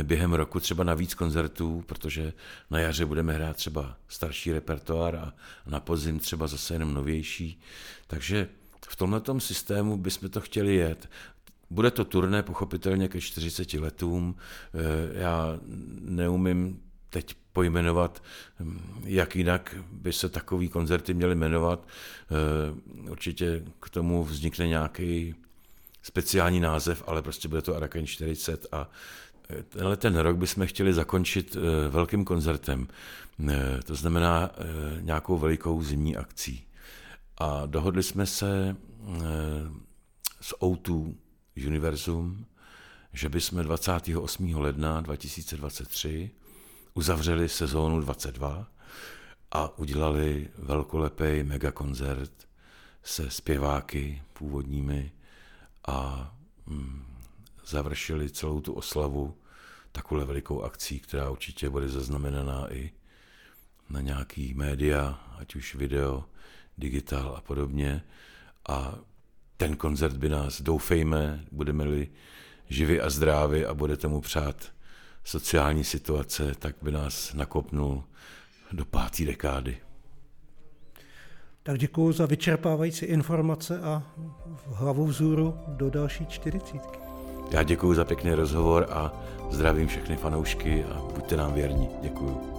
během 0.04 0.34
roku 0.34 0.60
třeba 0.60 0.84
na 0.84 0.94
víc 0.94 1.14
koncertů, 1.14 1.84
protože 1.88 2.34
na 2.70 2.80
jaře 2.80 3.06
budeme 3.06 3.34
hrát 3.34 3.56
třeba 3.56 3.98
starší 4.08 4.54
repertoár 4.54 5.16
a 5.16 5.34
na 5.66 5.80
podzim 5.80 6.20
třeba 6.20 6.48
zase 6.48 6.74
jenom 6.74 6.94
novější. 6.94 7.62
Takže 8.08 8.48
v 8.90 8.96
tomto 8.96 9.40
systému 9.40 9.98
bychom 9.98 10.30
to 10.30 10.42
chtěli 10.42 10.76
jet. 10.76 11.10
Bude 11.70 11.92
to 11.92 12.06
turné 12.06 12.44
pochopitelně 12.44 13.08
ke 13.08 13.22
40 13.22 13.74
letům. 13.74 14.36
Eh, 14.74 15.20
já 15.20 15.60
neumím 16.00 16.82
teď 17.10 17.36
pojmenovat, 17.54 18.24
jak 19.04 19.36
jinak 19.36 19.76
by 19.91 20.14
se 20.14 20.30
takový 20.30 20.70
koncerty 20.70 21.14
měly 21.14 21.36
jmenovat. 21.36 21.88
Eh, 21.88 23.10
určitě 23.10 23.64
k 23.80 23.89
tomu 23.89 24.24
vznikne 24.24 24.68
nějaký 24.68 25.36
speciální 26.01 26.60
název, 26.60 27.04
ale 27.08 27.22
prostě 27.22 27.47
bude 27.47 27.62
to 27.62 27.76
Araken 27.76 28.08
40 28.08 28.66
a 28.72 28.89
eh, 29.49 29.64
tenhle 29.64 29.97
ten 29.97 30.18
rok 30.18 30.38
bychom 30.38 30.68
chtěli 30.68 30.93
zakončit 30.93 31.58
eh, 31.58 31.89
velkým 31.89 32.26
koncertem, 32.26 32.88
to 33.86 33.95
znamená 33.95 34.51
nějakou 35.01 35.38
velikou 35.38 35.84
zimní 35.84 36.16
akcí. 36.18 36.64
A 37.38 37.66
dohodli 37.66 38.04
jsme 38.04 38.26
se 38.26 38.76
s 40.41 40.56
O2 40.62 41.16
Univerzum, 41.68 42.45
že 43.14 43.30
bychom 43.30 43.64
28. 43.64 44.56
ledna 44.56 45.01
2023 45.01 46.32
uzavřeli 46.94 47.50
sezónu 47.50 48.02
22 48.02 48.68
a 49.52 49.78
udělali 49.78 50.50
velkolepý 50.58 51.44
megakoncert 51.44 52.32
se 53.04 53.30
zpěváky 53.30 54.22
původními 54.34 55.12
a 55.88 56.32
mm, 56.66 57.06
završili 57.66 58.30
celou 58.30 58.62
tu 58.62 58.74
oslavu 58.74 59.38
takovou 59.91 60.26
velikou 60.26 60.62
akcí, 60.62 61.00
která 61.00 61.30
určitě 61.30 61.70
bude 61.70 61.89
zaznamenaná 61.89 62.74
i 62.74 62.91
na 63.89 64.02
nějaký 64.02 64.54
média, 64.54 65.20
ať 65.38 65.56
už 65.56 65.76
video, 65.76 66.26
digitál 66.78 67.36
a 67.38 67.41
podobně. 67.41 68.04
A 68.70 68.96
ten 69.58 69.76
koncert 69.76 70.18
by 70.18 70.30
nás, 70.30 70.62
doufejme, 70.62 71.46
budeme-li 71.52 72.10
živi 72.70 73.02
a 73.02 73.10
zdraví 73.10 73.66
a 73.66 73.74
budete 73.74 74.08
mu 74.08 74.22
přát 74.22 74.74
sociální 75.24 75.84
situace, 75.84 76.55
tak 76.59 76.76
by 76.82 76.91
nás 76.91 77.34
nakopnul 77.34 78.03
do 78.71 78.86
páté 78.86 79.26
dekády. 79.26 79.78
Tak 81.63 81.80
děkuji 81.80 82.11
za 82.11 82.26
vyčerpávající 82.26 83.05
informace 83.05 83.80
a 83.80 84.03
hlavu 84.65 85.05
vzůru 85.05 85.59
do 85.67 85.89
další 85.89 86.26
čtyřicítky. 86.26 86.99
Já 87.51 87.63
děkuji 87.63 87.93
za 87.93 88.05
pěkný 88.05 88.34
rozhovor 88.34 88.88
a 88.89 89.11
zdravím 89.51 89.88
všechny 89.88 90.15
fanoušky 90.17 90.84
a 90.84 91.01
buďte 91.15 91.38
nám 91.38 91.53
věrní. 91.53 91.89
Děkuji. 92.01 92.53